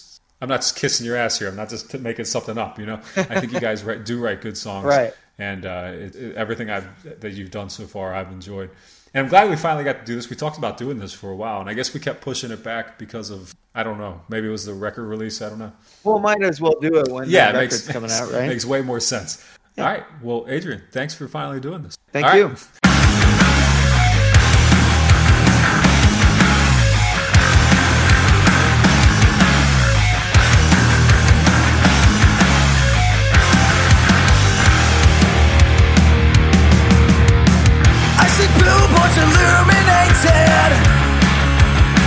I'm 0.41 0.49
not 0.49 0.61
just 0.61 0.75
kissing 0.75 1.05
your 1.05 1.15
ass 1.17 1.37
here. 1.39 1.47
I'm 1.47 1.55
not 1.55 1.69
just 1.69 1.91
t- 1.91 1.97
making 1.99 2.25
something 2.25 2.57
up. 2.57 2.79
You 2.79 2.87
know, 2.87 2.99
I 3.15 3.39
think 3.39 3.53
you 3.53 3.59
guys 3.69 3.83
write, 3.83 4.05
do 4.05 4.19
write 4.19 4.41
good 4.41 4.57
songs, 4.57 4.85
Right. 4.85 5.13
And 5.39 5.65
uh, 5.65 5.91
it, 5.93 6.15
it, 6.15 6.35
everything 6.35 6.69
I've 6.69 7.21
that 7.21 7.31
you've 7.33 7.51
done 7.51 7.69
so 7.69 7.85
far, 7.85 8.13
I've 8.13 8.31
enjoyed. 8.31 8.69
And 9.13 9.23
I'm 9.25 9.29
glad 9.29 9.49
we 9.49 9.55
finally 9.55 9.83
got 9.83 9.99
to 9.99 10.05
do 10.05 10.15
this. 10.15 10.29
We 10.29 10.35
talked 10.35 10.57
about 10.57 10.77
doing 10.77 10.99
this 10.99 11.13
for 11.13 11.31
a 11.31 11.35
while, 11.35 11.59
and 11.61 11.69
I 11.69 11.73
guess 11.73 11.93
we 11.93 11.99
kept 11.99 12.21
pushing 12.21 12.51
it 12.51 12.63
back 12.63 12.97
because 12.97 13.29
of 13.29 13.53
I 13.73 13.83
don't 13.83 13.97
know. 13.97 14.21
Maybe 14.29 14.47
it 14.47 14.51
was 14.51 14.65
the 14.65 14.73
record 14.73 15.03
release. 15.03 15.41
I 15.41 15.49
don't 15.49 15.59
know. 15.59 15.71
Well, 16.03 16.19
might 16.19 16.43
as 16.43 16.61
well 16.61 16.75
do 16.79 16.95
it 16.97 17.07
when 17.09 17.29
Yeah, 17.29 17.51
the 17.51 17.57
it 17.57 17.61
record's 17.61 17.87
makes 17.87 17.93
coming 17.93 18.11
out, 18.11 18.31
right? 18.31 18.47
makes 18.47 18.65
way 18.65 18.81
more 18.81 18.99
sense. 18.99 19.43
All 19.77 19.85
right. 19.85 20.03
Well, 20.21 20.45
Adrian, 20.49 20.83
thanks 20.91 21.13
for 21.15 21.27
finally 21.27 21.59
doing 21.59 21.81
this. 21.81 21.97
Thank 22.11 22.25
All 22.25 22.49
right. 22.49 22.80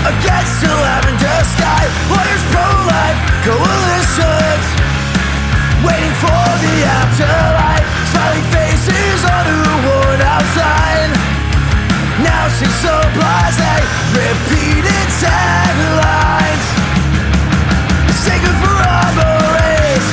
Against 0.05 0.61
the 0.61 0.69
lavender 0.69 1.41
sky. 1.57 1.85
Lawyers 2.13 2.45
pro-life 2.53 3.19
coalitions 3.41 4.67
waiting 5.81 6.15
for 6.21 6.45
the 6.61 6.75
afterlife. 6.85 7.87
Smiling 8.13 8.47
faces 8.53 9.21
on 9.25 9.45
who 9.49 9.65
would 9.89 10.21
outside. 10.21 11.13
Now 12.21 12.49
she's 12.53 12.77
so 12.85 12.95
blasé, 13.17 13.75
repeated 14.13 15.09
taglines. 15.25 16.67
Singing 18.25 18.57
for 18.61 18.73
robberies. 18.77 20.07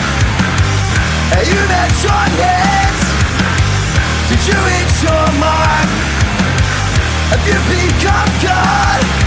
Hey, 1.36 1.44
you 1.52 1.60
met 1.68 1.92
Sean 2.00 2.32
Hicks. 2.40 3.04
Did 4.32 4.42
you 4.48 4.60
hit 4.72 4.92
your 5.04 5.28
mark? 5.40 5.90
Have 7.32 7.44
you 7.48 7.60
become 7.68 8.32
God? 8.44 9.21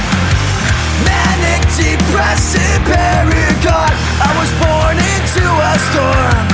Depressive, 1.74 2.82
paragon. 2.86 3.90
I 4.22 4.30
was 4.38 4.50
born 4.62 4.94
into 4.94 5.42
a 5.42 5.72
storm. 5.90 6.46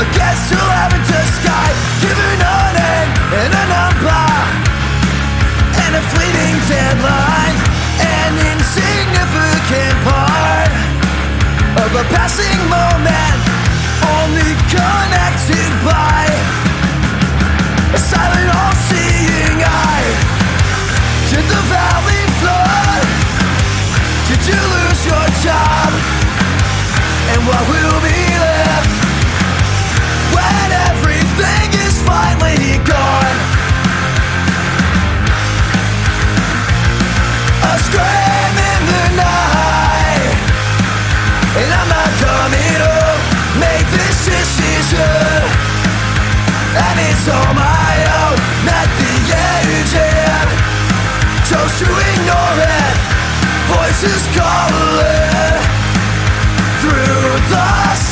Against 0.00 0.48
the 0.48 0.56
lavender 0.56 1.24
sky, 1.36 1.68
given 2.00 2.38
a 2.40 2.58
name 2.72 3.10
and 3.44 3.52
a 3.52 3.64
number, 3.68 4.24
and 5.84 5.92
a 6.00 6.02
fleeting 6.10 6.56
deadline, 6.64 7.56
an 8.00 8.32
insignificant 8.56 9.96
part 10.08 10.72
of 11.84 11.90
a 11.92 12.04
passing 12.08 12.58
moment, 12.72 13.38
only 14.16 14.56
connected 14.72 15.70
by 15.84 16.24
a 17.92 18.00
silent 18.00 18.48
all-seeing 18.48 19.60
eye. 19.60 20.08
Did 21.28 21.44
the 21.52 21.62
valley 21.68 22.21
job? 25.40 25.90
And 27.32 27.40
what 27.48 27.62
will 27.72 28.00
be 28.04 28.20
left 28.36 28.92
when 30.36 30.68
everything 30.90 31.68
is 31.86 31.96
finally 32.02 32.76
gone? 32.84 33.36
A 37.62 37.74
scream 37.86 38.54
in 38.72 38.80
the 38.92 39.06
night, 39.16 40.36
and 41.56 41.68
I'm 41.72 41.88
not 41.88 42.10
coming 42.20 42.76
to 42.84 42.94
make 43.56 43.86
this 43.96 44.16
decision. 44.26 45.40
And 46.72 46.96
it's 47.08 47.28
on 47.28 47.54
my 47.56 47.92
own, 48.20 48.41
Voices 54.02 54.26
calling 54.36 55.62
Through 56.80 57.38
the 57.50 58.11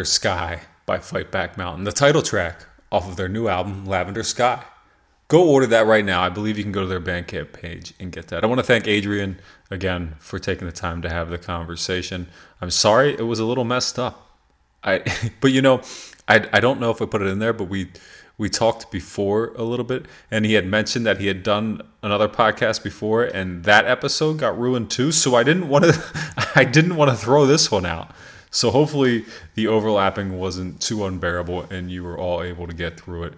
Lavender 0.00 0.08
Sky 0.08 0.62
by 0.86 0.96
Fightback 0.96 1.58
Mountain, 1.58 1.84
the 1.84 1.92
title 1.92 2.22
track 2.22 2.64
off 2.90 3.06
of 3.06 3.16
their 3.16 3.28
new 3.28 3.48
album, 3.48 3.84
Lavender 3.84 4.22
Sky. 4.22 4.64
Go 5.28 5.46
order 5.46 5.66
that 5.66 5.86
right 5.86 6.02
now. 6.02 6.22
I 6.22 6.30
believe 6.30 6.56
you 6.56 6.64
can 6.64 6.72
go 6.72 6.80
to 6.80 6.86
their 6.86 7.02
Bandcamp 7.02 7.52
page 7.52 7.92
and 8.00 8.10
get 8.10 8.28
that. 8.28 8.42
I 8.42 8.46
want 8.46 8.60
to 8.60 8.66
thank 8.66 8.88
Adrian 8.88 9.38
again 9.70 10.14
for 10.18 10.38
taking 10.38 10.66
the 10.66 10.72
time 10.72 11.02
to 11.02 11.10
have 11.10 11.28
the 11.28 11.36
conversation. 11.36 12.28
I'm 12.62 12.70
sorry 12.70 13.10
it 13.12 13.26
was 13.26 13.40
a 13.40 13.44
little 13.44 13.64
messed 13.64 13.98
up. 13.98 14.26
I, 14.82 15.02
but 15.42 15.52
you 15.52 15.60
know, 15.60 15.82
I, 16.26 16.48
I 16.50 16.60
don't 16.60 16.80
know 16.80 16.90
if 16.90 17.02
I 17.02 17.04
put 17.04 17.20
it 17.20 17.28
in 17.28 17.40
there, 17.40 17.52
but 17.52 17.64
we 17.64 17.90
we 18.38 18.48
talked 18.48 18.90
before 18.90 19.52
a 19.56 19.64
little 19.64 19.84
bit, 19.84 20.06
and 20.30 20.46
he 20.46 20.54
had 20.54 20.64
mentioned 20.64 21.04
that 21.04 21.18
he 21.18 21.26
had 21.26 21.42
done 21.42 21.82
another 22.02 22.26
podcast 22.26 22.82
before, 22.82 23.22
and 23.22 23.64
that 23.64 23.84
episode 23.84 24.38
got 24.38 24.58
ruined 24.58 24.90
too. 24.90 25.12
So 25.12 25.34
I 25.34 25.42
didn't 25.42 25.68
want 25.68 25.84
to 25.84 26.02
I 26.56 26.64
didn't 26.64 26.96
want 26.96 27.10
to 27.10 27.16
throw 27.18 27.44
this 27.44 27.70
one 27.70 27.84
out. 27.84 28.14
So 28.50 28.70
hopefully 28.70 29.24
the 29.54 29.68
overlapping 29.68 30.38
wasn't 30.38 30.80
too 30.80 31.04
unbearable, 31.04 31.62
and 31.70 31.90
you 31.90 32.02
were 32.02 32.18
all 32.18 32.42
able 32.42 32.66
to 32.66 32.74
get 32.74 32.98
through 33.00 33.24
it. 33.24 33.34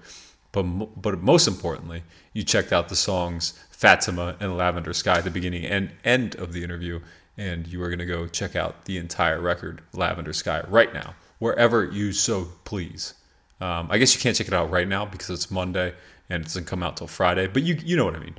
But 0.53 0.63
but 1.01 1.23
most 1.23 1.47
importantly, 1.47 2.03
you 2.33 2.43
checked 2.43 2.73
out 2.73 2.89
the 2.89 2.97
songs 2.97 3.59
Fatima 3.71 4.37
and 4.41 4.57
Lavender 4.57 4.93
Sky 4.93 5.19
at 5.19 5.25
the 5.25 5.31
beginning 5.31 5.65
and 5.65 5.91
end 6.05 6.37
of 6.37 6.53
the 6.53 6.63
interview, 6.63 7.01
and 7.37 7.67
you 7.67 7.83
are 7.83 7.89
going 7.89 7.99
to 7.99 8.07
go 8.07 8.27
check 8.27 8.57
out 8.57 8.85
the 8.85 8.99
entire 8.99 9.41
record, 9.41 9.83
Lavender 9.93 10.33
Sky, 10.33 10.63
right 10.69 10.93
now, 10.93 11.15
wherever 11.39 11.85
you 11.85 12.13
so 12.13 12.49
please. 12.65 13.15
Um, 13.61 13.89
I 13.91 13.99
guess 13.99 14.15
you 14.15 14.21
can't 14.21 14.37
check 14.37 14.49
it 14.49 14.55
out 14.55 14.71
right 14.71 14.89
now 14.89 15.05
because 15.05 15.31
it's 15.31 15.51
Monday 15.51 15.95
and 16.29 16.43
it 16.43 16.45
doesn't 16.45 16.67
come 16.67 16.83
out 16.83 16.97
till 16.97 17.07
Friday, 17.07 17.47
but 17.47 17.63
you 17.63 17.79
you 17.85 17.97
know 17.97 18.05
what 18.05 18.17
I 18.17 18.21
mean. 18.21 18.37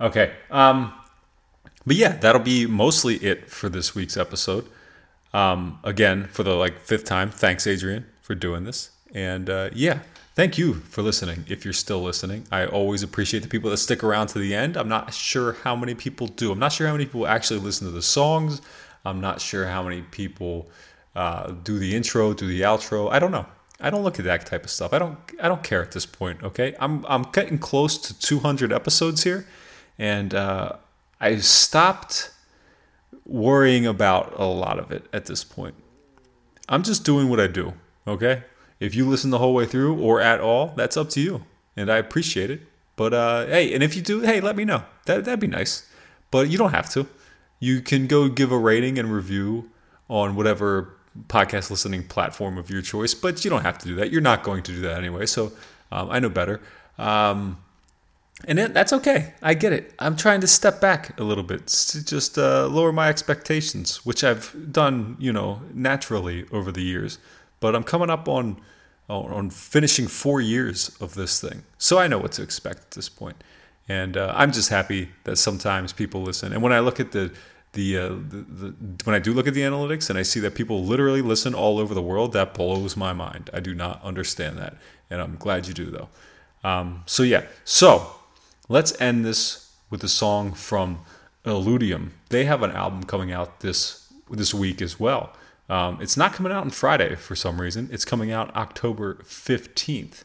Okay. 0.00 0.32
Um, 0.50 0.92
but 1.86 1.96
yeah, 1.96 2.16
that'll 2.16 2.42
be 2.42 2.66
mostly 2.66 3.16
it 3.16 3.48
for 3.48 3.68
this 3.68 3.94
week's 3.94 4.16
episode. 4.16 4.66
Um, 5.36 5.78
again, 5.84 6.28
for 6.28 6.44
the 6.44 6.54
like 6.54 6.80
fifth 6.80 7.04
time, 7.04 7.30
thanks 7.30 7.66
Adrian 7.66 8.06
for 8.22 8.34
doing 8.34 8.64
this, 8.64 8.90
and 9.12 9.50
uh, 9.50 9.68
yeah, 9.74 9.98
thank 10.34 10.56
you 10.56 10.76
for 10.76 11.02
listening. 11.02 11.44
If 11.46 11.62
you're 11.62 11.74
still 11.74 12.00
listening, 12.00 12.46
I 12.50 12.64
always 12.64 13.02
appreciate 13.02 13.42
the 13.42 13.48
people 13.48 13.68
that 13.68 13.76
stick 13.76 14.02
around 14.02 14.28
to 14.28 14.38
the 14.38 14.54
end. 14.54 14.78
I'm 14.78 14.88
not 14.88 15.12
sure 15.12 15.52
how 15.52 15.76
many 15.76 15.94
people 15.94 16.26
do. 16.26 16.52
I'm 16.52 16.58
not 16.58 16.72
sure 16.72 16.86
how 16.86 16.94
many 16.94 17.04
people 17.04 17.26
actually 17.26 17.60
listen 17.60 17.86
to 17.86 17.92
the 17.92 18.00
songs. 18.00 18.62
I'm 19.04 19.20
not 19.20 19.42
sure 19.42 19.66
how 19.66 19.82
many 19.82 20.00
people 20.00 20.70
uh, 21.14 21.50
do 21.50 21.78
the 21.78 21.94
intro, 21.94 22.32
do 22.32 22.46
the 22.46 22.62
outro. 22.62 23.12
I 23.12 23.18
don't 23.18 23.30
know. 23.30 23.44
I 23.78 23.90
don't 23.90 24.04
look 24.04 24.18
at 24.18 24.24
that 24.24 24.46
type 24.46 24.64
of 24.64 24.70
stuff. 24.70 24.94
I 24.94 24.98
don't. 24.98 25.18
I 25.38 25.48
don't 25.48 25.62
care 25.62 25.82
at 25.82 25.92
this 25.92 26.06
point. 26.06 26.42
Okay, 26.44 26.74
I'm 26.80 27.04
I'm 27.06 27.24
getting 27.24 27.58
close 27.58 27.98
to 27.98 28.18
200 28.18 28.72
episodes 28.72 29.22
here, 29.22 29.46
and 29.98 30.34
uh, 30.34 30.76
I 31.20 31.36
stopped 31.36 32.30
worrying 33.26 33.86
about 33.86 34.32
a 34.38 34.44
lot 34.44 34.78
of 34.78 34.90
it 34.90 35.06
at 35.12 35.26
this 35.26 35.44
point. 35.44 35.74
I'm 36.68 36.82
just 36.82 37.04
doing 37.04 37.28
what 37.28 37.40
I 37.40 37.46
do. 37.46 37.74
Okay, 38.06 38.44
if 38.80 38.94
you 38.94 39.08
listen 39.08 39.30
the 39.30 39.38
whole 39.38 39.54
way 39.54 39.66
through 39.66 40.00
or 40.00 40.20
at 40.20 40.40
all, 40.40 40.72
that's 40.76 40.96
up 40.96 41.10
to 41.10 41.20
you, 41.20 41.44
and 41.76 41.90
I 41.90 41.96
appreciate 41.96 42.50
it. 42.50 42.62
But 42.96 43.12
uh, 43.12 43.46
hey, 43.46 43.74
and 43.74 43.82
if 43.82 43.94
you 43.94 44.02
do, 44.02 44.20
hey, 44.20 44.40
let 44.40 44.56
me 44.56 44.64
know. 44.64 44.84
That 45.06 45.24
that'd 45.24 45.40
be 45.40 45.46
nice. 45.46 45.88
But 46.30 46.48
you 46.48 46.58
don't 46.58 46.72
have 46.72 46.90
to. 46.90 47.06
You 47.60 47.80
can 47.80 48.06
go 48.06 48.28
give 48.28 48.52
a 48.52 48.58
rating 48.58 48.98
and 48.98 49.12
review 49.12 49.70
on 50.08 50.34
whatever 50.34 50.94
podcast 51.28 51.70
listening 51.70 52.06
platform 52.06 52.58
of 52.58 52.70
your 52.70 52.82
choice, 52.82 53.14
but 53.14 53.44
you 53.44 53.50
don't 53.50 53.62
have 53.62 53.78
to 53.78 53.88
do 53.88 53.94
that. 53.96 54.10
You're 54.10 54.20
not 54.20 54.42
going 54.42 54.62
to 54.64 54.72
do 54.72 54.80
that 54.82 54.98
anyway. 54.98 55.26
So 55.26 55.52
um, 55.90 56.10
I 56.10 56.18
know 56.18 56.28
better. 56.28 56.60
Um, 56.98 57.58
and 58.44 58.58
it, 58.58 58.74
that's 58.74 58.92
okay. 58.92 59.32
I 59.40 59.54
get 59.54 59.72
it. 59.72 59.94
I'm 59.98 60.16
trying 60.16 60.40
to 60.42 60.46
step 60.46 60.80
back 60.80 61.18
a 61.18 61.24
little 61.24 61.42
bit 61.42 61.66
to 61.68 62.04
just 62.04 62.36
uh, 62.36 62.66
lower 62.66 62.92
my 62.92 63.08
expectations, 63.08 64.04
which 64.04 64.22
I've 64.22 64.54
done, 64.70 65.16
you 65.18 65.32
know, 65.32 65.62
naturally 65.72 66.46
over 66.52 66.70
the 66.70 66.82
years. 66.82 67.18
But 67.60 67.74
I'm 67.74 67.84
coming 67.84 68.10
up 68.10 68.28
on 68.28 68.60
on 69.08 69.50
finishing 69.50 70.08
four 70.08 70.40
years 70.40 70.96
of 71.00 71.14
this 71.14 71.40
thing, 71.40 71.62
so 71.78 71.96
I 71.98 72.08
know 72.08 72.18
what 72.18 72.32
to 72.32 72.42
expect 72.42 72.78
at 72.80 72.90
this 72.90 73.08
point. 73.08 73.42
And 73.88 74.16
uh, 74.16 74.32
I'm 74.34 74.50
just 74.50 74.68
happy 74.68 75.10
that 75.22 75.36
sometimes 75.36 75.92
people 75.92 76.22
listen. 76.22 76.52
And 76.52 76.60
when 76.60 76.72
I 76.72 76.80
look 76.80 76.98
at 76.98 77.12
the 77.12 77.32
the, 77.72 77.98
uh, 77.98 78.08
the, 78.08 78.44
the 78.48 78.74
when 79.04 79.14
I 79.14 79.18
do 79.18 79.32
look 79.32 79.46
at 79.46 79.54
the 79.54 79.60
analytics 79.60 80.10
and 80.10 80.18
I 80.18 80.22
see 80.22 80.40
that 80.40 80.54
people 80.54 80.82
literally 80.84 81.22
listen 81.22 81.54
all 81.54 81.78
over 81.78 81.94
the 81.94 82.02
world, 82.02 82.32
that 82.32 82.52
blows 82.54 82.96
my 82.96 83.12
mind. 83.12 83.48
I 83.52 83.60
do 83.60 83.74
not 83.74 84.02
understand 84.02 84.58
that, 84.58 84.76
and 85.08 85.20
I'm 85.20 85.36
glad 85.36 85.68
you 85.68 85.74
do 85.74 85.90
though. 85.90 86.08
Um, 86.64 87.04
so 87.06 87.22
yeah, 87.22 87.44
so 87.64 88.15
let's 88.68 88.98
end 89.00 89.24
this 89.24 89.72
with 89.90 90.02
a 90.04 90.08
song 90.08 90.52
from 90.52 91.00
Illudium. 91.44 92.10
They 92.28 92.44
have 92.44 92.62
an 92.62 92.72
album 92.72 93.04
coming 93.04 93.32
out 93.32 93.60
this 93.60 94.12
this 94.30 94.52
week 94.52 94.82
as 94.82 94.98
well. 94.98 95.32
Um, 95.68 95.98
it's 96.00 96.16
not 96.16 96.32
coming 96.32 96.52
out 96.52 96.64
on 96.64 96.70
Friday 96.70 97.14
for 97.14 97.36
some 97.36 97.60
reason. 97.60 97.88
It's 97.92 98.04
coming 98.04 98.32
out 98.32 98.54
October 98.56 99.18
fifteenth. 99.24 100.24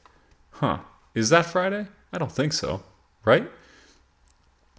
Huh? 0.51 0.79
Is 1.13 1.29
that 1.29 1.45
Friday? 1.45 1.87
I 2.11 2.17
don't 2.17 2.31
think 2.31 2.53
so. 2.53 2.83
Right? 3.23 3.49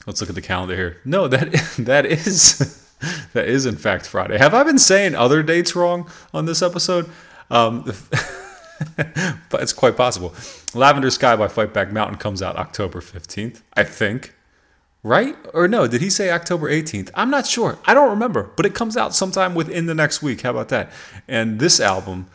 Let's 0.06 0.20
look 0.20 0.30
at 0.30 0.34
the 0.34 0.42
calendar 0.42 0.74
here. 0.74 1.00
No, 1.04 1.28
that 1.28 1.52
that 1.78 2.06
is 2.06 2.88
that 3.32 3.48
is 3.48 3.66
in 3.66 3.76
fact 3.76 4.06
Friday. 4.06 4.38
Have 4.38 4.54
I 4.54 4.64
been 4.64 4.78
saying 4.78 5.14
other 5.14 5.42
dates 5.42 5.76
wrong 5.76 6.10
on 6.34 6.46
this 6.46 6.62
episode? 6.62 7.08
Um, 7.50 7.92
but 8.96 9.62
it's 9.62 9.72
quite 9.72 9.96
possible. 9.96 10.34
Lavender 10.74 11.10
Sky 11.10 11.36
by 11.36 11.46
Fightback 11.46 11.92
Mountain 11.92 12.18
comes 12.18 12.42
out 12.42 12.56
October 12.56 13.00
15th, 13.00 13.62
I 13.74 13.84
think. 13.84 14.34
Right? 15.04 15.36
Or 15.52 15.66
no, 15.66 15.88
did 15.88 16.00
he 16.00 16.10
say 16.10 16.30
October 16.30 16.70
18th? 16.70 17.10
I'm 17.14 17.30
not 17.30 17.46
sure. 17.46 17.78
I 17.86 17.94
don't 17.94 18.10
remember, 18.10 18.52
but 18.56 18.64
it 18.64 18.74
comes 18.74 18.96
out 18.96 19.14
sometime 19.14 19.54
within 19.54 19.86
the 19.86 19.94
next 19.94 20.22
week. 20.22 20.42
How 20.42 20.50
about 20.50 20.68
that? 20.68 20.92
And 21.26 21.58
this 21.58 21.80
album, 21.80 22.28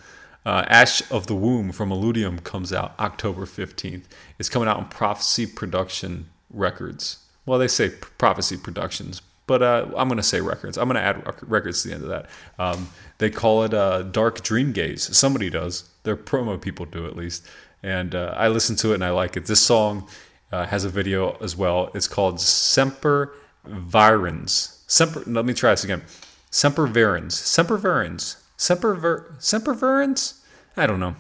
uh, 0.45 0.65
Ash 0.67 1.09
of 1.09 1.27
the 1.27 1.35
Womb 1.35 1.71
from 1.71 1.89
Illudium, 1.89 2.43
comes 2.43 2.73
out 2.73 2.93
October 2.99 3.45
15th. 3.45 4.03
It's 4.37 4.49
coming 4.49 4.67
out 4.67 4.77
on 4.77 4.89
Prophecy 4.89 5.45
Production 5.45 6.29
Records. 6.49 7.19
Well, 7.45 7.57
they 7.57 7.69
say 7.69 7.89
Prophecy 7.89 8.57
Productions, 8.57 9.21
but 9.47 9.63
uh, 9.63 9.85
I'm 9.97 10.07
going 10.07 10.17
to 10.17 10.23
say 10.23 10.41
records. 10.41 10.77
I'm 10.77 10.87
going 10.87 10.95
to 10.95 11.01
add 11.01 11.23
records 11.41 11.81
to 11.81 11.87
the 11.87 11.95
end 11.95 12.03
of 12.03 12.09
that. 12.09 12.29
Um, 12.59 12.89
they 13.17 13.29
call 13.29 13.63
it 13.63 13.73
uh, 13.73 14.03
Dark 14.03 14.41
Dream 14.43 14.73
Gaze. 14.73 15.15
Somebody 15.17 15.49
does. 15.49 15.89
Their 16.03 16.17
promo 16.17 16.61
people 16.61 16.85
do 16.85 17.07
at 17.07 17.15
least. 17.15 17.45
And 17.81 18.13
uh, 18.13 18.33
I 18.37 18.49
listen 18.49 18.75
to 18.77 18.91
it 18.91 18.95
and 18.95 19.05
I 19.05 19.11
like 19.11 19.37
it. 19.37 19.45
This 19.45 19.61
song 19.61 20.07
uh, 20.51 20.65
has 20.65 20.83
a 20.83 20.89
video 20.89 21.37
as 21.41 21.55
well. 21.55 21.91
It's 21.95 22.07
called 22.07 22.39
Semper 22.39 23.33
Virens. 23.65 24.83
Semper. 24.87 25.23
Let 25.25 25.45
me 25.45 25.53
try 25.53 25.71
this 25.71 25.83
again. 25.83 26.03
Semper 26.51 26.87
Virens. 26.87 27.31
Semper 27.31 27.77
Virens. 27.77 28.37
Semper 28.57 28.95
Ver, 28.95 29.35
Semper 29.37 29.75
Virens. 29.75 30.41
I 30.75 30.87
don't 30.87 30.99
know. 30.99 31.15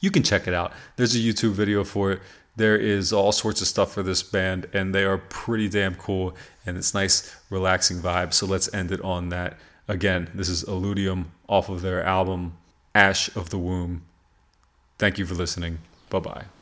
You 0.00 0.10
can 0.10 0.22
check 0.22 0.46
it 0.46 0.54
out. 0.54 0.72
There's 0.96 1.14
a 1.14 1.18
YouTube 1.18 1.52
video 1.52 1.84
for 1.84 2.12
it. 2.12 2.20
There 2.56 2.76
is 2.76 3.12
all 3.12 3.32
sorts 3.32 3.60
of 3.60 3.66
stuff 3.66 3.92
for 3.94 4.02
this 4.02 4.22
band, 4.22 4.66
and 4.72 4.94
they 4.94 5.04
are 5.04 5.18
pretty 5.18 5.68
damn 5.68 5.94
cool. 5.94 6.36
And 6.66 6.76
it's 6.76 6.94
nice, 6.94 7.34
relaxing 7.50 7.98
vibe. 7.98 8.32
So 8.32 8.46
let's 8.46 8.72
end 8.74 8.92
it 8.92 9.00
on 9.00 9.30
that. 9.30 9.58
Again, 9.88 10.30
this 10.34 10.48
is 10.48 10.64
Illudium 10.64 11.26
off 11.48 11.68
of 11.68 11.82
their 11.82 12.04
album 12.04 12.56
Ash 12.94 13.34
of 13.34 13.50
the 13.50 13.58
Womb. 13.58 14.02
Thank 14.98 15.18
you 15.18 15.26
for 15.26 15.34
listening. 15.34 15.78
Bye 16.10 16.20
bye. 16.20 16.61